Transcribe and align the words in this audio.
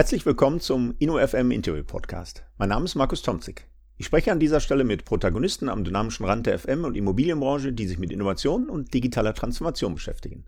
Herzlich 0.00 0.24
willkommen 0.24 0.60
zum 0.60 0.94
InnoFM 0.98 1.50
Interview 1.50 1.84
Podcast. 1.84 2.42
Mein 2.56 2.70
Name 2.70 2.86
ist 2.86 2.94
Markus 2.94 3.20
Tomzig. 3.20 3.68
Ich 3.98 4.06
spreche 4.06 4.32
an 4.32 4.40
dieser 4.40 4.60
Stelle 4.60 4.82
mit 4.82 5.04
Protagonisten 5.04 5.68
am 5.68 5.84
dynamischen 5.84 6.24
Rand 6.24 6.46
der 6.46 6.58
FM- 6.58 6.86
und 6.86 6.96
Immobilienbranche, 6.96 7.74
die 7.74 7.86
sich 7.86 7.98
mit 7.98 8.10
Innovation 8.10 8.70
und 8.70 8.94
digitaler 8.94 9.34
Transformation 9.34 9.92
beschäftigen. 9.92 10.46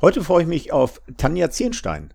Heute 0.00 0.24
freue 0.24 0.44
ich 0.44 0.48
mich 0.48 0.72
auf 0.72 1.02
Tanja 1.18 1.50
Zierenstein. 1.50 2.14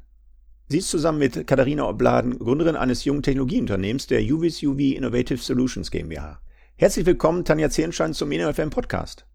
Sie 0.68 0.80
ist 0.80 0.90
zusammen 0.90 1.20
mit 1.20 1.46
Katharina 1.46 1.88
Obladen 1.88 2.40
Gründerin 2.40 2.76
eines 2.76 3.05
jungen 3.05 3.21
Technologieunternehmens, 3.21 4.08
der 4.08 4.24
UVS 4.24 4.64
UV 4.64 4.80
Innovative 4.80 5.38
Solutions 5.38 5.92
GmbH. 5.92 6.42
Herzlich 6.76 7.05
willkommen, 7.05 7.46
Tanja 7.46 7.70
Zierenstein, 7.70 8.16
zum 8.16 8.32
InnoFM 8.32 8.71
Podcast. 8.71 9.28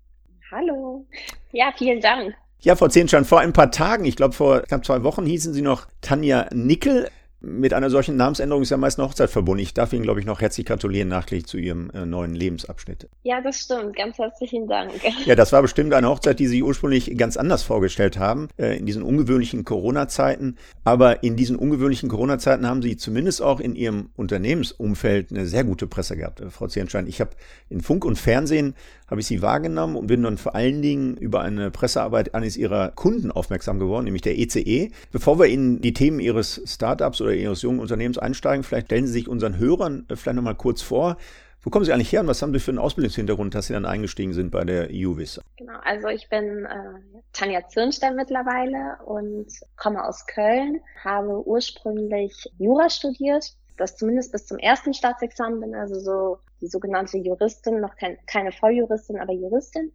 Hallo. 0.50 1.06
Ja, 1.52 1.72
vielen 1.78 2.00
Dank. 2.00 2.34
Ja, 2.62 2.74
Frau 2.74 2.88
Zierenstein, 2.88 3.24
vor 3.24 3.38
ein 3.38 3.52
paar 3.52 3.70
Tagen, 3.70 4.04
ich 4.06 4.16
glaube 4.16 4.34
vor 4.34 4.62
knapp 4.62 4.84
zwei 4.84 5.04
Wochen, 5.04 5.24
hießen 5.24 5.54
Sie 5.54 5.62
noch 5.62 5.86
Tanja 6.00 6.48
Nickel 6.52 7.08
mit 7.40 7.72
einer 7.72 7.88
solchen 7.88 8.16
Namensänderung 8.16 8.62
ist 8.62 8.70
ja 8.70 8.76
meist 8.76 8.98
eine 8.98 9.06
Hochzeit 9.08 9.30
verbunden. 9.30 9.62
Ich 9.62 9.72
darf 9.72 9.92
Ihnen, 9.92 10.02
glaube 10.02 10.18
ich, 10.18 10.26
noch 10.26 10.40
herzlich 10.40 10.66
gratulieren 10.66 11.08
nachträglich 11.08 11.46
zu 11.46 11.56
Ihrem 11.56 11.90
äh, 11.90 12.04
neuen 12.04 12.34
Lebensabschnitt. 12.34 13.08
Ja, 13.22 13.40
das 13.40 13.60
stimmt. 13.60 13.96
Ganz 13.96 14.18
herzlichen 14.18 14.66
Dank. 14.66 14.92
Ja, 15.24 15.34
das 15.34 15.52
war 15.52 15.62
bestimmt 15.62 15.92
eine 15.92 16.08
Hochzeit, 16.08 16.38
die 16.38 16.46
Sie 16.46 16.62
ursprünglich 16.62 17.16
ganz 17.18 17.36
anders 17.36 17.62
vorgestellt 17.62 18.18
haben, 18.18 18.48
äh, 18.56 18.78
in 18.78 18.86
diesen 18.86 19.02
ungewöhnlichen 19.02 19.64
Corona-Zeiten. 19.64 20.56
Aber 20.84 21.22
in 21.22 21.36
diesen 21.36 21.56
ungewöhnlichen 21.56 22.08
Corona-Zeiten 22.08 22.66
haben 22.66 22.82
Sie 22.82 22.96
zumindest 22.96 23.42
auch 23.42 23.60
in 23.60 23.74
Ihrem 23.74 24.10
Unternehmensumfeld 24.16 25.30
eine 25.30 25.46
sehr 25.46 25.64
gute 25.64 25.86
Presse 25.86 26.16
gehabt, 26.16 26.40
äh, 26.40 26.50
Frau 26.50 26.66
Zierenstein. 26.66 27.06
Ich 27.06 27.20
habe 27.20 27.30
in 27.68 27.80
Funk 27.80 28.04
und 28.04 28.16
Fernsehen 28.16 28.74
habe 29.08 29.20
ich 29.20 29.26
Sie 29.26 29.42
wahrgenommen 29.42 29.96
und 29.96 30.06
bin 30.06 30.22
dann 30.22 30.38
vor 30.38 30.54
allen 30.54 30.82
Dingen 30.82 31.16
über 31.16 31.40
eine 31.40 31.70
Pressearbeit 31.70 32.34
eines 32.34 32.56
Ihrer 32.56 32.90
Kunden 32.90 33.30
aufmerksam 33.30 33.78
geworden, 33.78 34.04
nämlich 34.04 34.22
der 34.22 34.38
ECE. 34.38 34.58
E. 34.60 34.90
Bevor 35.10 35.38
wir 35.38 35.46
in 35.46 35.80
die 35.80 35.94
Themen 35.94 36.20
Ihres 36.20 36.60
Startups 36.66 37.20
oder 37.20 37.27
Ihres 37.34 37.62
jungen 37.62 37.80
Unternehmens 37.80 38.18
einsteigen, 38.18 38.62
vielleicht 38.62 38.86
stellen 38.86 39.06
Sie 39.06 39.12
sich 39.12 39.28
unseren 39.28 39.58
Hörern 39.58 40.06
äh, 40.08 40.16
vielleicht 40.16 40.36
nochmal 40.36 40.54
kurz 40.54 40.82
vor. 40.82 41.16
Wo 41.62 41.70
kommen 41.70 41.84
Sie 41.84 41.92
eigentlich 41.92 42.12
her 42.12 42.20
und 42.20 42.28
was 42.28 42.40
haben 42.40 42.52
Sie 42.52 42.60
für 42.60 42.70
einen 42.70 42.78
Ausbildungshintergrund, 42.78 43.54
dass 43.54 43.66
Sie 43.66 43.72
dann 43.72 43.84
eingestiegen 43.84 44.32
sind 44.32 44.50
bei 44.50 44.64
der 44.64 44.90
UVIS? 44.90 45.40
Genau, 45.56 45.78
also 45.84 46.08
ich 46.08 46.28
bin 46.28 46.64
äh, 46.64 47.20
Tanja 47.32 47.66
Zirnstein 47.68 48.14
mittlerweile 48.14 49.04
und 49.04 49.48
komme 49.76 50.04
aus 50.04 50.24
Köln, 50.26 50.80
habe 51.02 51.46
ursprünglich 51.46 52.48
Jura 52.58 52.88
studiert, 52.88 53.56
das 53.76 53.96
zumindest 53.96 54.32
bis 54.32 54.46
zum 54.46 54.58
ersten 54.58 54.94
Staatsexamen 54.94 55.60
bin, 55.60 55.74
also 55.74 55.98
so 55.98 56.38
die 56.60 56.68
sogenannte 56.68 57.18
Juristin, 57.18 57.80
noch 57.80 57.96
kein, 57.96 58.18
keine 58.26 58.52
Volljuristin, 58.52 59.18
aber 59.18 59.32
Juristin. 59.32 59.92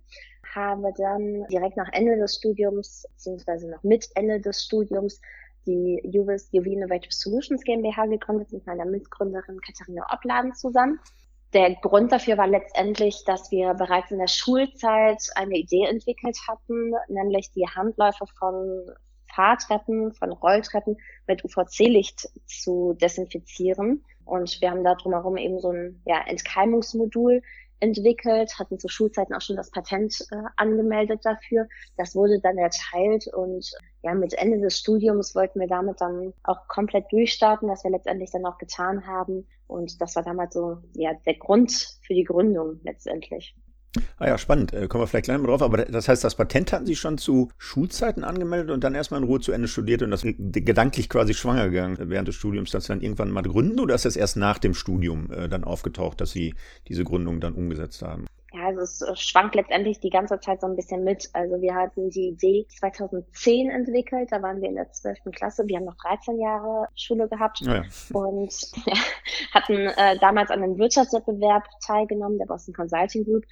Habe 0.53 0.93
dann 0.97 1.47
direkt 1.47 1.77
nach 1.77 1.89
Ende 1.93 2.17
des 2.17 2.35
Studiums, 2.35 3.07
beziehungsweise 3.13 3.69
noch 3.69 3.81
mit 3.83 4.07
Ende 4.15 4.39
des 4.39 4.63
Studiums, 4.63 5.19
die 5.65 6.01
UVIS 6.03 6.49
UV 6.53 6.65
Innovative 6.65 7.11
Solutions 7.11 7.63
GmbH 7.63 8.05
gegründet 8.05 8.51
mit 8.51 8.65
meiner 8.65 8.85
Mitgründerin 8.85 9.59
Katharina 9.61 10.05
Obladen 10.13 10.53
zusammen. 10.53 10.99
Der 11.53 11.75
Grund 11.75 12.11
dafür 12.11 12.37
war 12.37 12.47
letztendlich, 12.47 13.23
dass 13.25 13.51
wir 13.51 13.75
bereits 13.75 14.09
in 14.09 14.17
der 14.17 14.27
Schulzeit 14.27 15.21
eine 15.35 15.55
Idee 15.55 15.85
entwickelt 15.85 16.37
hatten, 16.47 16.93
nämlich 17.09 17.51
die 17.51 17.67
Handläufe 17.67 18.25
von 18.39 18.87
Fahrtreppen, 19.33 20.13
von 20.13 20.31
Rolltreppen 20.31 20.97
mit 21.27 21.43
UVC-Licht 21.43 22.29
zu 22.45 22.93
desinfizieren. 22.93 24.03
Und 24.25 24.61
wir 24.61 24.71
haben 24.71 24.83
da 24.83 24.95
drumherum 24.95 25.37
eben 25.37 25.59
so 25.59 25.71
ein 25.71 26.01
ja, 26.05 26.21
Entkeimungsmodul 26.25 27.41
entwickelt, 27.83 28.57
hatten 28.57 28.79
zu 28.79 28.87
Schulzeiten 28.87 29.33
auch 29.33 29.41
schon 29.41 29.57
das 29.57 29.69
Patent 29.69 30.25
äh, 30.31 30.37
angemeldet 30.55 31.19
dafür. 31.23 31.67
Das 31.97 32.15
wurde 32.15 32.39
dann 32.39 32.57
erteilt 32.57 33.27
und 33.27 33.69
ja, 34.01 34.13
mit 34.13 34.33
Ende 34.33 34.59
des 34.59 34.79
Studiums 34.79 35.35
wollten 35.35 35.59
wir 35.59 35.67
damit 35.67 35.99
dann 35.99 36.33
auch 36.43 36.67
komplett 36.69 37.11
durchstarten, 37.11 37.67
was 37.67 37.83
wir 37.83 37.91
letztendlich 37.91 38.31
dann 38.31 38.45
auch 38.45 38.57
getan 38.57 39.05
haben. 39.05 39.45
Und 39.67 40.01
das 40.01 40.15
war 40.15 40.23
damals 40.23 40.53
so 40.53 40.77
ja 40.93 41.13
der 41.25 41.35
Grund 41.35 41.71
für 42.05 42.13
die 42.13 42.23
Gründung 42.23 42.79
letztendlich. 42.83 43.53
Ah 44.17 44.27
ja, 44.27 44.37
spannend. 44.37 44.73
Äh, 44.73 44.87
kommen 44.87 45.03
wir 45.03 45.07
vielleicht 45.07 45.25
gleich 45.25 45.37
mal 45.37 45.47
drauf. 45.47 45.61
Aber 45.61 45.85
das 45.85 46.07
heißt, 46.07 46.23
das 46.23 46.35
Patent 46.35 46.73
hatten 46.73 46.85
Sie 46.85 46.95
schon 46.95 47.17
zu 47.17 47.49
Schulzeiten 47.57 48.23
angemeldet 48.23 48.71
und 48.71 48.83
dann 48.83 48.95
erstmal 48.95 49.21
in 49.21 49.27
Ruhe 49.27 49.39
zu 49.39 49.51
Ende 49.51 49.67
studiert 49.67 50.01
und 50.01 50.11
das 50.11 50.23
gedanklich 50.23 51.09
quasi 51.09 51.33
schwanger 51.33 51.69
gegangen 51.69 51.97
während 51.99 52.27
des 52.27 52.35
Studiums, 52.35 52.71
dass 52.71 52.85
Sie 52.85 52.93
dann 52.93 53.01
irgendwann 53.01 53.31
mal 53.31 53.43
gründen 53.43 53.79
oder 53.79 53.95
ist 53.95 54.05
das 54.05 54.15
erst 54.15 54.37
nach 54.37 54.57
dem 54.57 54.73
Studium 54.73 55.31
äh, 55.31 55.47
dann 55.47 55.63
aufgetaucht, 55.63 56.21
dass 56.21 56.31
Sie 56.31 56.55
diese 56.87 57.03
Gründung 57.03 57.39
dann 57.39 57.53
umgesetzt 57.53 58.01
haben? 58.01 58.25
Ja, 58.53 58.67
also 58.67 58.81
es 58.81 59.01
äh, 59.01 59.15
schwankt 59.15 59.55
letztendlich 59.55 59.99
die 59.99 60.11
ganze 60.11 60.39
Zeit 60.39 60.61
so 60.61 60.67
ein 60.67 60.75
bisschen 60.75 61.03
mit. 61.03 61.27
Also 61.33 61.59
wir 61.59 61.73
hatten 61.73 62.09
die 62.11 62.29
Idee 62.29 62.65
2010 62.79 63.71
entwickelt, 63.71 64.31
da 64.31 64.41
waren 64.41 64.61
wir 64.61 64.69
in 64.69 64.75
der 64.75 64.91
12. 64.91 65.19
Klasse. 65.35 65.67
Wir 65.67 65.77
haben 65.77 65.85
noch 65.85 65.97
13 65.97 66.39
Jahre 66.39 66.87
Schule 66.95 67.27
gehabt 67.27 67.61
oh 67.63 67.69
ja. 67.69 67.83
und 68.13 68.53
ja, 68.85 68.93
hatten 69.53 69.73
äh, 69.73 70.19
damals 70.19 70.51
an 70.51 70.61
einem 70.61 70.77
Wirtschaftswettbewerb 70.77 71.63
teilgenommen, 71.85 72.37
der 72.37 72.45
Boston 72.45 72.75
Consulting 72.75 73.25
Group 73.25 73.43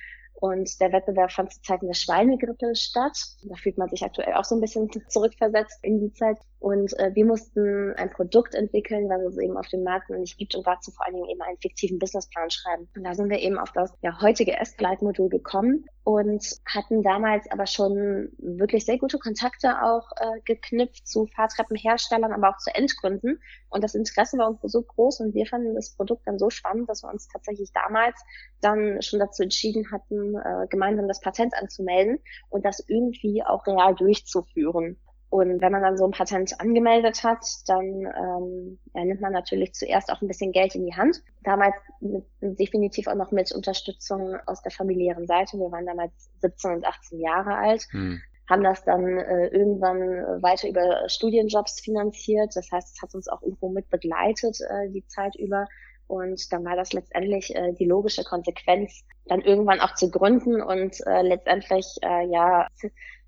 und 0.42 0.82
der 0.82 0.92
Wettbewerb 0.92 1.32
fand 1.32 1.54
zu 1.54 1.62
Zeiten 1.62 1.86
der 1.86 1.94
Schweinegrippe 1.94 2.76
statt. 2.76 3.16
Da 3.44 3.56
fühlt 3.56 3.78
man 3.78 3.90
sich 3.90 4.04
aktuell 4.04 4.34
auch 4.34 4.44
so 4.44 4.56
ein 4.56 4.62
bisschen 4.62 4.90
zurückversetzt 5.08 5.78
in 5.84 6.00
die 6.00 6.12
Zeit. 6.14 6.38
Und 6.62 6.94
äh, 7.00 7.10
wir 7.16 7.26
mussten 7.26 7.92
ein 7.96 8.12
Produkt 8.12 8.54
entwickeln, 8.54 9.10
was 9.10 9.34
es 9.34 9.40
eben 9.40 9.58
auf 9.58 9.68
dem 9.70 9.82
Markt 9.82 10.12
noch 10.12 10.20
nicht 10.20 10.38
gibt 10.38 10.54
und 10.54 10.68
dazu 10.68 10.92
vor 10.92 11.04
allen 11.04 11.16
Dingen 11.16 11.28
eben 11.28 11.42
einen 11.42 11.58
fiktiven 11.58 11.98
Businessplan 11.98 12.52
schreiben. 12.52 12.88
Und 12.96 13.04
da 13.04 13.16
sind 13.16 13.32
wir 13.32 13.40
eben 13.40 13.58
auf 13.58 13.72
das 13.72 13.92
ja, 14.04 14.22
heutige 14.22 14.56
S-Glide-Modul 14.60 15.30
gekommen 15.30 15.86
und 16.04 16.46
hatten 16.68 17.02
damals 17.02 17.50
aber 17.50 17.66
schon 17.66 18.30
wirklich 18.38 18.86
sehr 18.86 19.00
gute 19.00 19.18
Kontakte 19.18 19.82
auch 19.82 20.12
äh, 20.18 20.40
geknüpft 20.46 21.08
zu 21.08 21.26
Fahrtreppenherstellern, 21.36 22.32
aber 22.32 22.50
auch 22.50 22.58
zu 22.58 22.70
Endkunden. 22.76 23.42
Und 23.70 23.84
das 23.84 23.96
Interesse 23.96 24.38
war 24.38 24.48
uns 24.48 24.60
so 24.62 24.84
groß 24.84 25.22
und 25.22 25.34
wir 25.34 25.48
fanden 25.48 25.74
das 25.74 25.96
Produkt 25.96 26.28
dann 26.28 26.38
so 26.38 26.52
spannend, 26.52 26.88
dass 26.88 27.02
wir 27.02 27.10
uns 27.10 27.28
tatsächlich 27.28 27.72
damals 27.74 28.22
dann 28.62 29.02
schon 29.02 29.20
dazu 29.20 29.42
entschieden 29.42 29.92
hatten, 29.92 30.36
äh, 30.36 30.68
gemeinsam 30.70 31.08
das 31.08 31.22
Patent 31.22 31.56
anzumelden 31.56 32.20
und 32.50 32.66
das 32.66 32.84
irgendwie 32.88 33.44
auch 33.44 33.66
real 33.66 33.96
durchzuführen. 33.96 35.00
Und 35.32 35.62
wenn 35.62 35.72
man 35.72 35.82
dann 35.82 35.98
so 35.98 36.04
ein 36.04 36.12
Patent 36.12 36.60
angemeldet 36.60 37.24
hat, 37.24 37.46
dann 37.66 37.86
ähm, 37.86 38.78
ja, 38.94 39.06
nimmt 39.06 39.22
man 39.22 39.32
natürlich 39.32 39.74
zuerst 39.74 40.12
auch 40.12 40.22
ein 40.22 40.28
bisschen 40.28 40.52
Geld 40.52 40.76
in 40.76 40.86
die 40.86 40.94
Hand. 40.94 41.24
Damals 41.46 41.74
mit, 42.02 42.26
definitiv 42.42 43.08
auch 43.08 43.16
noch 43.16 43.32
mit 43.32 43.50
Unterstützung 43.54 44.36
aus 44.46 44.62
der 44.62 44.74
familiären 44.74 45.28
Seite. 45.28 45.58
Wir 45.58 45.72
waren 45.72 45.86
damals 45.86 46.12
17 46.42 46.72
und 46.72 46.86
18 46.86 47.22
Jahre 47.22 47.56
alt. 47.56 47.88
Hm. 47.92 48.20
haben 48.50 48.64
das 48.64 48.84
dann 48.84 49.08
äh, 49.20 49.48
irgendwann 49.48 50.00
weiter 50.42 50.68
über 50.68 51.08
Studienjobs 51.08 51.80
finanziert. 51.80 52.54
Das 52.54 52.70
heißt, 52.70 52.96
es 52.96 53.02
hat 53.02 53.16
uns 53.16 53.30
auch 53.30 53.42
irgendwo 53.42 53.70
mit 53.70 53.90
begleitet 53.90 54.60
äh, 54.60 54.90
die 54.90 55.08
Zeit 55.08 55.38
über. 55.38 55.66
Und 56.08 56.52
dann 56.52 56.66
war 56.66 56.76
das 56.76 56.92
letztendlich 56.92 57.56
äh, 57.56 57.72
die 57.72 57.86
logische 57.86 58.26
Konsequenz, 58.26 59.06
dann 59.28 59.40
irgendwann 59.40 59.80
auch 59.80 59.96
zu 59.96 60.12
gründen 60.12 60.62
und 60.62 61.00
äh, 61.08 61.22
letztendlich 61.22 61.86
äh, 62.02 62.28
ja 62.28 62.68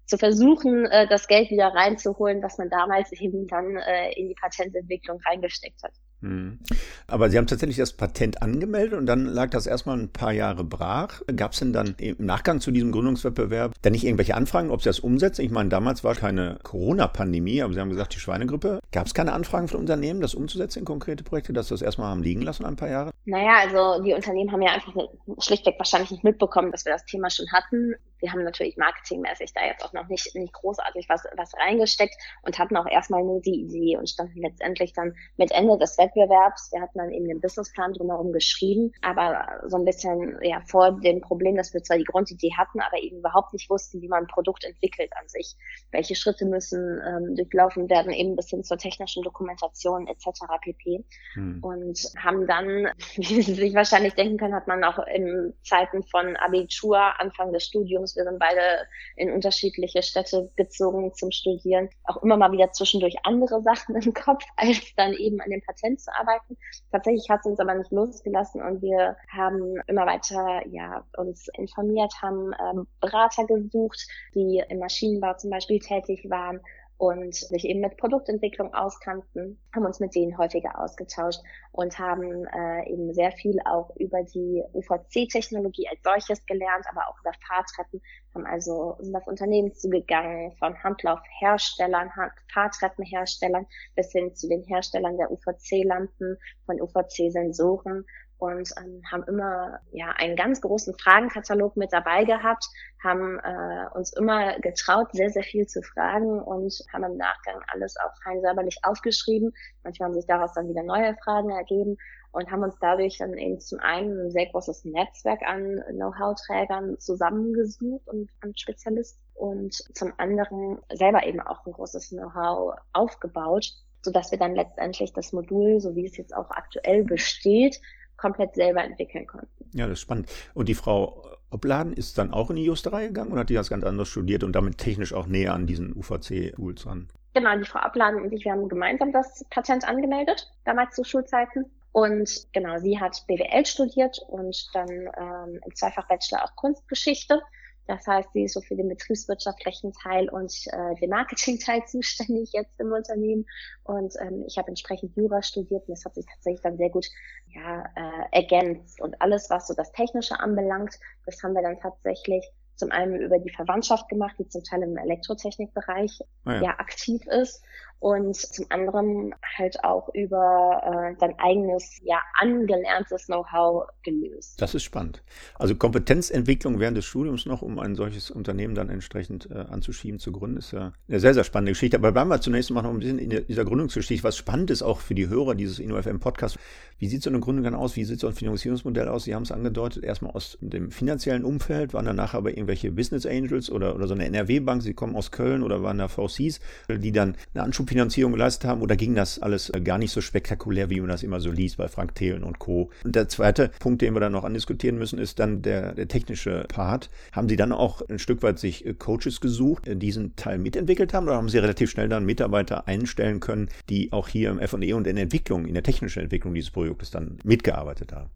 zu 0.06 0.18
versuchen, 0.18 0.86
äh, 0.86 1.08
das 1.08 1.28
Geld 1.28 1.50
wieder 1.50 1.68
reinzuholen, 1.68 2.41
was 2.41 2.58
man 2.58 2.69
damals 2.69 3.12
eben 3.14 3.47
dann 3.47 3.78
äh, 3.78 4.12
in 4.14 4.28
die 4.28 4.36
Patententwicklung 4.36 5.19
reingesteckt 5.25 5.81
hat. 5.84 5.94
Hm. 6.24 6.59
Aber 7.06 7.30
Sie 7.30 7.38
haben 7.38 7.47
tatsächlich 7.47 7.78
das 7.78 7.94
Patent 7.94 8.42
angemeldet 8.42 8.97
und 8.97 9.06
dann 9.06 9.25
lag 9.25 9.50
das 9.50 9.68
erstmal 9.68 9.97
ein 9.97 10.12
paar 10.12 10.31
Jahre 10.31 10.63
brach. 10.63 11.22
Gab 11.36 11.52
es 11.52 11.59
denn 11.59 11.74
dann 11.74 11.96
im 11.97 12.16
Nachgang 12.25 12.62
zu 12.62 12.72
diesem 12.72 12.94
Gründungswettbewerb 12.94 13.74
dann 13.81 13.92
nicht 13.92 14.06
irgendwelche 14.06 14.36
Anfragen, 14.36 14.72
ob 14.72 14.81
Sie 14.81 14.90
das 14.90 15.00
umsetzen? 15.00 15.42
Ich 15.42 15.52
meine, 15.52 15.68
damals 15.68 16.03
war 16.06 16.16
keine 16.16 16.59
Corona-Pandemie, 16.63 17.62
aber 17.62 17.74
Sie 17.74 17.80
haben 17.80 17.90
gesagt, 17.90 18.16
die 18.16 18.19
Schweinegrippe. 18.19 18.80
Gab 18.94 19.08
es 19.08 19.13
keine 19.13 19.34
Anfragen 19.34 19.68
von 19.68 19.81
Unternehmen, 19.81 20.22
das 20.22 20.34
umzusetzen 20.34 20.80
in 20.80 20.86
konkrete 20.86 21.25
Projekte, 21.25 21.52
dass 21.52 21.68
das 21.68 21.81
erstmal 21.81 22.09
haben 22.09 22.24
liegen 22.24 22.42
lassen 22.42 22.66
ein 22.66 22.78
paar 22.78 22.90
Jahre? 22.90 23.12
Naja, 23.25 23.59
also 23.62 24.02
die 24.02 24.13
Unternehmen 24.13 24.52
haben 24.52 24.62
ja 24.62 24.72
einfach 24.72 24.94
schlichtweg 25.40 25.75
wahrscheinlich 25.78 26.12
nicht 26.12 26.24
mitbekommen, 26.24 26.72
dass 26.72 26.86
wir 26.86 26.94
das 26.94 27.06
Thema 27.06 27.30
schon 27.30 27.52
hatten. 27.52 27.96
Wir 28.23 28.31
haben 28.31 28.45
natürlich 28.45 28.78
marketingmäßig 28.78 29.51
da 29.53 29.66
jetzt 29.66 29.84
auch 29.84 29.91
noch 29.91 30.07
nicht, 30.07 30.34
nicht 30.34 30.53
großartig 30.53 31.09
was, 31.09 31.25
was 31.36 31.51
reingesteckt 31.56 32.15
und 32.44 32.57
hatten 32.57 32.77
auch 32.77 32.88
erstmal 32.88 33.21
nur 33.21 33.42
die 33.42 33.63
Idee 33.63 33.98
und 33.98 34.09
standen 34.09 34.42
letztendlich 34.42 34.94
dann 34.94 35.13
mit 35.36 35.51
Ende 35.51 35.77
des 35.77 35.98
Wettbewerbs. 35.98 36.71
Wir 36.71 36.80
hatten 36.80 37.00
dann 37.00 37.12
eben 37.12 37.27
den 37.27 37.42
Businessplan 37.42 37.92
drumherum 37.92 38.31
geschrieben, 38.31 38.94
aber 39.01 39.63
so 39.68 39.75
ein 39.75 39.83
bisschen 39.83 40.38
ja 40.42 40.62
vor 40.62 40.94
dem 41.01 41.19
Problem, 41.19 41.57
dass 41.57 41.74
wir 41.74 41.83
zwar 41.83 41.98
die 41.98 42.06
Grundidee 42.06 42.53
hatten, 42.57 42.80
aber 42.80 42.98
eben 43.03 43.18
überhaupt 43.18 43.51
nicht 43.51 43.69
wussten, 43.69 44.01
wie 44.01 44.07
man 44.07 44.24
ein 44.24 44.27
Produkt 44.27 44.63
entwickelt 44.63 45.12
an 45.19 45.27
sich. 45.27 45.57
Welche 45.92 46.15
Schritte 46.15 46.45
müssen 46.45 47.01
ähm, 47.06 47.36
durchlaufen 47.36 47.89
werden, 47.89 48.13
eben 48.13 48.38
bis 48.38 48.50
hin 48.50 48.63
zur 48.63 48.77
technischen 48.77 49.24
Dokumentation 49.24 50.07
etc. 50.07 50.44
pp. 50.62 51.03
Hm. 51.33 51.59
Und 51.62 52.00
haben 52.18 52.48
dann, 52.48 52.88
wie 53.18 53.42
Sie 53.42 53.53
sich 53.53 53.74
wahrscheinlich 53.74 54.13
denken 54.13 54.38
können, 54.38 54.56
hat 54.56 54.68
man 54.68 54.81
auch 54.86 55.00
in 55.07 55.53
Zeiten 55.63 56.03
von 56.03 56.38
Abitur, 56.38 56.98
Anfang 57.19 57.51
des 57.51 57.65
Studiums, 57.65 58.12
wir 58.15 58.24
sind 58.24 58.39
beide 58.39 58.88
in 59.15 59.31
unterschiedliche 59.31 60.04
Städte 60.04 60.51
gezogen 60.56 61.13
zum 61.13 61.31
Studieren, 61.31 61.89
auch 62.06 62.21
immer 62.24 62.38
mal 62.38 62.51
wieder 62.51 62.71
zwischendurch 62.71 63.15
andere 63.24 63.62
Sachen 63.62 63.95
im 64.01 64.13
Kopf, 64.13 64.44
als 64.57 64.80
dann 64.95 65.13
eben 65.13 65.39
an 65.42 65.50
dem 65.50 65.62
Patent 65.62 66.01
zu 66.01 66.12
arbeiten. 66.15 66.57
Tatsächlich 66.92 67.30
hat 67.30 67.42
es 67.42 67.45
uns 67.45 67.60
aber 67.60 67.75
nicht 67.75 67.92
losgelassen 67.92 68.62
und 68.62 68.81
wir 68.81 69.15
haben 69.30 69.75
immer 69.88 70.06
weiter 70.06 70.62
ja, 70.69 71.04
uns 71.18 71.48
informiert, 71.57 72.13
haben 72.21 72.51
ähm, 72.60 72.88
Berater 73.01 73.45
gesucht, 73.45 74.07
die 74.33 74.63
im 74.69 74.80
Maschinenbau 74.80 75.33
zum 75.36 75.50
Beispiel 75.50 75.80
tätig 75.80 76.30
waren 76.30 76.62
und 76.98 77.36
sich 77.36 77.66
eben 77.66 77.81
mit 77.81 77.98
Produktentwicklung 77.98 78.74
auskannten, 78.74 79.60
haben 79.74 79.86
uns 79.86 80.00
mit 80.00 80.16
denen 80.16 80.38
häufiger 80.38 80.80
ausgetauscht 80.80 81.42
und 81.72 81.98
haben 82.00 82.45
äh, 82.45 82.90
eben 82.90 83.13
sehr 83.13 83.31
viel 83.31 83.57
auch 83.66 83.95
über 83.98 84.24
die 84.24 84.63
UVC-Technologie 84.74 85.88
als 85.90 86.00
solches 86.04 86.45
gelernt, 86.45 86.86
aber 86.90 87.07
auch 87.10 87.19
über 87.19 87.31
Fahrtreppen, 87.48 88.01
haben 88.34 88.45
also 88.45 88.98
sind 89.00 89.16
auf 89.16 89.28
Unternehmen 89.28 89.74
zugegangen, 89.74 90.54
von 90.57 90.81
Handlaufherstellern, 90.84 92.12
Fahrtreppenherstellern 92.54 93.66
bis 93.96 94.12
hin 94.12 94.36
zu 94.36 94.48
den 94.48 94.63
Herstellern 94.63 95.18
der 95.18 95.31
UVC-Lampen, 95.31 96.38
von 96.66 96.81
UVC-Sensoren 96.81 98.06
und 98.38 98.69
ähm, 98.77 99.01
haben 99.12 99.24
immer 99.24 99.80
ja 99.91 100.12
einen 100.18 100.35
ganz 100.35 100.62
großen 100.62 100.94
Fragenkatalog 100.97 101.77
mit 101.77 101.94
dabei 101.94 102.25
gehabt, 102.25 102.65
haben 103.03 103.39
äh, 103.39 103.85
uns 103.94 104.13
immer 104.13 104.59
getraut, 104.59 105.09
sehr, 105.13 105.30
sehr 105.30 105.44
viel 105.44 105.65
zu 105.65 105.81
fragen 105.81 106.39
und 106.41 106.74
haben 106.91 107.03
im 107.03 107.18
Nachgang 107.18 107.62
alles 107.68 107.95
auch 107.97 108.13
rein 108.25 108.41
säuberlich 108.41 108.80
aufgeschrieben. 108.83 109.53
Manchmal 109.83 110.09
haben 110.09 110.15
sich 110.15 110.27
daraus 110.27 110.53
dann 110.53 110.69
wieder 110.69 110.83
neue 110.83 111.15
Fragen 111.24 111.50
ergeben 111.50 111.97
und 112.33 112.50
haben 112.50 112.63
uns 112.63 112.75
dadurch 112.81 113.19
dann 113.19 113.38
eben 113.38 113.59
zum 113.59 113.80
einen 113.80 114.19
ein 114.19 114.31
sehr 114.31 114.47
großes 114.47 114.86
Netzwerk 114.86 115.41
an 115.44 115.83
Know-how-Trägern 115.91 117.00
zusammengesucht 117.00 118.07
und 118.07 118.29
an 118.41 118.56
Spezialisten 118.57 119.21
und 119.36 119.74
zum 119.95 120.13
anderen 120.18 120.79
selber 120.91 121.25
eben 121.25 121.39
auch 121.39 121.65
ein 121.65 121.74
großes 121.74 122.09
Know-how 122.09 122.75
aufgebaut, 122.91 123.74
so 124.01 124.12
dass 124.12 124.31
wir 124.31 124.39
dann 124.39 124.56
letztendlich 124.56 125.13
das 125.13 125.31
Modul, 125.31 125.79
so 125.79 125.95
wie 125.95 126.06
es 126.07 126.18
jetzt 126.18 126.36
auch 126.36 126.50
aktuell 126.50 127.03
besteht, 127.03 127.79
komplett 128.18 128.56
selber 128.56 128.83
entwickeln 128.83 129.27
konnten. 129.27 129.48
Ja, 129.74 129.88
das 129.88 129.94
ist 129.94 130.01
spannend. 130.01 130.30
Und 130.54 130.69
die 130.69 130.75
Frau 130.75 131.24
Opladen 131.50 131.94
ist 131.94 132.18
dann 132.18 132.33
auch 132.33 132.50
in 132.50 132.56
die 132.56 132.65
Justerei 132.65 133.07
gegangen 133.07 133.31
oder 133.31 133.42
hat 133.42 133.50
die 133.50 133.54
das 133.54 133.69
ganz 133.69 133.83
anders 133.83 134.07
studiert 134.10 134.44
und 134.44 134.54
damit 134.54 134.77
technisch 134.77 135.13
auch 135.13 135.27
näher 135.27 135.54
an 135.54 135.68
diesen 135.68 135.95
UVC-Tools 135.95 136.88
ran? 136.88 137.10
Genau, 137.33 137.57
die 137.57 137.65
Frau 137.65 137.80
Abladen 137.80 138.21
und 138.21 138.31
ich, 138.31 138.45
wir 138.45 138.51
haben 138.51 138.69
gemeinsam 138.69 139.12
das 139.12 139.44
Patent 139.50 139.88
angemeldet, 139.88 140.51
damals 140.65 140.95
zu 140.95 141.04
Schulzeiten. 141.04 141.65
Und 141.92 142.48
genau, 142.54 142.80
sie 142.80 143.00
hat 143.00 143.24
BWL 143.27 143.65
studiert 143.65 144.19
und 144.27 144.68
dann 144.74 144.89
ähm, 144.89 145.60
im 145.63 145.75
Zweifach-Bachelor 145.75 146.44
auch 146.44 146.56
Kunstgeschichte. 146.56 147.42
Das 147.88 148.07
heißt, 148.07 148.30
sie 148.33 148.44
ist 148.44 148.53
so 148.53 148.62
für 148.62 148.75
den 148.75 148.89
betriebswirtschaftlichen 148.89 149.91
Teil 149.94 150.30
und 150.30 150.53
äh, 150.68 150.95
den 150.95 151.09
Marketingteil 151.09 151.83
zuständig 151.88 152.51
jetzt 152.53 152.80
im 152.80 152.91
Unternehmen. 152.91 153.45
Und 153.83 154.13
ähm, 154.21 154.44
ich 154.47 154.57
habe 154.57 154.69
entsprechend 154.69 155.15
Jura 155.15 155.41
studiert 155.41 155.88
und 155.88 155.97
das 155.97 156.06
hat 156.06 156.15
sich 156.15 156.25
tatsächlich 156.25 156.62
dann 156.62 156.77
sehr 156.77 156.89
gut 156.89 157.07
ja, 157.47 157.83
äh, 157.95 158.39
ergänzt. 158.39 159.01
Und 159.01 159.21
alles, 159.21 159.50
was 159.50 159.68
so 159.68 159.74
das 159.74 159.91
Technische 159.91 160.39
anbelangt, 160.39 161.00
das 161.25 161.41
haben 161.44 161.53
wir 161.53 161.62
dann 161.62 161.80
tatsächlich 161.80 162.45
zum 162.75 162.91
einen 162.91 163.21
über 163.21 163.38
die 163.38 163.51
Verwandtschaft 163.51 164.09
gemacht, 164.09 164.36
die 164.39 164.47
zum 164.47 164.63
Teil 164.63 164.81
im 164.81 164.97
Elektrotechnikbereich 164.97 166.19
ah 166.45 166.53
ja. 166.53 166.62
ja 166.62 166.69
aktiv 166.79 167.21
ist 167.27 167.63
und 168.03 168.35
zum 168.35 168.65
anderen 168.67 169.33
halt 169.57 169.81
auch 169.85 170.09
über 170.13 170.81
äh, 170.83 171.17
dein 171.21 171.39
eigenes, 171.39 172.01
ja, 172.03 172.21
angelerntes 172.38 173.27
Know-how 173.27 173.88
gelöst. 174.03 174.61
Das 174.61 174.75
ist 174.75 174.83
spannend. 174.83 175.23
Also 175.55 175.75
Kompetenzentwicklung 175.75 176.81
während 176.81 176.97
des 176.97 177.05
Studiums 177.05 177.45
noch, 177.45 177.61
um 177.61 177.79
ein 177.79 177.95
solches 177.95 178.29
Unternehmen 178.29 178.75
dann 178.75 178.89
entsprechend 178.89 179.50
äh, 179.50 179.53
anzuschieben, 179.53 180.19
zu 180.19 180.33
gründen, 180.33 180.57
ist 180.57 180.73
ja 180.73 180.91
eine 181.07 181.21
sehr, 181.21 181.33
sehr 181.33 181.45
spannende 181.45 181.71
Geschichte. 181.71 181.95
Aber 181.95 182.11
bleiben 182.11 182.29
wir 182.29 182.41
zunächst 182.41 182.71
mal 182.71 182.81
noch 182.81 182.89
ein 182.89 183.00
bisschen 183.00 183.19
in 183.19 183.29
dieser 183.47 183.63
Gründungsgeschichte, 183.63 184.25
was 184.25 184.35
spannend 184.35 184.69
ist 184.69 184.83
auch 184.83 185.00
für 185.00 185.15
die 185.15 185.29
Hörer 185.29 185.55
dieses 185.55 185.79
InnoFM-Podcasts. 185.79 186.59
Wie 187.00 187.07
sieht 187.07 187.23
so 187.23 187.29
eine 187.29 187.39
Gründung 187.39 187.63
dann 187.63 187.75
aus? 187.75 187.95
Wie 187.95 188.03
sieht 188.03 188.19
so 188.19 188.27
ein 188.27 188.33
Finanzierungsmodell 188.33 189.07
aus? 189.07 189.23
Sie 189.23 189.33
haben 189.33 189.44
es 189.44 189.51
angedeutet, 189.53 190.03
erstmal 190.03 190.33
aus 190.33 190.57
dem 190.59 190.91
finanziellen 190.91 191.45
Umfeld, 191.45 191.94
waren 191.94 192.05
danach 192.05 192.33
aber 192.33 192.50
irgendwelche 192.50 192.91
Business 192.91 193.25
Angels 193.25 193.71
oder, 193.71 193.95
oder 193.95 194.09
so 194.09 194.13
eine 194.13 194.25
NRW-Bank, 194.25 194.83
Sie 194.83 194.94
kommen 194.94 195.15
aus 195.15 195.31
Köln 195.31 195.63
oder 195.63 195.83
waren 195.83 196.00
da 196.00 196.09
VCs, 196.09 196.59
die 196.89 197.13
dann 197.13 197.38
eine 197.53 197.63
Anschub 197.63 197.93
Finanzierung 197.94 198.34
geleistet 198.34 198.68
haben 198.68 198.81
oder 198.81 198.95
ging 198.95 199.13
das 199.13 199.38
alles 199.40 199.69
äh, 199.69 199.80
gar 199.80 200.00
nicht 200.00 200.12
so 200.12 200.19
spektakulär, 200.19 200.90
wie 200.90 201.00
man 201.00 201.10
das 201.10 201.22
immer 201.22 201.40
so 201.40 201.51
liest 201.51 201.78
bei 201.78 201.88
Frank 201.88 202.16
Thelen 202.16 202.44
und 202.44 202.57
Co. 202.57 202.90
Und 203.04 203.16
der 203.16 203.30
zweite 203.30 203.69
Punkt, 203.80 204.01
den 204.01 204.16
wir 204.16 204.19
dann 204.19 204.31
noch 204.31 204.44
andiskutieren 204.44 204.98
müssen, 204.98 205.19
ist 205.19 205.38
dann 205.38 205.62
der, 205.62 205.94
der 205.94 206.07
technische 206.07 206.66
Part. 206.69 207.12
Haben 207.31 207.48
Sie 207.48 207.56
dann 207.56 207.72
auch 207.72 208.01
ein 208.10 208.18
Stück 208.18 208.42
weit 208.42 208.57
sich 208.57 208.84
äh, 208.86 208.95
Coaches 208.95 209.42
gesucht, 209.42 209.86
die 209.88 209.95
diesen 209.95 210.36
Teil 210.36 210.57
mitentwickelt 210.57 211.13
haben 211.13 211.28
oder 211.28 211.36
haben 211.36 211.50
Sie 211.50 211.60
relativ 211.60 211.92
schnell 211.92 212.10
dann 212.10 212.25
Mitarbeiter 212.25 212.88
einstellen 212.88 213.40
können, 213.40 213.69
die 213.90 214.12
auch 214.12 214.28
hier 214.28 214.50
im 214.50 214.57
F&E 214.57 214.94
und 214.94 215.06
in 215.06 215.16
der 215.16 215.24
Entwicklung, 215.24 215.68
in 215.68 215.75
der 215.75 215.84
technischen 215.84 216.24
Entwicklung 216.24 216.56
dieses 216.56 216.72
Projektes 216.72 217.12
dann 217.12 217.38
mitgearbeitet 217.44 218.12
haben? 218.12 218.31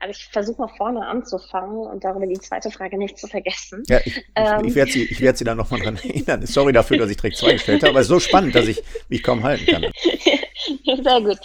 Also 0.00 0.12
ich 0.12 0.28
versuche 0.30 0.60
mal 0.60 0.68
vorne 0.76 1.04
anzufangen 1.06 1.78
und 1.78 2.04
darüber 2.04 2.26
die 2.26 2.38
zweite 2.38 2.70
Frage 2.70 2.96
nicht 2.98 3.18
zu 3.18 3.26
vergessen. 3.26 3.82
Ja, 3.88 3.98
ich, 4.04 4.24
ähm, 4.36 4.60
ich, 4.60 4.68
ich 4.68 4.74
werde 4.74 4.92
Sie, 4.92 5.04
ich 5.04 5.20
werd 5.20 5.38
Sie 5.38 5.44
dann 5.44 5.56
nochmal 5.56 5.80
dran 5.80 5.96
erinnern. 5.96 6.46
Sorry 6.46 6.72
dafür, 6.72 6.98
dass 6.98 7.10
ich 7.10 7.16
direkt 7.16 7.36
zwei 7.36 7.52
gestellt 7.54 7.82
habe, 7.82 7.90
aber 7.90 8.00
es 8.00 8.06
ist 8.06 8.10
so 8.10 8.20
spannend, 8.20 8.54
dass 8.54 8.68
ich 8.68 8.82
mich 9.08 9.22
kaum 9.22 9.42
halten 9.42 9.66
kann. 9.66 9.82
Sehr 11.02 11.20
gut. 11.20 11.38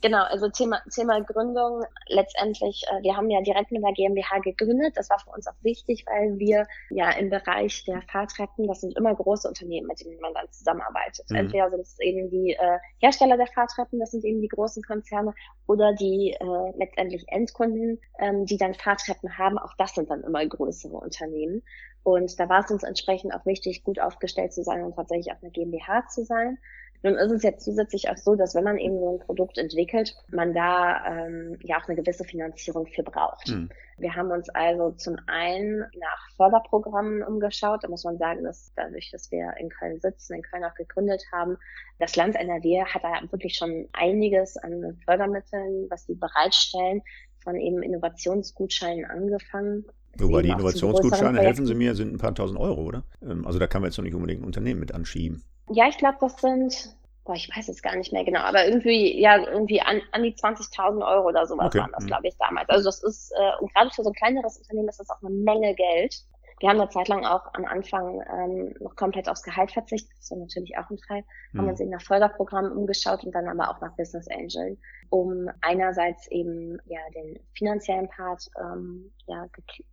Genau, 0.00 0.22
also 0.24 0.48
Thema, 0.48 0.80
Thema 0.94 1.20
Gründung. 1.20 1.82
Letztendlich, 2.08 2.84
äh, 2.88 3.02
wir 3.02 3.16
haben 3.16 3.30
ja 3.30 3.40
direkt 3.40 3.72
mit 3.72 3.82
der 3.82 3.92
GmbH 3.92 4.38
gegründet. 4.38 4.96
Das 4.96 5.10
war 5.10 5.18
für 5.18 5.30
uns 5.30 5.46
auch 5.48 5.56
wichtig, 5.62 6.04
weil 6.06 6.38
wir 6.38 6.66
ja 6.90 7.10
im 7.10 7.30
Bereich 7.30 7.84
der 7.84 8.02
Fahrtreppen, 8.02 8.68
das 8.68 8.80
sind 8.80 8.96
immer 8.96 9.14
große 9.14 9.48
Unternehmen, 9.48 9.88
mit 9.88 10.00
denen 10.00 10.20
man 10.20 10.34
dann 10.34 10.50
zusammenarbeitet. 10.52 11.28
Mhm. 11.30 11.36
Entweder 11.36 11.70
sind 11.70 11.80
es 11.80 11.98
eben 11.98 12.30
die 12.30 12.52
äh, 12.52 12.78
Hersteller 13.00 13.36
der 13.36 13.48
Fahrtreppen, 13.48 13.98
das 13.98 14.12
sind 14.12 14.24
eben 14.24 14.40
die 14.40 14.48
großen 14.48 14.82
Konzerne, 14.84 15.34
oder 15.66 15.92
die 15.92 16.36
äh, 16.38 16.78
letztendlich 16.78 17.24
Endkunden, 17.28 18.00
ähm, 18.20 18.46
die 18.46 18.56
dann 18.56 18.74
Fahrtreppen 18.74 19.36
haben. 19.36 19.58
Auch 19.58 19.74
das 19.78 19.94
sind 19.94 20.10
dann 20.10 20.22
immer 20.22 20.46
größere 20.46 20.96
Unternehmen. 20.96 21.62
Und 22.04 22.38
da 22.40 22.48
war 22.48 22.64
es 22.64 22.70
uns 22.70 22.84
entsprechend 22.84 23.34
auch 23.34 23.44
wichtig, 23.44 23.82
gut 23.82 24.00
aufgestellt 24.00 24.52
zu 24.52 24.62
sein 24.62 24.82
und 24.82 24.94
tatsächlich 24.94 25.32
auch 25.32 25.42
eine 25.42 25.50
GmbH 25.50 26.06
zu 26.06 26.24
sein. 26.24 26.58
Nun 27.02 27.14
ist 27.14 27.30
es 27.30 27.42
jetzt 27.42 27.64
zusätzlich 27.64 28.08
auch 28.08 28.16
so, 28.16 28.34
dass 28.34 28.54
wenn 28.54 28.64
man 28.64 28.76
eben 28.76 28.98
so 28.98 29.14
ein 29.14 29.18
Produkt 29.20 29.56
entwickelt, 29.56 30.16
man 30.30 30.52
da 30.52 31.04
ähm, 31.06 31.56
ja 31.62 31.78
auch 31.78 31.88
eine 31.88 31.96
gewisse 31.96 32.24
Finanzierung 32.24 32.86
für 32.86 33.04
braucht. 33.04 33.48
Mhm. 33.48 33.68
Wir 33.98 34.14
haben 34.14 34.30
uns 34.30 34.48
also 34.50 34.90
zum 34.92 35.16
einen 35.26 35.80
nach 35.80 36.30
Förderprogrammen 36.36 37.22
umgeschaut. 37.22 37.84
Da 37.84 37.88
muss 37.88 38.04
man 38.04 38.18
sagen, 38.18 38.44
dass 38.44 38.72
dadurch, 38.74 39.10
dass 39.12 39.30
wir 39.30 39.54
in 39.58 39.68
Köln 39.68 40.00
sitzen, 40.00 40.34
in 40.34 40.42
Köln 40.42 40.64
auch 40.64 40.74
gegründet 40.74 41.22
haben, 41.32 41.56
das 41.98 42.16
Land 42.16 42.36
NRW 42.36 42.84
hat 42.84 43.04
da 43.04 43.20
wirklich 43.30 43.54
schon 43.54 43.88
einiges 43.92 44.56
an 44.56 44.98
Fördermitteln, 45.04 45.86
was 45.90 46.06
sie 46.06 46.14
bereitstellen, 46.14 47.02
von 47.42 47.56
eben 47.56 47.82
Innovationsgutscheinen 47.82 49.04
angefangen. 49.04 49.84
Wobei 50.16 50.42
die 50.42 50.48
Innovationsgutscheine, 50.48 51.40
helfen 51.40 51.66
Sie 51.66 51.74
mir, 51.74 51.94
sind 51.94 52.12
ein 52.12 52.18
paar 52.18 52.34
tausend 52.34 52.58
Euro, 52.58 52.82
oder? 52.82 53.04
Ähm, 53.22 53.46
also 53.46 53.58
da 53.58 53.66
kann 53.66 53.82
man 53.82 53.90
jetzt 53.90 53.98
noch 53.98 54.04
nicht 54.04 54.14
unbedingt 54.14 54.42
ein 54.42 54.46
Unternehmen 54.46 54.80
mit 54.80 54.92
anschieben. 54.92 55.44
Ja, 55.70 55.88
ich 55.88 55.98
glaube, 55.98 56.18
das 56.20 56.36
sind, 56.36 56.96
boah, 57.24 57.34
ich 57.34 57.50
weiß 57.54 57.68
es 57.68 57.82
gar 57.82 57.94
nicht 57.96 58.12
mehr 58.12 58.24
genau, 58.24 58.40
aber 58.40 58.66
irgendwie, 58.66 59.20
ja, 59.20 59.38
irgendwie 59.38 59.80
an, 59.80 60.00
an 60.12 60.22
die 60.22 60.34
20.000 60.34 61.06
Euro 61.06 61.28
oder 61.28 61.46
sowas 61.46 61.66
okay. 61.66 61.78
waren 61.78 61.92
das, 61.92 62.04
mhm. 62.04 62.08
glaube 62.08 62.28
ich, 62.28 62.36
damals. 62.38 62.68
Also 62.68 62.88
das 62.88 63.02
ist, 63.02 63.32
äh, 63.32 63.60
und 63.60 63.72
gerade 63.74 63.90
für 63.90 64.02
so 64.02 64.10
ein 64.10 64.14
kleineres 64.14 64.58
Unternehmen 64.58 64.88
ist 64.88 65.00
das 65.00 65.10
auch 65.10 65.22
eine 65.22 65.30
Menge 65.30 65.74
Geld. 65.74 66.22
Wir 66.60 66.68
haben 66.68 66.80
eine 66.80 66.90
Zeit 66.90 67.08
lang 67.08 67.24
auch 67.24 67.54
am 67.54 67.64
Anfang 67.64 68.20
ähm, 68.32 68.74
noch 68.80 68.96
komplett 68.96 69.28
aufs 69.28 69.42
Gehalt 69.42 69.70
verzichtet, 69.70 70.10
das 70.18 70.30
war 70.30 70.38
natürlich 70.38 70.76
auch 70.76 70.90
ein 70.90 70.98
Fall, 70.98 71.22
mhm. 71.52 71.58
haben 71.58 71.68
uns 71.68 71.80
eben 71.80 71.90
nach 71.90 72.02
Förderprogrammen 72.02 72.72
umgeschaut 72.72 73.24
und 73.24 73.34
dann 73.34 73.48
aber 73.48 73.70
auch 73.70 73.80
nach 73.80 73.94
Business 73.96 74.28
Angel, 74.28 74.76
um 75.10 75.48
einerseits 75.60 76.26
eben 76.28 76.78
ja 76.86 77.00
den 77.14 77.38
finanziellen 77.54 78.08
Part 78.08 78.48
ähm, 78.60 79.12
ja, 79.26 79.46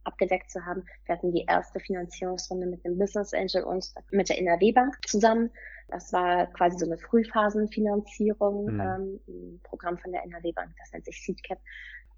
abgedeckt 0.03 0.49
zu 0.49 0.65
haben. 0.65 0.83
Wir 1.05 1.15
hatten 1.15 1.31
die 1.31 1.45
erste 1.47 1.79
Finanzierungsrunde 1.79 2.67
mit 2.67 2.83
dem 2.83 2.97
Business 2.97 3.33
Angel 3.33 3.63
und 3.63 3.93
mit 4.11 4.29
der 4.29 4.39
NRW 4.39 4.71
Bank 4.71 4.95
zusammen. 5.07 5.51
Das 5.89 6.11
war 6.13 6.47
quasi 6.47 6.79
so 6.79 6.85
eine 6.85 6.97
Frühphasenfinanzierung, 6.97 8.65
mhm. 8.65 8.79
ähm, 8.79 9.19
ein 9.27 9.59
Programm 9.63 9.97
von 9.99 10.11
der 10.11 10.23
NRW 10.23 10.51
Bank, 10.51 10.71
das 10.79 10.91
nennt 10.93 11.05
sich 11.05 11.23
SeedCap. 11.23 11.59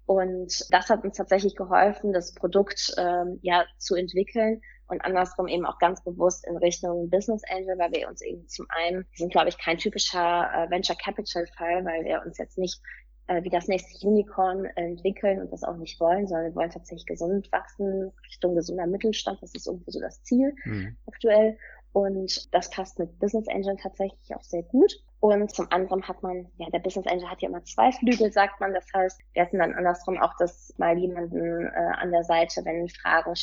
Und 0.08 0.64
das 0.70 0.88
hat 0.88 1.04
uns 1.04 1.18
tatsächlich 1.18 1.54
geholfen, 1.54 2.14
das 2.14 2.32
Produkt 2.32 2.94
ähm, 2.96 3.38
ja 3.42 3.66
zu 3.76 3.94
entwickeln 3.94 4.62
und 4.86 5.04
andersrum 5.04 5.48
eben 5.48 5.66
auch 5.66 5.78
ganz 5.78 6.02
bewusst 6.02 6.46
in 6.48 6.56
Richtung 6.56 7.10
Business 7.10 7.42
Angel, 7.50 7.78
weil 7.78 7.92
wir 7.92 8.08
uns 8.08 8.22
eben 8.22 8.48
zum 8.48 8.64
einen, 8.70 9.00
wir 9.00 9.16
sind 9.16 9.32
glaube 9.32 9.50
ich 9.50 9.58
kein 9.58 9.76
typischer 9.76 10.48
äh, 10.50 10.70
Venture 10.70 10.96
Capital 10.96 11.46
Fall, 11.58 11.84
weil 11.84 12.06
wir 12.06 12.22
uns 12.24 12.38
jetzt 12.38 12.56
nicht 12.56 12.80
äh, 13.26 13.42
wie 13.44 13.50
das 13.50 13.68
nächste 13.68 14.08
Unicorn 14.08 14.64
entwickeln 14.76 15.42
und 15.42 15.52
das 15.52 15.62
auch 15.62 15.76
nicht 15.76 16.00
wollen, 16.00 16.26
sondern 16.26 16.46
wir 16.46 16.54
wollen 16.54 16.70
tatsächlich 16.70 17.04
gesund 17.04 17.52
wachsen, 17.52 18.10
Richtung 18.26 18.54
gesunder 18.54 18.86
Mittelstand, 18.86 19.42
das 19.42 19.52
ist 19.54 19.66
irgendwie 19.66 19.90
so 19.90 20.00
das 20.00 20.22
Ziel 20.22 20.54
mhm. 20.64 20.96
aktuell. 21.06 21.58
Und 21.92 22.52
das 22.54 22.70
passt 22.70 22.98
mit 22.98 23.18
Business 23.18 23.48
Angel 23.48 23.76
tatsächlich 23.76 24.34
auch 24.34 24.42
sehr 24.42 24.62
gut. 24.62 24.92
Und 25.20 25.52
zum 25.52 25.66
anderen 25.72 26.06
hat 26.06 26.22
man, 26.22 26.46
ja, 26.58 26.68
der 26.70 26.78
Business 26.78 27.06
Angel 27.06 27.28
hat 27.28 27.42
ja 27.42 27.48
immer 27.48 27.64
zwei 27.64 27.90
Flügel, 27.90 28.30
sagt 28.30 28.60
man. 28.60 28.72
Das 28.72 28.86
heißt, 28.94 29.20
wir 29.32 29.42
hatten 29.42 29.58
dann 29.58 29.74
andersrum 29.74 30.16
auch 30.18 30.32
das 30.38 30.72
mal 30.78 30.96
jemanden 30.96 31.66
äh, 31.66 31.92
an 31.96 32.12
der 32.12 32.22
Seite, 32.22 32.64
wenn 32.64 32.88
Fragen 32.88 33.34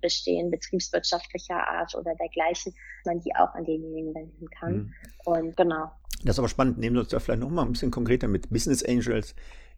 bestehen, 0.00 0.50
betriebswirtschaftlicher 0.50 1.56
Art 1.56 1.94
oder 1.96 2.14
dergleichen, 2.14 2.72
man 3.04 3.20
die 3.20 3.34
auch 3.34 3.52
an 3.54 3.64
denjenigen 3.64 4.14
wenden 4.14 4.48
kann. 4.50 4.74
Mhm. 4.74 4.94
Und 5.24 5.56
genau. 5.56 5.90
Das 6.22 6.36
ist 6.36 6.38
aber 6.38 6.48
spannend. 6.48 6.78
Nehmen 6.78 6.94
wir 6.94 7.00
uns 7.00 7.10
da 7.10 7.18
vielleicht 7.18 7.40
noch 7.40 7.50
mal 7.50 7.62
ein 7.62 7.72
bisschen 7.72 7.90
konkreter 7.90 8.28
mit 8.28 8.50
Business 8.50 8.84
Angels 8.84 9.34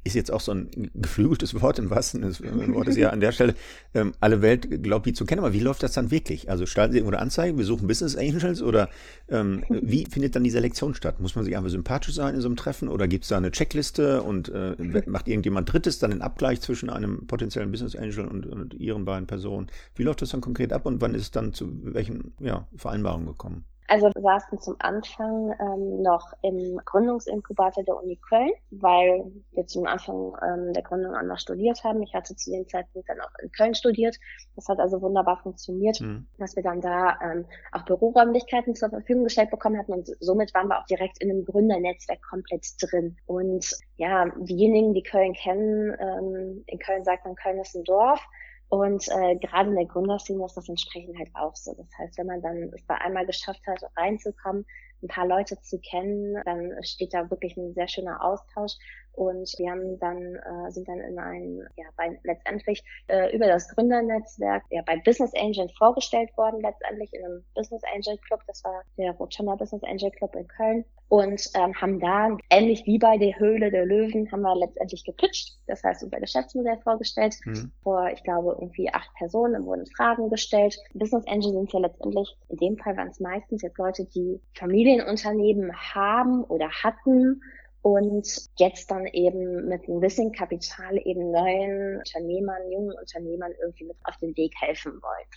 ist 0.07 0.15
jetzt 0.15 0.33
auch 0.33 0.41
so 0.41 0.53
ein 0.53 0.71
geflügeltes 0.95 1.61
Wort 1.61 1.79
im 1.79 1.91
wahrsten 1.91 2.23
Wort 2.23 2.89
ist 2.89 2.97
ja 2.97 3.11
an 3.11 3.21
der 3.21 3.33
Stelle, 3.33 3.55
ähm, 3.95 4.13
alle 4.21 4.43
Welt 4.43 4.83
glaubt, 4.83 5.07
die 5.07 5.13
zu 5.13 5.25
kennen. 5.25 5.41
Aber 5.41 5.53
wie 5.53 5.61
läuft 5.61 5.83
das 5.83 5.93
dann 5.93 6.11
wirklich? 6.11 6.49
Also 6.49 6.67
starten 6.67 6.93
Sie 6.93 6.99
irgendwo 6.99 7.17
Anzeigen, 7.17 7.59
wir 7.59 7.65
suchen 7.65 7.87
Business 7.87 8.17
Angels 8.17 8.63
oder 8.63 8.89
ähm, 9.29 9.65
wie 9.69 10.07
findet 10.07 10.37
dann 10.37 10.45
die 10.45 10.51
Selektion 10.51 10.95
statt? 10.95 11.21
Muss 11.21 11.35
man 11.35 11.45
sich 11.45 11.57
einfach 11.57 11.71
sympathisch 11.71 12.15
sein 12.15 12.35
in 12.35 12.41
so 12.41 12.49
einem 12.49 12.57
Treffen 12.57 12.89
oder 12.89 13.09
gibt 13.09 13.25
es 13.25 13.29
da 13.31 13.37
eine 13.37 13.51
Checkliste 13.51 14.23
und 14.23 14.49
äh, 14.49 14.77
macht 15.07 15.29
irgendjemand 15.29 15.73
Drittes 15.73 15.99
dann 15.99 16.11
den 16.11 16.23
Abgleich 16.23 16.61
zwischen 16.61 16.91
einem 16.91 17.27
potenziellen 17.27 17.71
Business 17.71 17.97
Angel 17.97 18.27
und, 18.27 18.47
und 18.47 18.75
Ihren 18.75 19.05
beiden 19.05 19.27
Personen? 19.27 19.69
Wie 19.95 20.03
läuft 20.03 20.23
das 20.23 20.31
dann 20.31 20.41
konkret 20.41 20.73
ab 20.73 20.87
und 20.87 21.01
wann 21.01 21.15
ist 21.15 21.23
es 21.23 21.31
dann 21.31 21.53
zu 21.53 21.69
welchen 21.83 22.33
ja, 22.41 22.69
Vereinbarungen 22.77 23.27
gekommen? 23.27 23.65
Also 23.89 24.11
wir 24.15 24.23
saßen 24.23 24.61
zum 24.61 24.77
Anfang 24.79 25.55
ähm, 25.61 26.03
noch 26.03 26.33
im 26.43 26.81
Gründungsinkubator 26.85 27.85
der 27.85 27.97
Uni 27.97 28.17
Köln, 28.17 28.51
weil 28.71 29.31
wir 29.53 29.67
zum 29.67 29.87
Anfang 29.87 30.37
ähm, 30.43 30.73
der 30.73 30.83
Gründung 30.83 31.15
auch 31.15 31.23
noch 31.23 31.39
studiert 31.39 31.85
haben. 31.85 32.03
Ich 32.03 32.15
hatte 32.15 32.35
zu 32.35 32.51
dem 32.51 32.67
Zeitpunkt 32.69 33.09
dann 33.09 33.21
auch 33.21 33.31
in 33.43 33.51
Köln 33.53 33.75
studiert. 33.75 34.17
Das 34.57 34.69
hat 34.69 34.81
also 34.81 35.01
wunderbar 35.03 35.39
funktioniert, 35.39 36.01
mhm. 36.01 36.27
dass 36.39 36.57
wir 36.57 36.63
dann 36.63 36.81
da 36.81 37.19
ähm, 37.23 37.47
auch 37.73 37.85
Büroräumlichkeiten 37.85 38.75
zur 38.75 38.91
Verfügung 38.91 39.25
gestellt 39.25 39.51
bekommen 39.51 39.79
hatten 39.79 39.93
und 39.93 40.11
somit 40.21 40.53
waren 40.55 40.69
wir 40.69 40.79
auch 40.81 40.87
direkt 40.87 41.23
in 41.23 41.31
einem 41.31 41.45
Gründernetzwerk 41.45 42.23
komplett 42.23 42.67
drin. 42.81 43.17
Und 43.27 43.77
ja, 43.97 44.27
diejenigen, 44.37 44.95
die 44.95 45.03
Köln 45.03 45.33
kennen, 45.35 45.97
ähm, 46.01 46.65
in 46.67 46.79
Köln 46.79 47.05
sagt 47.05 47.25
man, 47.25 47.35
Köln 47.37 47.59
ist 47.59 47.75
ein 47.77 47.85
Dorf. 47.85 48.21
Und 48.69 49.07
äh, 49.09 49.37
gerade 49.37 49.71
in 49.71 49.77
der 49.77 49.87
Gründerszene 49.87 50.45
ist 50.45 50.57
das 50.57 50.69
entsprechend 50.69 51.17
halt 51.19 51.31
auch 51.35 51.55
so. 51.55 51.75
Das 51.75 51.87
heißt, 51.99 52.19
wenn 52.19 52.27
man 52.27 52.43
dann 52.43 52.73
es 52.75 52.85
da 52.87 52.95
einmal 52.95 53.27
geschafft 53.27 53.65
hat, 53.67 53.81
reinzukommen, 53.97 54.67
ein 55.03 55.09
paar 55.09 55.27
Leute 55.27 55.61
zu 55.61 55.79
kennen, 55.79 56.41
dann 56.45 56.73
steht 56.83 57.15
da 57.15 57.31
wirklich 57.31 57.57
ein 57.57 57.75
sehr 57.75 57.87
schöner 57.87 58.25
Austausch. 58.25 58.73
Und 59.17 59.51
wir 59.59 59.71
haben 59.71 59.99
dann, 59.99 60.37
äh, 60.37 60.71
sind 60.71 60.87
dann 60.87 61.01
in 61.01 61.19
ein, 61.19 61.67
ja, 61.77 61.87
bei, 61.97 62.19
letztendlich 62.23 62.85
äh, 63.09 63.35
über 63.35 63.47
das 63.47 63.69
Gründernetzwerk 63.75 64.63
ja, 64.71 64.83
bei 64.85 64.99
Business 64.99 65.33
Angel 65.35 65.69
vorgestellt 65.79 66.29
worden, 66.37 66.61
letztendlich 66.61 67.13
in 67.15 67.25
einem 67.25 67.45
Business 67.55 67.83
Angel 67.95 68.19
Club. 68.19 68.41
Das 68.47 68.63
war 68.63 68.83
der 68.99 69.13
Rotschana 69.13 69.55
Business 69.55 69.83
Angel 69.85 70.11
Club 70.11 70.37
in 70.37 70.47
Köln 70.47 70.85
und 71.09 71.41
ähm, 71.55 71.73
haben 71.81 72.01
da, 72.01 72.37
ähnlich 72.51 72.85
wie 72.85 72.99
bei 72.99 73.17
der 73.17 73.39
Höhle 73.39 73.71
der 73.71 73.87
Löwen, 73.87 74.31
haben 74.33 74.43
wir 74.43 74.57
letztendlich 74.57 75.05
gepitcht. 75.05 75.57
Das 75.67 75.83
heißt, 75.85 76.03
unser 76.03 76.21
Geschäftsmodell 76.21 76.79
vorgestellt. 76.83 77.37
Mhm. 77.45 77.71
Vor, 77.83 78.11
ich 78.11 78.23
glaube, 78.25 78.57
irgendwie 78.61 78.93
acht 78.93 79.09
Personen 79.15 79.65
wurden 79.65 79.87
Fragen 79.87 80.29
gestellt. 80.29 80.77
Business 80.95 81.27
Angel 81.27 81.53
sind 81.53 81.73
ja 81.73 81.79
letztendlich, 81.79 82.37
in 82.49 82.57
dem 82.57 82.77
Fall 82.77 82.97
waren 82.97 83.09
es 83.09 83.21
meistens 83.21 83.63
jetzt 83.63 83.79
Leute, 83.79 84.05
die 84.05 84.41
Familienunternehmen 84.55 85.73
haben 85.95 86.45
oder 86.45 86.69
hatten 86.69 87.41
und 87.87 88.27
jetzt 88.57 88.91
dann 88.91 89.07
eben 89.07 89.69
mit 89.69 89.89
einem 89.89 90.01
bisschen 90.01 90.33
Kapital 90.33 90.99
eben 91.05 91.31
neuen 91.31 91.99
Unternehmern, 91.99 92.69
jungen 92.73 92.99
Unternehmern 92.99 93.53
irgendwie 93.63 93.85
mit 93.85 93.97
auf 94.03 94.17
den 94.17 94.37
Weg 94.37 94.53
helfen 94.61 95.01
wollen. 95.01 95.29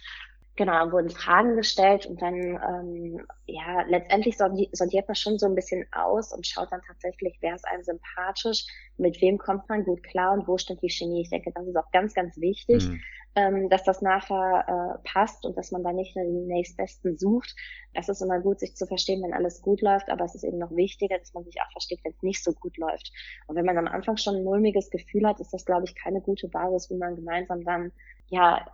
Genau, 0.56 0.92
wurden 0.92 1.12
Fragen 1.12 1.56
gestellt 1.56 2.08
und 2.08 2.20
dann, 2.20 2.36
ähm, 2.36 3.28
ja, 3.46 3.84
letztendlich 3.88 4.36
sortiert 4.36 5.08
man 5.08 5.16
schon 5.16 5.38
so 5.38 5.46
ein 5.46 5.54
bisschen 5.54 5.86
aus 5.92 6.34
und 6.34 6.48
schaut 6.48 6.72
dann 6.72 6.82
tatsächlich, 6.88 7.38
wer 7.42 7.54
ist 7.54 7.68
einem 7.68 7.84
sympathisch, 7.84 8.66
mit 8.98 9.22
wem 9.22 9.38
kommt 9.38 9.70
man 9.70 9.84
gut 9.84 10.02
klar 10.02 10.34
und 10.34 10.48
wo 10.48 10.58
stimmt 10.58 10.82
die 10.82 10.90
Chemie. 10.90 11.22
Ich 11.22 11.30
denke, 11.30 11.52
das 11.54 11.68
ist 11.68 11.78
auch 11.78 11.92
ganz, 11.92 12.16
ganz 12.16 12.36
wichtig, 12.38 12.84
mhm. 12.84 13.00
Ähm, 13.36 13.70
dass 13.70 13.84
das 13.84 14.02
nachher 14.02 14.66
äh, 14.68 15.08
passt 15.08 15.46
und 15.46 15.58
dass 15.58 15.72
man 15.72 15.84
da 15.84 15.94
nicht 15.94 16.16
den 16.16 16.48
nächstbesten 16.48 17.18
sucht. 17.18 17.56
Es 17.94 18.10
ist 18.10 18.22
immer 18.22 18.40
gut, 18.40 18.60
sich 18.60 18.76
zu 18.76 18.86
verstehen, 18.86 19.22
wenn 19.24 19.34
alles 19.34 19.62
gut 19.62 19.82
läuft, 19.82 20.10
aber 20.10 20.26
es 20.26 20.36
ist 20.36 20.44
eben 20.44 20.58
noch 20.58 20.72
wichtiger, 20.72 21.18
dass 21.18 21.34
man 21.34 21.44
sich 21.44 21.62
auch 21.62 21.72
versteht, 21.72 22.00
wenn 22.04 22.14
es 22.14 22.24
nicht 22.24 22.44
so 22.44 22.54
gut 22.54 22.78
läuft. 22.78 23.12
Und 23.48 23.56
wenn 23.56 23.66
man 23.66 23.78
am 23.78 23.88
Anfang 23.88 24.18
schon 24.18 24.36
ein 24.36 24.44
mulmiges 24.44 24.90
Gefühl 24.90 25.28
hat, 25.28 25.40
ist 25.40 25.54
das, 25.54 25.66
glaube 25.66 25.86
ich, 25.86 25.96
keine 25.96 26.22
gute 26.22 26.48
Basis, 26.48 26.90
wie 26.90 26.98
man 26.98 27.16
gemeinsam 27.16 27.64
dann 27.64 27.92
ja 28.28 28.66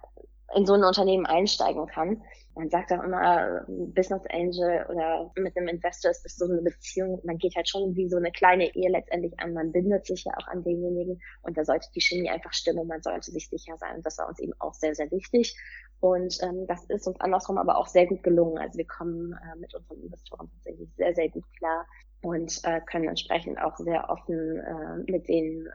in 0.54 0.66
so 0.66 0.74
ein 0.74 0.84
Unternehmen 0.84 1.26
einsteigen 1.26 1.88
kann. 1.88 2.22
Man 2.58 2.70
sagt 2.70 2.92
auch 2.94 3.04
immer, 3.04 3.66
Business 3.68 4.22
Angel 4.30 4.86
oder 4.90 5.30
mit 5.36 5.58
einem 5.58 5.68
Investor 5.68 6.12
ist 6.12 6.24
das 6.24 6.38
so 6.38 6.46
eine 6.46 6.62
Beziehung. 6.62 7.20
Man 7.26 7.38
geht 7.38 7.56
halt 7.56 7.68
schon 7.68 7.96
wie 7.96 8.08
so 8.08 8.16
eine 8.16 8.32
kleine 8.32 8.74
Ehe 8.74 8.90
letztendlich 8.90 9.38
an. 9.40 9.54
Man 9.54 9.74
bindet 9.74 10.06
sich 10.06 10.24
ja 10.24 10.32
auch 10.38 10.48
an 10.48 10.64
denjenigen 10.64 11.20
und 11.42 11.58
da 11.58 11.66
sollte 11.66 11.90
die 11.94 12.00
Chemie 12.00 12.30
einfach 12.30 12.54
stimmen 12.54 12.88
man 12.88 13.02
sollte 13.02 13.32
sich 13.32 13.50
sicher 13.50 13.76
sein. 13.78 13.98
Und 13.98 14.06
das 14.06 14.18
war 14.20 14.30
uns 14.30 14.40
eben 14.40 14.54
auch 14.60 14.74
sehr, 14.74 14.96
sehr 14.96 15.12
wichtig. 15.12 15.58
Und 16.00 16.38
ähm, 16.44 16.66
das 16.68 16.86
ist 16.86 17.08
uns 17.08 17.20
andersrum 17.20 17.58
aber 17.58 17.78
auch 17.78 17.88
sehr 17.88 18.06
gut 18.06 18.24
gelungen. 18.24 18.58
Also 18.58 18.78
wir 18.78 18.88
kommen 18.88 19.34
äh, 19.34 19.60
mit 19.60 19.74
unseren 19.76 20.02
Investoren 20.02 20.50
tatsächlich 20.50 20.90
sehr, 20.96 21.14
sehr 21.14 21.30
gut 21.30 21.46
klar 21.58 21.86
und 22.22 22.62
äh, 22.64 22.80
können 22.82 23.10
entsprechend 23.10 23.60
auch 23.62 23.76
sehr 23.78 24.10
offen 24.10 24.60
äh, 24.60 25.12
mit 25.12 25.28
denen 25.28 25.68
äh, 25.68 25.72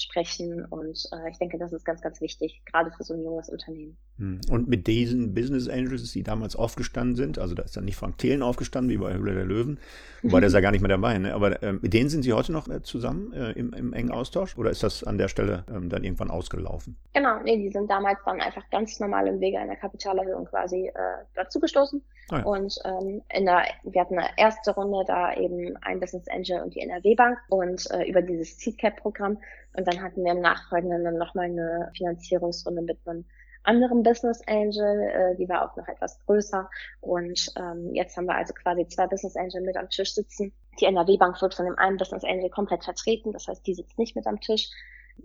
sprechen. 0.00 0.64
Und 0.64 1.08
äh, 1.12 1.30
ich 1.30 1.38
denke, 1.38 1.58
das 1.58 1.72
ist 1.72 1.84
ganz, 1.84 2.00
ganz 2.00 2.20
wichtig, 2.20 2.62
gerade 2.66 2.90
für 2.90 3.04
so 3.04 3.14
ein 3.14 3.22
junges 3.22 3.48
Unternehmen. 3.48 3.96
Hm. 4.18 4.40
Und 4.50 4.68
mit 4.68 4.86
diesen 4.86 5.34
Business 5.34 5.68
Angels, 5.68 6.12
die 6.12 6.22
damals 6.22 6.56
aufgestanden 6.56 7.16
sind, 7.16 7.38
also 7.38 7.54
da 7.54 7.62
ist 7.62 7.76
dann 7.76 7.84
nicht 7.84 7.96
Frank 7.96 8.18
Thelen 8.18 8.42
aufgestanden, 8.42 8.90
wie 8.90 8.98
bei 8.98 9.14
Höhle 9.14 9.34
der 9.34 9.44
Löwen, 9.44 9.78
wobei 10.22 10.40
der 10.40 10.48
ist 10.48 10.54
ja 10.54 10.60
gar 10.60 10.72
nicht 10.72 10.80
mehr 10.80 10.88
dabei, 10.88 11.18
ne? 11.18 11.34
aber 11.34 11.62
äh, 11.62 11.72
mit 11.72 11.94
denen 11.94 12.08
sind 12.08 12.22
Sie 12.22 12.32
heute 12.32 12.52
noch 12.52 12.68
äh, 12.68 12.82
zusammen 12.82 13.32
äh, 13.32 13.52
im, 13.52 13.72
im, 13.72 13.92
engen 13.92 14.10
Austausch 14.10 14.56
oder 14.58 14.70
ist 14.70 14.82
das 14.82 15.04
an 15.04 15.18
der 15.18 15.28
Stelle 15.28 15.64
ähm, 15.72 15.88
dann 15.88 16.02
irgendwann 16.02 16.30
ausgelaufen? 16.30 16.96
Genau, 17.14 17.40
nee, 17.42 17.56
die 17.56 17.70
sind 17.70 17.88
damals 17.90 18.18
dann 18.24 18.40
einfach 18.40 18.68
ganz 18.70 18.98
normal 18.98 19.28
im 19.28 19.40
Wege 19.40 19.58
einer 19.58 19.76
Kapitalerhöhung 19.76 20.46
quasi 20.46 20.88
äh, 20.88 20.92
dazugestoßen. 21.34 22.02
Ah, 22.30 22.38
ja. 22.38 22.44
Und 22.44 22.78
ähm, 22.84 23.22
in 23.34 23.46
der, 23.46 23.62
wir 23.84 24.00
hatten 24.00 24.18
eine 24.18 24.28
erste 24.36 24.72
Runde 24.72 25.04
da 25.06 25.34
eben 25.34 25.76
ein 25.82 25.98
Business 25.98 26.28
Angel 26.28 26.60
und 26.62 26.74
die 26.74 26.80
NRW 26.80 27.14
Bank 27.14 27.38
und 27.48 27.90
äh, 27.90 28.04
über 28.04 28.20
dieses 28.20 28.58
Seedcap-Programm 28.58 29.38
und 29.78 29.86
dann 29.86 30.02
hatten 30.02 30.24
wir 30.24 30.32
im 30.32 30.40
Nachfolgenden 30.40 31.04
dann 31.04 31.18
nochmal 31.18 31.44
eine 31.46 31.90
Finanzierungsrunde 31.96 32.82
mit 32.82 32.98
einem 33.06 33.24
anderen 33.62 34.02
Business 34.02 34.42
Angel, 34.48 35.00
äh, 35.02 35.36
die 35.36 35.48
war 35.48 35.70
auch 35.70 35.76
noch 35.76 35.86
etwas 35.86 36.18
größer. 36.26 36.68
Und 37.00 37.52
ähm, 37.56 37.94
jetzt 37.94 38.16
haben 38.16 38.26
wir 38.26 38.34
also 38.34 38.52
quasi 38.54 38.88
zwei 38.88 39.06
Business 39.06 39.36
Angel 39.36 39.60
mit 39.60 39.76
am 39.76 39.88
Tisch 39.88 40.14
sitzen. 40.14 40.52
Die 40.80 40.86
NRW 40.86 41.16
Bank 41.16 41.40
wird 41.40 41.54
von 41.54 41.66
dem 41.66 41.78
einen 41.78 41.96
Business 41.96 42.24
Angel 42.24 42.50
komplett 42.50 42.82
vertreten, 42.82 43.32
das 43.32 43.46
heißt, 43.46 43.64
die 43.66 43.74
sitzt 43.74 43.98
nicht 43.98 44.16
mit 44.16 44.26
am 44.26 44.40
Tisch 44.40 44.68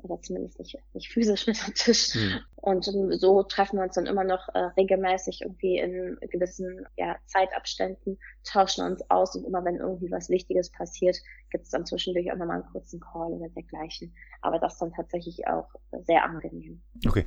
oder 0.01 0.21
zumindest 0.21 0.59
nicht, 0.59 0.77
nicht 0.93 1.11
physisch 1.11 1.47
mit 1.47 1.63
am 1.65 1.73
Tisch. 1.73 2.15
Mhm. 2.15 2.39
Und 2.55 2.85
so 3.19 3.43
treffen 3.43 3.77
wir 3.77 3.83
uns 3.83 3.95
dann 3.95 4.05
immer 4.05 4.23
noch 4.23 4.47
äh, 4.53 4.59
regelmäßig 4.77 5.41
irgendwie 5.41 5.77
in 5.77 6.17
gewissen 6.29 6.85
ja, 6.95 7.17
Zeitabständen, 7.25 8.17
tauschen 8.43 8.85
uns 8.85 9.09
aus 9.09 9.35
und 9.35 9.45
immer 9.45 9.63
wenn 9.65 9.77
irgendwie 9.77 10.11
was 10.11 10.29
Wichtiges 10.29 10.71
passiert, 10.71 11.17
gibt 11.49 11.65
es 11.65 11.71
dann 11.71 11.85
zwischendurch 11.85 12.31
auch 12.31 12.37
nochmal 12.37 12.61
einen 12.61 12.71
kurzen 12.71 12.99
Call 12.99 13.33
oder 13.33 13.49
dergleichen. 13.49 14.15
Aber 14.41 14.59
das 14.59 14.77
dann 14.77 14.93
tatsächlich 14.93 15.47
auch 15.47 15.69
sehr 16.05 16.23
angenehm. 16.23 16.81
Okay. 17.05 17.25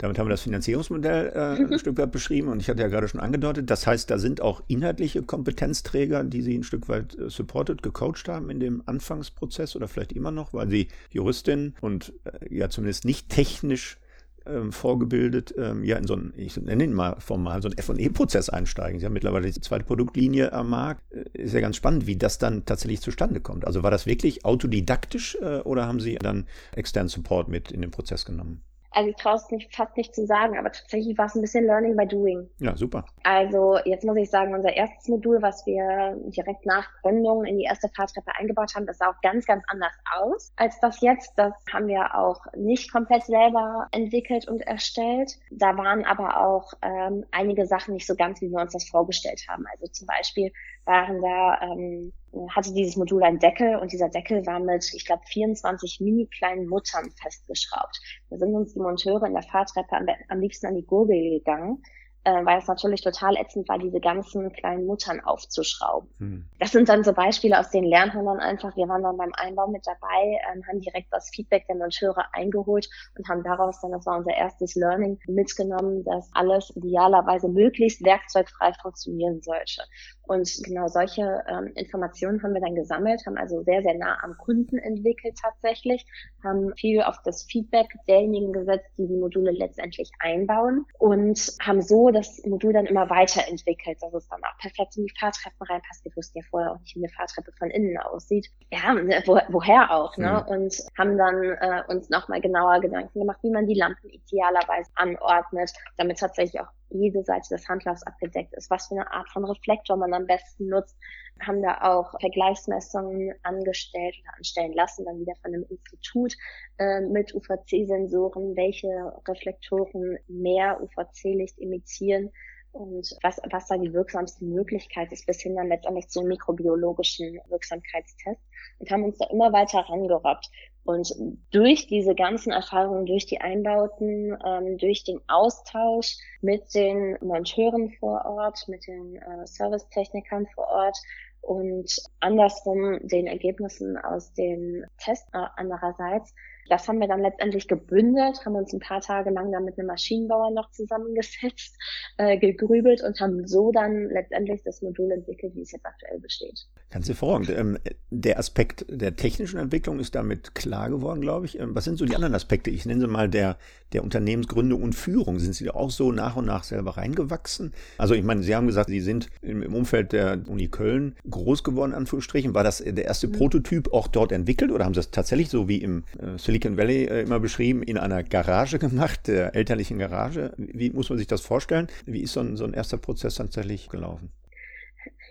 Damit 0.00 0.18
haben 0.18 0.26
wir 0.26 0.30
das 0.30 0.40
Finanzierungsmodell 0.40 1.32
äh, 1.34 1.38
ein 1.72 1.78
Stück 1.78 1.98
weit 1.98 2.10
beschrieben 2.10 2.48
und 2.48 2.60
ich 2.60 2.70
hatte 2.70 2.80
ja 2.80 2.88
gerade 2.88 3.06
schon 3.06 3.20
angedeutet, 3.20 3.68
das 3.68 3.86
heißt, 3.86 4.10
da 4.10 4.18
sind 4.18 4.40
auch 4.40 4.62
inhaltliche 4.66 5.22
Kompetenzträger, 5.22 6.24
die 6.24 6.40
Sie 6.40 6.56
ein 6.56 6.62
Stück 6.62 6.88
weit 6.88 7.18
äh, 7.18 7.28
supported, 7.28 7.82
gecoacht 7.82 8.26
haben 8.28 8.48
in 8.48 8.60
dem 8.60 8.82
Anfangsprozess 8.86 9.76
oder 9.76 9.88
vielleicht 9.88 10.12
immer 10.12 10.30
noch, 10.30 10.54
weil 10.54 10.70
Sie 10.70 10.88
Juristin 11.10 11.74
und 11.82 12.14
äh, 12.24 12.54
ja 12.54 12.70
zumindest 12.70 13.04
nicht 13.04 13.28
technisch 13.28 13.98
ähm, 14.46 14.72
vorgebildet, 14.72 15.54
ähm, 15.58 15.84
ja 15.84 15.98
in 15.98 16.06
so 16.06 16.14
einen, 16.14 16.32
ich 16.34 16.56
nenne 16.56 16.84
ihn 16.84 16.94
mal 16.94 17.16
formal, 17.20 17.60
so 17.60 17.68
einen 17.68 17.76
F&E-Prozess 17.76 18.48
einsteigen. 18.48 18.98
Sie 18.98 19.04
haben 19.04 19.12
mittlerweile 19.12 19.50
die 19.50 19.60
zweite 19.60 19.84
Produktlinie 19.84 20.54
am 20.54 20.70
Markt. 20.70 21.02
Äh, 21.12 21.24
ist 21.34 21.52
ja 21.52 21.60
ganz 21.60 21.76
spannend, 21.76 22.06
wie 22.06 22.16
das 22.16 22.38
dann 22.38 22.64
tatsächlich 22.64 23.02
zustande 23.02 23.40
kommt. 23.40 23.66
Also 23.66 23.82
war 23.82 23.90
das 23.90 24.06
wirklich 24.06 24.46
autodidaktisch 24.46 25.36
äh, 25.42 25.58
oder 25.58 25.86
haben 25.86 26.00
Sie 26.00 26.14
dann 26.14 26.46
externen 26.74 27.08
Support 27.08 27.48
mit 27.48 27.70
in 27.70 27.82
den 27.82 27.90
Prozess 27.90 28.24
genommen? 28.24 28.62
Also 28.92 29.10
ich 29.10 29.16
traue 29.16 29.36
es 29.36 29.50
nicht, 29.50 29.74
fast 29.74 29.96
nicht 29.96 30.14
zu 30.14 30.26
sagen, 30.26 30.58
aber 30.58 30.72
tatsächlich 30.72 31.16
war 31.16 31.26
es 31.26 31.34
ein 31.34 31.42
bisschen 31.42 31.66
Learning 31.66 31.96
by 31.96 32.06
Doing. 32.06 32.48
Ja, 32.58 32.76
super. 32.76 33.04
Also 33.22 33.78
jetzt 33.84 34.04
muss 34.04 34.16
ich 34.16 34.30
sagen, 34.30 34.54
unser 34.54 34.74
erstes 34.74 35.08
Modul, 35.08 35.40
was 35.42 35.64
wir 35.66 36.16
direkt 36.26 36.66
nach 36.66 36.88
Gründung 37.02 37.44
in 37.44 37.58
die 37.58 37.64
erste 37.64 37.88
Fahrtreppe 37.88 38.32
eingebaut 38.36 38.74
haben, 38.74 38.86
das 38.86 38.98
sah 38.98 39.10
auch 39.10 39.20
ganz, 39.22 39.46
ganz 39.46 39.62
anders 39.68 39.92
aus 40.16 40.52
als 40.56 40.78
das 40.80 41.00
jetzt. 41.00 41.32
Das 41.36 41.52
haben 41.72 41.86
wir 41.86 42.14
auch 42.14 42.40
nicht 42.56 42.92
komplett 42.92 43.24
selber 43.24 43.86
entwickelt 43.92 44.48
und 44.48 44.60
erstellt. 44.62 45.38
Da 45.50 45.76
waren 45.76 46.04
aber 46.04 46.40
auch 46.40 46.72
ähm, 46.82 47.24
einige 47.30 47.66
Sachen 47.66 47.94
nicht 47.94 48.06
so 48.06 48.14
ganz, 48.16 48.40
wie 48.40 48.50
wir 48.50 48.60
uns 48.60 48.72
das 48.72 48.88
vorgestellt 48.88 49.44
haben. 49.48 49.64
Also 49.72 49.86
zum 49.86 50.06
Beispiel 50.06 50.52
waren 50.90 51.22
da 51.22 51.60
ähm, 51.62 52.12
hatte 52.54 52.72
dieses 52.72 52.96
Modul 52.96 53.22
einen 53.22 53.38
Deckel 53.38 53.76
und 53.76 53.92
dieser 53.92 54.08
Deckel 54.08 54.46
war 54.46 54.60
mit, 54.60 54.92
ich 54.94 55.04
glaube, 55.04 55.22
24 55.26 56.00
mini 56.00 56.26
kleinen 56.26 56.66
Muttern 56.68 57.10
festgeschraubt. 57.20 57.98
Da 58.30 58.38
sind 58.38 58.54
uns 58.54 58.74
die 58.74 58.80
Monteure 58.80 59.26
in 59.26 59.34
der 59.34 59.42
Fahrtreppe 59.42 59.96
am, 59.96 60.06
am 60.28 60.40
liebsten 60.40 60.66
an 60.66 60.76
die 60.76 60.86
Gurgel 60.86 61.38
gegangen, 61.38 61.82
äh, 62.24 62.44
weil 62.44 62.58
es 62.58 62.68
natürlich 62.68 63.00
total 63.00 63.36
ätzend 63.36 63.68
war, 63.68 63.78
diese 63.78 63.98
ganzen 63.98 64.52
kleinen 64.52 64.86
Muttern 64.86 65.20
aufzuschrauben. 65.20 66.10
Hm. 66.18 66.50
Das 66.58 66.70
sind 66.70 66.88
dann 66.88 67.02
so 67.02 67.12
Beispiele, 67.12 67.58
aus 67.58 67.70
denen 67.70 67.88
lernt 67.88 68.14
man 68.14 68.26
dann 68.26 68.40
einfach. 68.40 68.76
Wir 68.76 68.88
waren 68.88 69.02
dann 69.02 69.16
beim 69.16 69.32
Einbau 69.34 69.66
mit 69.68 69.86
dabei, 69.86 70.38
ähm, 70.52 70.62
haben 70.68 70.80
direkt 70.80 71.08
das 71.12 71.30
Feedback 71.30 71.66
der 71.66 71.76
Monteure 71.76 72.26
eingeholt 72.32 72.88
und 73.16 73.28
haben 73.28 73.42
daraus 73.42 73.80
dann, 73.80 73.92
das 73.92 74.06
war 74.06 74.18
unser 74.18 74.34
erstes 74.34 74.74
Learning, 74.74 75.18
mitgenommen, 75.26 76.04
dass 76.04 76.30
alles 76.34 76.70
idealerweise 76.76 77.48
möglichst 77.48 78.04
werkzeugfrei 78.04 78.72
funktionieren 78.82 79.40
sollte. 79.40 79.82
Und 80.30 80.62
genau 80.62 80.86
solche 80.86 81.42
ähm, 81.48 81.72
Informationen 81.74 82.40
haben 82.40 82.54
wir 82.54 82.60
dann 82.60 82.76
gesammelt, 82.76 83.26
haben 83.26 83.36
also 83.36 83.64
sehr, 83.64 83.82
sehr 83.82 83.94
nah 83.94 84.16
am 84.22 84.38
Kunden 84.38 84.78
entwickelt 84.78 85.34
tatsächlich, 85.42 86.06
haben 86.44 86.72
viel 86.76 87.02
auf 87.02 87.16
das 87.24 87.42
Feedback 87.42 87.88
derjenigen 88.06 88.52
gesetzt, 88.52 88.86
die 88.96 89.08
die 89.08 89.16
Module 89.16 89.50
letztendlich 89.50 90.08
einbauen 90.20 90.86
und 91.00 91.36
haben 91.60 91.82
so 91.82 92.10
das 92.10 92.40
Modul 92.46 92.72
dann 92.72 92.86
immer 92.86 93.10
weiterentwickelt, 93.10 94.00
dass 94.00 94.14
es 94.14 94.28
dann 94.28 94.38
auch 94.44 94.56
perfekt 94.58 94.96
in 94.96 95.06
die 95.06 95.14
Fahrtreppen 95.18 95.66
reinpasst. 95.66 96.04
Wir 96.04 96.14
wussten 96.14 96.38
ja 96.38 96.44
vorher 96.48 96.74
auch 96.74 96.78
nicht, 96.78 96.94
wie 96.94 97.00
eine 97.00 97.12
Fahrtreppe 97.12 97.50
von 97.58 97.68
innen 97.70 97.98
aussieht. 97.98 98.46
Ja, 98.70 98.94
wo, 99.26 99.40
woher 99.48 99.90
auch, 99.90 100.16
ne? 100.16 100.44
Mhm. 100.46 100.54
Und 100.54 100.76
haben 100.96 101.18
dann 101.18 101.42
äh, 101.42 101.82
uns 101.88 102.08
nochmal 102.08 102.40
genauer 102.40 102.78
Gedanken 102.78 103.18
gemacht, 103.18 103.40
wie 103.42 103.50
man 103.50 103.66
die 103.66 103.74
Lampen 103.74 104.08
idealerweise 104.08 104.92
anordnet, 104.94 105.72
damit 105.96 106.20
tatsächlich 106.20 106.60
auch 106.60 106.70
jede 106.90 107.22
Seite 107.24 107.48
des 107.50 107.68
Handlaufs 107.68 108.02
abgedeckt 108.02 108.52
ist, 108.54 108.70
was 108.70 108.88
für 108.88 108.94
eine 108.94 109.12
Art 109.12 109.28
von 109.30 109.44
Reflektor 109.44 109.96
man 109.96 110.12
am 110.12 110.26
besten 110.26 110.68
nutzt, 110.68 110.96
haben 111.40 111.62
da 111.62 111.80
auch 111.82 112.18
Vergleichsmessungen 112.20 113.34
angestellt 113.42 114.16
oder 114.22 114.36
anstellen 114.36 114.72
lassen, 114.72 115.04
dann 115.04 115.20
wieder 115.20 115.34
von 115.42 115.54
einem 115.54 115.64
Institut 115.68 116.36
äh, 116.78 117.00
mit 117.00 117.34
UVC-Sensoren, 117.34 118.56
welche 118.56 118.88
Reflektoren 119.26 120.18
mehr 120.28 120.80
UVC-Licht 120.82 121.58
imitieren 121.58 122.30
und 122.72 123.16
was, 123.22 123.40
was 123.50 123.66
da 123.66 123.76
die 123.76 123.92
wirksamste 123.92 124.44
Möglichkeit 124.44 125.10
ist, 125.12 125.26
bis 125.26 125.40
hin 125.40 125.56
dann 125.56 125.68
letztendlich 125.68 126.08
zum 126.08 126.26
mikrobiologischen 126.26 127.40
Wirksamkeitstest 127.48 128.40
und 128.78 128.90
haben 128.90 129.04
uns 129.04 129.18
da 129.18 129.26
immer 129.26 129.52
weiter 129.52 129.80
rangerobbt. 129.80 130.48
Und 130.90 131.14
durch 131.50 131.86
diese 131.86 132.14
ganzen 132.14 132.52
Erfahrungen, 132.52 133.06
durch 133.06 133.26
die 133.26 133.40
Einbauten, 133.40 134.36
ähm, 134.44 134.78
durch 134.78 135.04
den 135.04 135.20
Austausch 135.28 136.16
mit 136.40 136.74
den 136.74 137.16
Monteuren 137.20 137.90
vor 138.00 138.24
Ort, 138.24 138.66
mit 138.68 138.86
den 138.86 139.16
äh, 139.16 139.46
Servicetechnikern 139.46 140.46
vor 140.54 140.66
Ort 140.68 140.98
und 141.42 141.90
andersrum 142.20 142.98
den 143.02 143.26
Ergebnissen 143.26 143.96
aus 143.96 144.32
den 144.34 144.84
Tests 144.98 145.28
äh, 145.32 145.46
andererseits 145.56 146.34
das 146.70 146.86
haben 146.86 147.00
wir 147.00 147.08
dann 147.08 147.20
letztendlich 147.20 147.66
gebündelt, 147.66 148.46
haben 148.46 148.54
uns 148.54 148.72
ein 148.72 148.78
paar 148.78 149.00
Tage 149.00 149.30
lang 149.30 149.50
dann 149.50 149.64
mit 149.64 149.76
einem 149.76 149.88
Maschinenbauer 149.88 150.52
noch 150.52 150.70
zusammengesetzt, 150.70 151.76
äh, 152.16 152.38
gegrübelt 152.38 153.02
und 153.02 153.20
haben 153.20 153.46
so 153.46 153.72
dann 153.72 154.08
letztendlich 154.08 154.62
das 154.62 154.80
Modul 154.80 155.10
entwickelt, 155.10 155.54
wie 155.56 155.62
es 155.62 155.72
jetzt 155.72 155.84
aktuell 155.84 156.20
besteht. 156.20 156.68
Ganz 156.90 157.08
hervorragend. 157.08 157.50
Ähm, 157.50 157.78
der 158.10 158.38
Aspekt 158.38 158.86
der 158.88 159.16
technischen 159.16 159.58
Entwicklung 159.58 160.00
ist 160.00 160.14
damit 160.14 160.54
klar 160.54 160.88
geworden, 160.90 161.20
glaube 161.20 161.46
ich. 161.46 161.58
Ähm, 161.58 161.74
was 161.74 161.84
sind 161.84 161.98
so 161.98 162.04
die 162.04 162.14
anderen 162.14 162.34
Aspekte? 162.34 162.70
Ich 162.70 162.86
nenne 162.86 163.00
sie 163.00 163.06
mal 163.06 163.28
der, 163.28 163.58
der 163.92 164.02
Unternehmensgründung 164.02 164.82
und 164.82 164.94
Führung. 164.94 165.38
Sind 165.38 165.54
Sie 165.54 165.64
da 165.64 165.72
auch 165.72 165.90
so 165.90 166.12
nach 166.12 166.36
und 166.36 166.46
nach 166.46 166.64
selber 166.64 166.96
reingewachsen? 166.96 167.72
Also 167.98 168.14
ich 168.14 168.24
meine, 168.24 168.42
Sie 168.42 168.56
haben 168.56 168.66
gesagt, 168.66 168.90
Sie 168.90 169.00
sind 169.00 169.28
im, 169.42 169.74
Umfeld 169.74 170.12
der 170.12 170.40
Uni 170.46 170.68
Köln 170.68 171.14
groß 171.28 171.62
geworden, 171.62 171.94
Anführungsstrichen. 171.94 172.54
War 172.54 172.64
das 172.64 172.78
der 172.78 173.04
erste 173.04 173.28
mhm. 173.28 173.32
Prototyp 173.32 173.92
auch 173.92 174.08
dort 174.08 174.32
entwickelt 174.32 174.72
oder 174.72 174.84
haben 174.84 174.94
Sie 174.94 174.98
das 174.98 175.10
tatsächlich 175.10 175.48
so 175.48 175.68
wie 175.68 175.78
im 175.78 176.04
äh, 176.18 176.38
Silicon 176.38 176.60
Silicon 176.60 176.76
Valley 176.76 177.04
äh, 177.04 177.22
immer 177.22 177.40
beschrieben, 177.40 177.82
in 177.82 177.96
einer 177.96 178.22
Garage 178.22 178.78
gemacht, 178.78 179.26
der 179.26 179.54
elterlichen 179.54 179.98
Garage. 179.98 180.52
Wie 180.56 180.90
muss 180.90 181.08
man 181.08 181.18
sich 181.18 181.26
das 181.26 181.40
vorstellen? 181.40 181.88
Wie 182.06 182.20
ist 182.20 182.32
so 182.32 182.40
ein, 182.40 182.56
so 182.56 182.64
ein 182.64 182.74
erster 182.74 182.98
Prozess 182.98 183.36
tatsächlich 183.36 183.88
gelaufen? 183.88 184.30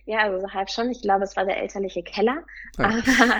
Ja, 0.05 0.19
also 0.19 0.47
halb 0.49 0.69
schon. 0.69 0.89
Ich 0.89 1.01
glaube, 1.01 1.23
es 1.23 1.35
war 1.35 1.45
der 1.45 1.57
elterliche 1.57 2.03
Keller. 2.03 2.43
Ja. 2.77 2.85
Aber 2.85 2.97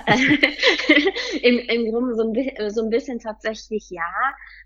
äh, 0.08 1.40
im, 1.42 1.60
im 1.60 1.92
Grunde 1.92 2.16
so 2.16 2.24
ein, 2.24 2.72
so 2.72 2.84
ein 2.84 2.90
bisschen 2.90 3.20
tatsächlich 3.20 3.90
ja. 3.90 4.04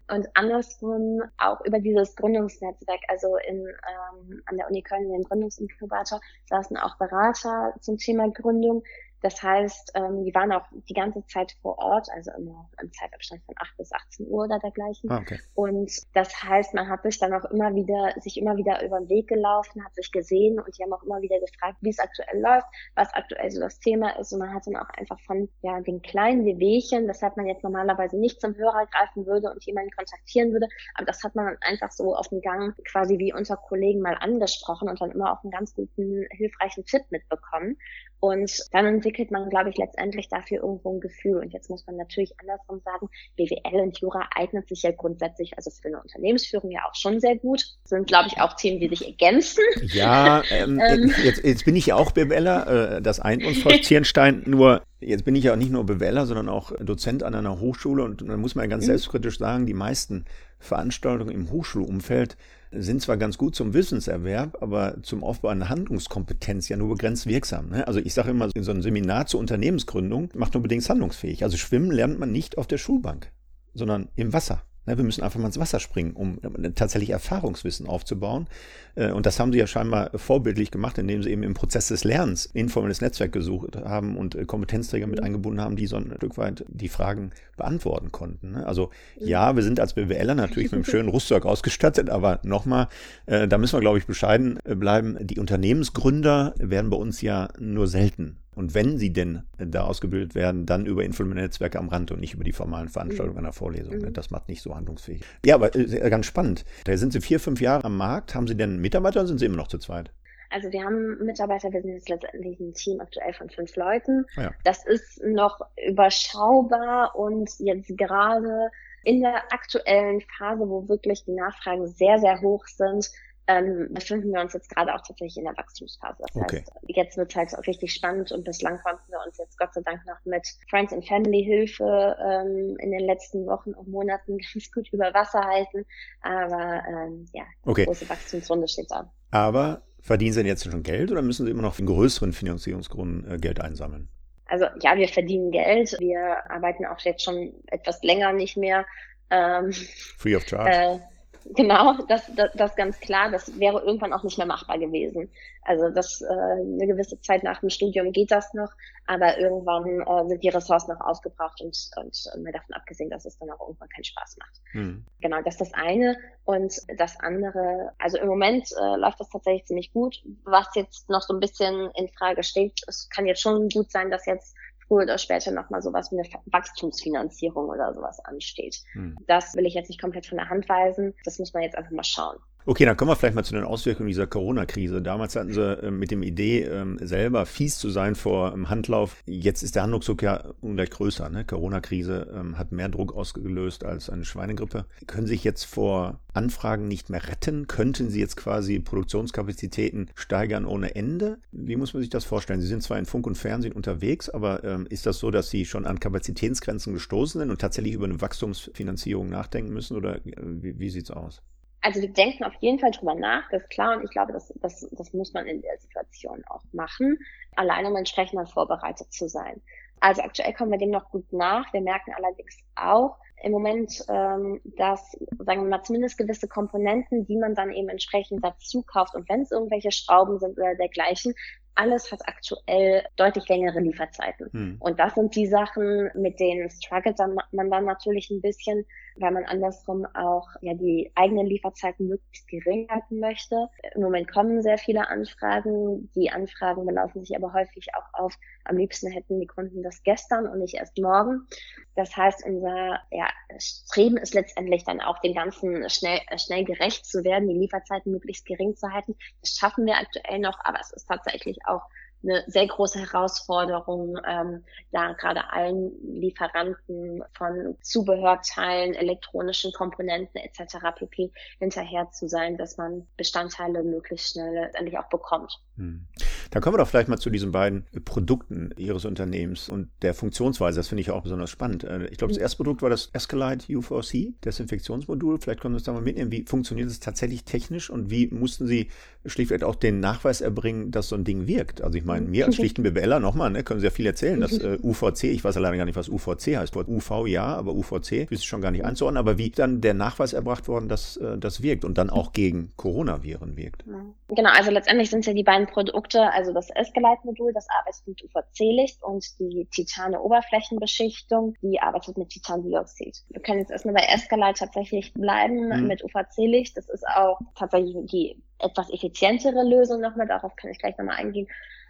Und 0.10 0.28
andersrum 0.34 1.22
auch 1.38 1.62
über 1.66 1.80
dieses 1.80 2.16
Gründungsnetzwerk. 2.16 3.02
Also 3.08 3.38
in, 3.48 3.60
ähm, 3.66 4.42
an 4.46 4.58
der 4.58 4.68
Uni 4.68 4.82
Köln, 4.82 5.06
in 5.06 5.14
dem 5.14 5.24
Gründungsinkubator, 5.24 6.20
saßen 6.50 6.78
auch 6.78 6.98
Berater 6.98 7.74
zum 7.80 7.98
Thema 7.98 8.30
Gründung. 8.30 8.84
Das 9.24 9.42
heißt, 9.42 9.94
ähm, 9.96 10.26
die 10.26 10.36
waren 10.36 10.52
auch 10.52 10.66
die 10.90 10.94
ganze 10.94 11.26
Zeit 11.28 11.54
vor 11.62 11.78
Ort, 11.80 12.10
also 12.14 12.32
immer 12.38 12.70
im 12.82 12.92
Zeitabstand 12.92 13.42
von 13.46 13.56
8 13.58 13.78
bis 13.78 13.92
18 13.94 14.28
Uhr 14.28 14.44
oder 14.44 14.60
dergleichen. 14.60 15.10
Ah, 15.10 15.20
okay. 15.20 15.40
Und 15.56 15.92
das 16.14 16.44
heißt, 16.44 16.74
man 16.74 16.90
hat 16.90 17.04
sich 17.04 17.18
dann 17.20 17.34
auch 17.34 17.46
immer 17.46 17.74
wieder, 17.74 18.14
sich 18.20 18.38
immer 18.38 18.58
wieder 18.58 18.84
über 18.86 19.00
den 19.00 19.08
Weg 19.08 19.30
gelaufen, 19.30 19.84
hat 19.84 19.96
sich 19.96 20.12
gesehen 20.12 20.60
und 20.60 20.78
die 20.78 20.84
haben 20.84 20.92
auch 20.92 21.04
immer 21.04 21.22
wieder 21.22 21.40
gefragt, 21.40 21.78
wie 21.80 21.90
es 21.90 22.00
aktuell 22.00 22.42
läuft, 22.42 22.68
was 22.96 23.14
aktuell 23.14 23.50
so 23.50 23.62
das 23.62 23.80
Thema 23.80 24.10
ist. 24.20 24.34
Und 24.34 24.40
man 24.40 24.54
hat 24.54 24.68
dann 24.68 24.76
auch 24.76 24.90
einfach 24.98 25.20
von 25.22 25.48
ja, 25.62 25.80
den 25.80 26.02
kleinen 26.02 26.46
Wehwehchen, 26.46 27.08
weshalb 27.08 27.38
man 27.38 27.48
jetzt 27.48 27.64
normalerweise 27.64 28.18
nicht 28.18 28.42
zum 28.42 28.56
Hörer 28.56 28.88
greifen 28.88 29.26
würde 29.26 29.52
und 29.52 29.64
jemanden 29.64 29.92
kontaktieren 29.92 30.52
würde, 30.52 30.68
aber 30.96 31.06
das 31.06 31.24
hat 31.24 31.34
man 31.36 31.46
dann 31.46 31.58
einfach 31.62 31.92
so 31.92 32.14
auf 32.14 32.28
dem 32.28 32.42
Gang 32.42 32.76
quasi 32.86 33.18
wie 33.20 33.34
unter 33.34 33.56
Kollegen 33.56 34.02
mal 34.02 34.18
angesprochen 34.20 34.90
und 34.90 35.00
dann 35.00 35.12
immer 35.12 35.32
auch 35.32 35.44
einen 35.44 35.52
ganz 35.52 35.74
guten, 35.74 36.26
hilfreichen 36.32 36.84
Tipp 36.84 37.04
mitbekommen. 37.10 37.78
Und 38.24 38.58
dann 38.72 38.86
entwickelt 38.86 39.32
man, 39.32 39.50
glaube 39.50 39.70
ich, 39.70 39.76
letztendlich 39.76 40.30
dafür 40.30 40.60
irgendwo 40.60 40.96
ein 40.96 41.02
Gefühl. 41.02 41.40
Und 41.40 41.52
jetzt 41.52 41.70
muss 41.70 41.86
man 41.86 41.98
natürlich 41.98 42.34
andersrum 42.40 42.80
sagen, 42.86 43.10
BWL 43.36 43.82
und 43.82 44.00
Jura 44.00 44.30
eignet 44.34 44.70
sich 44.70 44.82
ja 44.84 44.92
grundsätzlich, 44.92 45.58
also 45.58 45.70
für 45.72 45.90
eine 45.90 46.02
Unternehmensführung 46.02 46.72
ja 46.72 46.86
auch 46.90 46.96
schon 46.96 47.20
sehr 47.20 47.36
gut. 47.36 47.60
Das 47.82 47.90
sind, 47.90 48.08
glaube 48.08 48.30
ich, 48.30 48.40
auch 48.40 48.54
Themen, 48.54 48.80
die 48.80 48.88
sich 48.88 49.06
ergänzen. 49.06 49.62
Ja, 49.82 50.42
ähm, 50.52 50.80
ähm. 50.88 51.14
Jetzt, 51.22 51.44
jetzt 51.44 51.66
bin 51.66 51.76
ich 51.76 51.88
ja 51.88 51.98
auch 51.98 52.12
BWLer, 52.12 52.96
äh, 52.96 53.02
das 53.02 53.20
eint 53.20 53.44
uns, 53.44 53.58
Frau 53.62 53.72
Zierenstein, 53.72 54.44
nur 54.46 54.84
Jetzt 55.02 55.26
bin 55.26 55.36
ich 55.36 55.44
ja 55.44 55.58
nicht 55.58 55.70
nur 55.70 55.86
BWLer, 55.86 56.26
sondern 56.26 56.48
auch 56.48 56.72
Dozent 56.80 57.24
an 57.24 57.36
einer 57.36 57.60
Hochschule 57.60 58.06
und 58.06 58.22
da 58.22 58.38
muss 58.38 58.56
man 58.56 58.64
ja 58.64 58.70
ganz 58.70 58.86
mhm. 58.86 58.92
selbstkritisch 58.92 59.38
sagen, 59.38 59.66
die 59.66 59.74
meisten 59.74 60.24
Veranstaltungen 60.60 61.36
im 61.36 61.52
Hochschulumfeld 61.52 62.38
sind 62.76 63.02
zwar 63.02 63.18
ganz 63.18 63.38
gut 63.38 63.56
zum 63.56 63.74
Wissenserwerb, 63.74 64.58
aber 64.62 65.02
zum 65.04 65.24
Aufbau 65.24 65.50
einer 65.50 65.70
Handlungskompetenz 65.70 66.70
ja 66.70 66.78
nur 66.78 66.90
begrenzt 66.90 67.28
wirksam. 67.28 67.70
Ne? 67.70 67.88
Also 67.88 68.00
ich 68.00 68.14
sage 68.14 68.32
immer, 68.32 68.50
so 68.56 68.72
ein 68.72 68.82
Seminar 68.82 69.28
zur 69.28 69.40
Unternehmensgründung 69.40 70.30
macht 70.34 70.54
nur 70.54 70.64
bedingt 70.64 70.88
handlungsfähig. 70.88 71.44
Also 71.44 71.58
schwimmen 71.58 71.92
lernt 71.92 72.20
man 72.20 72.32
nicht 72.32 72.58
auf 72.58 72.68
der 72.68 72.78
Schulbank, 72.78 73.32
sondern 73.74 74.10
im 74.16 74.34
Wasser. 74.34 74.64
Ne, 74.86 74.98
wir 74.98 75.06
müssen 75.06 75.24
einfach 75.24 75.40
mal 75.40 75.48
ins 75.48 75.60
Wasser 75.60 75.80
springen, 75.80 76.12
um 76.12 76.40
tatsächlich 76.76 77.12
Erfahrungswissen 77.12 77.88
aufzubauen. 77.88 78.48
Äh, 78.96 79.12
und 79.12 79.26
das 79.26 79.40
haben 79.40 79.54
sie 79.54 79.60
ja 79.60 79.68
scheinbar 79.68 80.12
vorbildlich 80.16 80.72
gemacht, 80.72 80.98
indem 80.98 81.24
sie 81.24 81.32
eben 81.32 81.44
im 81.44 81.54
Prozess 81.54 81.88
des 81.88 82.04
Lernens 82.04 82.46
informelles 82.46 83.00
Netzwerk 83.00 83.32
gesucht 83.32 83.78
haben 83.78 84.18
und 84.18 84.36
äh, 84.36 84.44
Kompetenzträger 84.46 85.08
mit 85.08 85.24
eingebunden 85.24 85.62
haben, 85.62 85.78
die 85.78 85.88
so 85.88 85.96
ein 85.96 86.14
Stück 86.18 86.38
weit 86.38 86.66
die 86.68 86.90
Fragen 86.90 87.32
beantworten 87.56 88.12
konnten. 88.12 88.52
Ne? 88.52 88.68
Also 88.68 88.90
ja, 89.18 89.56
wir 89.56 89.64
sind 89.64 89.80
als 89.80 89.94
BWLer 89.94 90.36
natürlich 90.36 90.72
mit 90.72 90.80
einem 90.80 90.86
schönen 90.86 91.10
Rüstzeug 91.10 91.46
ausgestattet, 91.46 92.10
aber 92.10 92.42
nochmal, 92.44 92.90
äh, 93.26 93.48
da 93.48 93.58
müssen 93.58 93.78
wir, 93.78 93.82
glaube 93.82 94.00
ich, 94.00 94.06
bescheiden 94.06 94.60
bleiben. 94.66 95.18
Die 95.22 95.40
Unternehmensgründer 95.40 96.56
werden 96.58 96.90
bei 96.90 96.98
uns 96.98 97.22
ja 97.22 97.48
nur 97.58 97.88
selten 97.88 98.43
und 98.56 98.74
wenn 98.74 98.98
sie 98.98 99.12
denn 99.14 99.44
da 99.58 99.84
ausgebildet 99.84 100.36
werden, 100.36 100.66
dann 100.66 100.86
über 100.86 101.04
informelle 101.04 101.42
Netzwerke 101.42 101.80
am 101.80 101.90
Rand 101.90 102.12
und 102.12 102.20
nicht 102.20 102.34
über 102.34 102.44
die 102.44 102.52
formalen 102.52 102.90
Veranstaltungen 102.90 103.40
mhm. 103.40 103.46
einer 103.46 103.54
Vorlesung. 103.54 103.98
Mhm. 103.98 104.14
Das 104.14 104.32
macht 104.32 104.48
nicht 104.48 104.62
so 104.62 104.76
handlungsfähig. 104.76 105.22
Ja, 105.46 105.56
aber 105.56 105.76
äh, 105.76 106.10
ganz 106.10 106.26
spannend. 106.26 106.66
Da 106.86 106.96
sind 106.98 107.14
Sie 107.14 107.22
vier, 107.22 107.40
fünf 107.40 107.62
Jahre 107.62 107.86
am 107.86 107.98
Markt. 107.98 108.36
Haben 108.36 108.48
Sie 108.48 108.56
denn 108.56 108.80
Mitarbeiter 108.80 109.22
oder 109.22 109.28
sind 109.28 109.40
Sie 109.40 109.46
immer 109.46 109.58
noch 109.58 109.68
zu 109.68 109.78
zweit? 109.78 110.12
Also 110.50 110.72
wir 110.72 110.84
haben 110.84 111.18
Mitarbeiter, 111.26 111.72
wir 111.74 111.82
sind 111.82 111.94
jetzt 111.94 112.10
letztendlich 112.10 112.60
ein 112.60 112.74
Team 112.76 113.02
aktuell 113.02 113.34
von 113.34 113.50
fünf 113.50 113.76
Leuten. 113.76 114.26
Ah 114.36 114.44
ja. 114.44 114.52
Das 114.64 114.86
ist 114.86 115.22
noch 115.24 115.60
überschaubar 115.88 117.16
und 117.16 117.50
jetzt 117.58 117.98
gerade 117.98 118.70
in 119.04 119.22
der 119.22 119.52
aktuellen 119.52 120.22
Phase, 120.38 120.70
wo 120.70 120.88
wirklich 120.88 121.26
die 121.26 121.34
Nachfragen 121.34 121.88
sehr, 121.88 122.20
sehr 122.20 122.40
hoch 122.42 122.68
sind, 122.68 123.10
ähm, 123.48 123.90
befinden 123.92 124.34
wir 124.34 124.42
uns 124.42 124.54
jetzt 124.54 124.70
gerade 124.70 124.94
auch 124.94 125.02
tatsächlich 125.02 125.38
in 125.38 125.44
der 125.44 125.58
Wachstumsphase. 125.58 126.24
Das 126.26 126.36
okay. 126.36 126.58
heißt, 126.60 126.72
jetzt 126.88 127.18
wird 127.18 127.32
es 127.32 127.36
halt 127.36 127.56
auch 127.58 127.68
richtig 127.68 127.94
spannend 127.94 128.32
und 128.32 128.46
bislang 128.46 128.80
konnten 128.82 129.12
wir 129.12 129.20
uns 129.26 129.38
jetzt 129.38 129.58
Gott 129.58 129.74
sei 129.74 129.82
Dank 129.82 130.06
noch 130.06 130.24
mit 130.24 130.48
Friends 130.70 130.94
and 130.94 131.06
Family 131.06 131.44
Hilfe 131.44 132.16
ähm, 132.24 132.78
in 132.80 132.92
den 132.92 133.02
letzten 133.02 133.46
Wochen 133.46 133.74
und 133.74 133.90
Monaten 133.90 134.38
ganz 134.54 134.72
gut 134.72 134.88
über 134.94 135.14
Wasser 135.14 135.44
halten. 135.44 135.86
Aber 136.22 136.84
ähm, 136.88 137.26
ja, 137.34 137.44
okay. 137.66 137.86
große 137.86 138.08
Wachstumsrunde 138.08 138.68
steht 138.68 138.92
an. 138.92 139.10
Aber 139.32 139.82
verdienen 140.00 140.34
Sie 140.34 140.40
denn 140.40 140.48
jetzt 140.48 140.64
schon 140.64 140.84
Geld 140.84 141.12
oder 141.12 141.22
müssen 141.22 141.46
Sie 141.46 141.52
immer 141.52 141.62
noch 141.62 141.80
in 141.80 141.86
größeren 141.86 142.32
Finanzierungsgründen 142.32 143.30
äh, 143.30 143.38
Geld 143.38 143.60
einsammeln? 143.60 144.08
Also 144.46 144.66
ja, 144.82 144.96
wir 144.96 145.08
verdienen 145.08 145.52
Geld. 145.52 145.96
Wir 146.00 146.50
arbeiten 146.50 146.86
auch 146.86 147.00
jetzt 147.00 147.24
schon 147.24 147.54
etwas 147.68 148.04
länger 148.04 148.32
nicht 148.34 148.56
mehr. 148.56 148.86
Ähm, 149.30 149.74
Free 150.18 150.36
of 150.36 150.44
charge. 150.48 150.72
Äh, 150.72 151.13
genau, 151.56 151.94
das, 152.08 152.32
das, 152.36 152.52
das 152.54 152.76
ganz 152.76 153.00
klar. 153.00 153.32
Das 153.32 153.60
wäre 153.60 153.82
irgendwann 153.82 154.14
auch 154.14 154.24
nicht 154.24 154.38
mehr 154.38 154.48
machbar 154.48 154.78
gewesen. 154.78 155.30
Also 155.64 155.90
das 155.90 156.22
äh, 156.22 156.26
eine 156.26 156.88
gewisse 156.88 157.20
Zeit 157.22 157.44
nach 157.44 157.60
dem 157.62 157.70
Studium 157.70 158.12
geht 158.12 158.32
das 158.32 158.54
noch, 158.54 158.72
aber 159.08 159.38
irgendwann 159.38 160.02
äh, 160.02 160.28
sind 160.28 160.44
die 160.44 160.50
Ressourcen 160.50 160.92
noch 160.92 161.02
aufgebraucht 161.02 161.62
und, 161.62 161.78
und 161.98 162.44
mal 162.44 162.52
davon 162.52 162.76
abgesehen, 162.76 163.10
dass 163.10 163.26
es 163.26 163.38
dann 163.38 163.50
auch 163.50 163.62
irgendwann 163.62 163.90
keinen 163.90 164.04
Spaß 164.04 164.38
macht. 164.40 164.62
Hm. 164.72 165.06
Genau, 165.22 165.42
das 165.42 165.56
ist 165.56 165.62
das 165.62 165.74
eine. 165.74 166.18
Und 166.46 166.76
das 166.98 167.20
andere, 167.20 167.92
also 167.98 168.18
im 168.18 168.28
Moment 168.28 168.70
äh, 168.72 168.98
läuft 168.98 169.20
das 169.20 169.30
tatsächlich 169.30 169.66
ziemlich 169.66 169.94
gut. 169.94 170.22
Was 170.44 170.68
jetzt 170.76 171.10
noch 171.10 171.22
so 171.22 171.34
ein 171.34 171.40
bisschen 171.40 171.92
in 171.96 172.10
Frage 172.10 172.44
steht, 172.44 172.82
es 172.88 173.10
kann 173.10 173.26
jetzt 173.26 173.42
schon 173.42 173.70
gut 173.70 173.92
sein, 173.92 174.12
dass 174.12 174.26
jetzt 174.26 174.56
früher 174.94 175.04
oder 175.04 175.18
später 175.18 175.52
nochmal 175.52 175.82
sowas 175.82 176.12
wie 176.12 176.20
eine 176.20 176.30
Wachstumsfinanzierung 176.46 177.70
oder 177.70 177.94
sowas 177.94 178.20
ansteht. 178.20 178.78
Hm. 178.94 179.18
Das 179.28 179.56
will 179.56 179.66
ich 179.66 179.74
jetzt 179.74 179.90
nicht 179.90 180.02
komplett 180.02 180.28
von 180.28 180.38
der 180.38 180.50
Hand 180.50 180.70
weisen. 180.70 181.14
Das 181.24 181.40
muss 181.40 181.54
man 181.54 181.64
jetzt 181.64 181.78
einfach 181.78 181.92
mal 181.92 182.04
schauen. 182.04 182.38
Okay, 182.66 182.86
dann 182.86 182.96
kommen 182.96 183.12
wir 183.12 183.18
vielleicht 183.18 183.36
mal 183.36 183.44
zu 183.44 183.56
den 183.56 183.66
Auswirkungen 183.66 184.08
dieser 184.08 184.26
Corona-Krise. 184.26 185.02
Damals 185.02 185.36
hatten 185.36 185.52
sie 185.52 185.84
äh, 185.84 185.92
mit 185.92 186.12
dem 186.12 186.24
Idee, 186.24 186.64
ähm, 186.64 186.98
selber 187.02 187.46
fies 187.46 187.78
zu 187.78 187.90
sein 187.90 188.16
vor 188.16 188.54
ähm, 188.54 188.70
Handlauf. 188.70 189.22
Jetzt 189.26 189.64
ist 189.64 189.76
der 189.76 189.84
Handlungsdruck 189.84 190.22
ja 190.22 190.46
ungleich 190.62 190.90
größer. 190.90 191.28
Ne? 191.28 191.44
Corona-Krise 191.44 192.34
ähm, 192.34 192.58
hat 192.58 192.72
mehr 192.72 192.88
Druck 192.88 193.14
ausgelöst 193.14 193.84
als 193.84 194.10
eine 194.10 194.24
Schweinegrippe. 194.24 194.86
Können 195.08 195.28
sich 195.28 195.44
jetzt 195.44 195.66
vor 195.66 196.22
Anfragen 196.32 196.88
nicht 196.88 197.10
mehr 197.10 197.28
retten? 197.28 197.68
Könnten 197.68 198.10
Sie 198.10 198.22
jetzt 198.22 198.38
quasi 198.38 198.80
Produktionskapazitäten 198.80 200.10
steigern 200.16 200.64
ohne 200.64 200.96
Ende? 200.96 201.40
Wie 201.52 201.76
muss 201.76 201.94
man 201.94 202.00
sich 202.00 202.10
das 202.10 202.24
vorstellen? 202.24 202.62
Sie 202.62 202.68
sind 202.68 202.82
zwar 202.82 202.98
in 202.98 203.06
Funk 203.06 203.28
und 203.28 203.38
Fernsehen 203.38 203.74
unterwegs, 203.74 204.30
aber 204.30 204.64
ähm, 204.64 204.88
ist 204.90 205.06
das 205.06 205.20
so, 205.20 205.32
dass 205.32 205.50
Sie 205.50 205.66
schon 205.66 205.86
an 205.86 206.00
Kapazitätsgrenzen 206.00 206.94
gestoßen 206.94 207.42
sind 207.42 207.52
und 207.52 207.60
tatsächlich 207.60 207.94
über 207.94 208.06
eine 208.06 208.22
Wachstumsfinanzierung 208.22 209.28
nachdenken 209.28 209.74
müssen? 209.74 209.98
Oder 209.98 210.26
äh, 210.26 210.32
wie, 210.38 210.80
wie 210.80 210.90
sieht's 210.90 211.12
aus? 211.12 211.42
Also 211.84 212.02
wir 212.02 212.12
denken 212.12 212.46
auf 212.46 212.54
jeden 212.62 212.80
Fall 212.80 212.92
drüber 212.92 213.14
nach, 213.14 213.44
das 213.52 213.64
ist 213.64 213.70
klar 213.70 213.98
und 213.98 214.06
ich 214.06 214.12
glaube, 214.12 214.32
das, 214.32 214.54
das, 214.62 214.88
das 214.92 215.14
muss 215.14 215.34
man 215.34 215.46
in 215.48 215.62
der 215.62 215.78
Situation 215.80 216.42
auch 216.48 216.64
machen, 216.72 217.20
allein 217.56 217.86
um 217.86 217.96
entsprechend 217.96 218.40
dann 218.40 218.48
vorbereitet 218.48 219.12
zu 219.12 219.28
sein. 219.28 219.62
Also 220.00 220.22
aktuell 220.22 220.54
kommen 220.54 220.72
wir 220.72 220.78
dem 220.78 220.92
noch 220.92 221.10
gut 221.12 221.32
nach. 221.32 221.72
Wir 221.74 221.82
merken 221.82 222.14
allerdings 222.16 222.58
auch 222.76 223.18
im 223.42 223.52
Moment, 223.52 224.04
ähm, 224.08 224.62
dass, 224.78 225.12
sagen 225.40 225.64
wir 225.64 225.70
mal, 225.70 225.84
zumindest 225.84 226.18
gewisse 226.18 226.48
Komponenten, 226.48 227.26
die 227.26 227.38
man 227.38 227.54
dann 227.54 227.72
eben 227.72 227.90
entsprechend 227.90 228.44
dazu 228.44 228.84
kauft 228.84 229.16
und 229.16 229.28
wenn 229.28 229.42
es 229.42 229.52
irgendwelche 229.52 229.92
Schrauben 229.92 230.40
sind 230.40 230.58
oder 230.58 230.76
dergleichen, 230.76 231.34
alles 231.76 232.12
hat 232.12 232.22
aktuell 232.28 233.04
deutlich 233.16 233.48
längere 233.50 233.80
Lieferzeiten. 233.80 234.50
Hm. 234.52 234.78
Und 234.80 235.00
das 235.00 235.16
sind 235.16 235.36
die 235.36 235.48
Sachen, 235.48 236.12
mit 236.16 236.40
denen 236.40 236.70
struggelt 236.70 237.18
man 237.52 237.70
dann 237.70 237.86
natürlich 237.86 238.30
ein 238.30 238.42
bisschen, 238.42 238.86
weil 239.18 239.32
man 239.32 239.46
andersrum 239.46 240.06
auch 240.14 240.48
ja 240.62 240.74
die 240.74 241.12
eigenen 241.16 241.48
Lieferzeiten 241.48 242.08
möglichst 242.08 242.48
gering 242.48 242.88
halten 242.90 243.20
möchte. 243.20 243.68
Im 243.96 244.02
Moment 244.02 244.32
kommen 244.32 244.62
sehr 244.62 244.78
viele 244.78 245.08
Anfragen. 245.08 246.10
Die 246.16 246.32
Anfragen 246.32 246.86
belaufen 246.86 247.24
sich 247.24 247.36
aber 247.36 247.54
häufig 247.54 247.88
auch 247.96 248.20
auf, 248.20 248.34
am 248.66 248.78
liebsten 248.78 249.12
hätten 249.12 249.40
die 249.40 249.48
Kunden 249.48 249.84
das 249.84 250.04
gestern 250.04 250.48
und 250.48 250.60
nicht 250.60 250.76
erst 250.76 250.98
morgen. 250.98 251.48
Das 251.96 252.16
heißt, 252.16 252.44
unser 252.46 253.00
ja, 253.12 253.28
Streben 253.60 254.18
ist 254.18 254.34
letztendlich 254.34 254.84
dann 254.84 255.00
auch 255.00 255.20
dem 255.20 255.34
Ganzen 255.36 255.88
schnell, 255.90 256.20
schnell 256.38 256.64
gerecht 256.64 257.06
zu 257.06 257.24
werden, 257.24 257.48
die 257.48 257.58
Lieferzeiten 257.58 258.12
möglichst 258.12 258.46
gering 258.46 258.76
zu 258.76 258.92
halten. 258.92 259.16
Das 259.42 259.52
schaffen 259.58 259.86
wir 259.86 259.96
aktuell 259.96 260.40
noch, 260.40 260.58
aber 260.64 260.80
es 260.80 260.92
ist 260.92 261.08
tatsächlich 261.08 261.58
auch 261.64 261.84
eine 262.24 262.44
sehr 262.48 262.68
große 262.68 263.00
Herausforderung, 263.00 264.18
ähm, 264.28 264.64
da 264.92 265.14
gerade 265.14 265.52
allen 265.52 265.92
Lieferanten 266.02 267.24
von 267.34 267.76
Zubehörteilen, 267.82 268.94
elektronischen 268.94 269.72
Komponenten 269.74 270.40
etc. 270.40 270.78
pp. 270.96 271.32
hinterher 271.60 272.10
zu 272.12 272.28
sein, 272.28 272.58
dass 272.58 272.78
man 272.78 273.06
Bestandteile 273.18 273.84
möglichst 273.84 274.32
schnell 274.32 274.72
endlich 274.74 274.98
auch 274.98 275.10
bekommt. 275.10 275.60
Hm. 275.78 276.08
Dann 276.52 276.62
kommen 276.62 276.76
wir 276.76 276.78
doch 276.80 276.88
vielleicht 276.88 277.10
mal 277.10 277.18
zu 277.18 277.30
diesen 277.30 277.52
beiden 277.52 277.86
Produkten 278.06 278.72
Ihres 278.78 279.06
Unternehmens 279.06 279.70
und 279.70 279.90
der 280.02 280.14
Funktionsweise. 280.14 280.80
Das 280.80 280.88
finde 280.88 281.02
ich 281.02 281.12
auch 281.12 281.24
besonders 281.24 281.50
spannend. 281.50 281.84
Äh, 281.84 282.08
ich 282.08 282.18
glaube, 282.18 282.32
das 282.32 282.38
hm. 282.38 282.44
erste 282.44 282.58
Produkt 282.58 282.82
war 282.82 282.90
das 282.90 283.10
Escalite 283.14 283.74
U4C, 283.74 284.34
Desinfektionsmodul. 284.46 285.40
Vielleicht 285.40 285.62
können 285.62 285.74
Sie 285.74 285.78
uns 285.78 285.84
da 285.84 285.94
mal 285.94 286.02
mitnehmen. 286.02 286.32
Wie 286.32 286.46
funktioniert 286.46 286.90
es 286.90 287.00
tatsächlich 287.00 287.44
technisch 287.44 287.90
und 287.90 288.10
wie 288.10 288.28
mussten 288.28 288.68
Sie 288.68 288.90
schlichtweg 289.26 289.64
auch 289.64 289.76
den 289.76 290.00
Nachweis 290.00 290.42
erbringen, 290.42 290.92
dass 290.92 291.10
so 291.10 291.16
ein 291.16 291.24
Ding 291.24 291.48
wirkt? 291.48 291.82
Also 291.82 291.98
ich 291.98 292.06
meine, 292.06 292.13
mir 292.22 292.46
als 292.46 292.56
schlichten 292.56 292.84
BWLer 292.84 293.20
nochmal, 293.20 293.50
ne, 293.50 293.64
können 293.64 293.80
Sie 293.80 293.86
ja 293.86 293.92
viel 293.92 294.06
erzählen. 294.06 294.40
Das 294.42 294.58
äh, 294.58 294.78
UVC, 294.82 295.26
ich 295.26 295.44
weiß 295.44 295.58
alleine 295.58 295.78
gar 295.78 295.86
nicht, 295.86 295.96
was 295.96 296.10
UVC 296.10 296.58
heißt. 296.58 296.76
UV 296.76 297.28
ja, 297.28 297.46
aber 297.46 297.74
UVC 297.74 298.32
ist 298.32 298.46
schon 298.46 298.62
gar 298.62 298.72
nicht 298.72 298.86
einzuordnen. 298.86 299.20
Aber 299.20 299.38
wie 299.38 299.50
dann 299.50 299.82
der 299.82 299.94
Nachweis 299.94 300.34
erbracht 300.34 300.68
worden, 300.68 300.90
dass 300.90 301.18
äh, 301.18 301.38
das 301.38 301.62
wirkt 301.62 301.86
und 301.86 301.98
dann 301.98 302.10
auch 302.10 302.34
gegen 302.34 302.72
Coronaviren 302.76 303.58
wirkt? 303.58 303.84
Genau, 304.30 304.50
also 304.50 304.72
letztendlich 304.72 305.10
sind 305.10 305.22
es 305.22 305.26
ja 305.28 305.34
die 305.34 305.44
beiden 305.44 305.68
Produkte, 305.68 306.32
also 306.32 306.54
das 306.54 306.70
Escalite-Modul, 306.70 307.54
das 307.54 307.68
arbeitet 307.80 308.08
mit 308.08 308.24
UVC-Licht 308.24 309.04
und 309.04 309.26
die 309.40 309.68
Titane 309.72 310.22
Oberflächenbeschichtung, 310.22 311.56
die 311.62 311.80
arbeitet 311.80 312.18
mit 312.18 312.30
Titandioxid. 312.30 313.24
Wir 313.30 313.42
können 313.42 313.60
jetzt 313.60 313.72
erstmal 313.72 313.96
bei 313.96 314.08
Escalite 314.14 314.60
tatsächlich 314.60 315.14
bleiben 315.14 315.70
mhm. 315.70 315.88
mit 315.88 316.04
UVC-Licht. 316.04 316.76
Das 316.78 316.90
ist 316.90 317.06
auch 317.08 317.40
tatsächlich 317.56 317.96
die 318.12 318.42
etwas 318.60 318.90
effizientere 318.92 319.64
Lösung 319.64 320.02
nochmal, 320.02 320.28
darauf 320.28 320.56
kann 320.56 320.72
ich 320.72 320.80
gleich 320.80 320.98
nochmal 320.98 321.18
eingehen. 321.18 321.48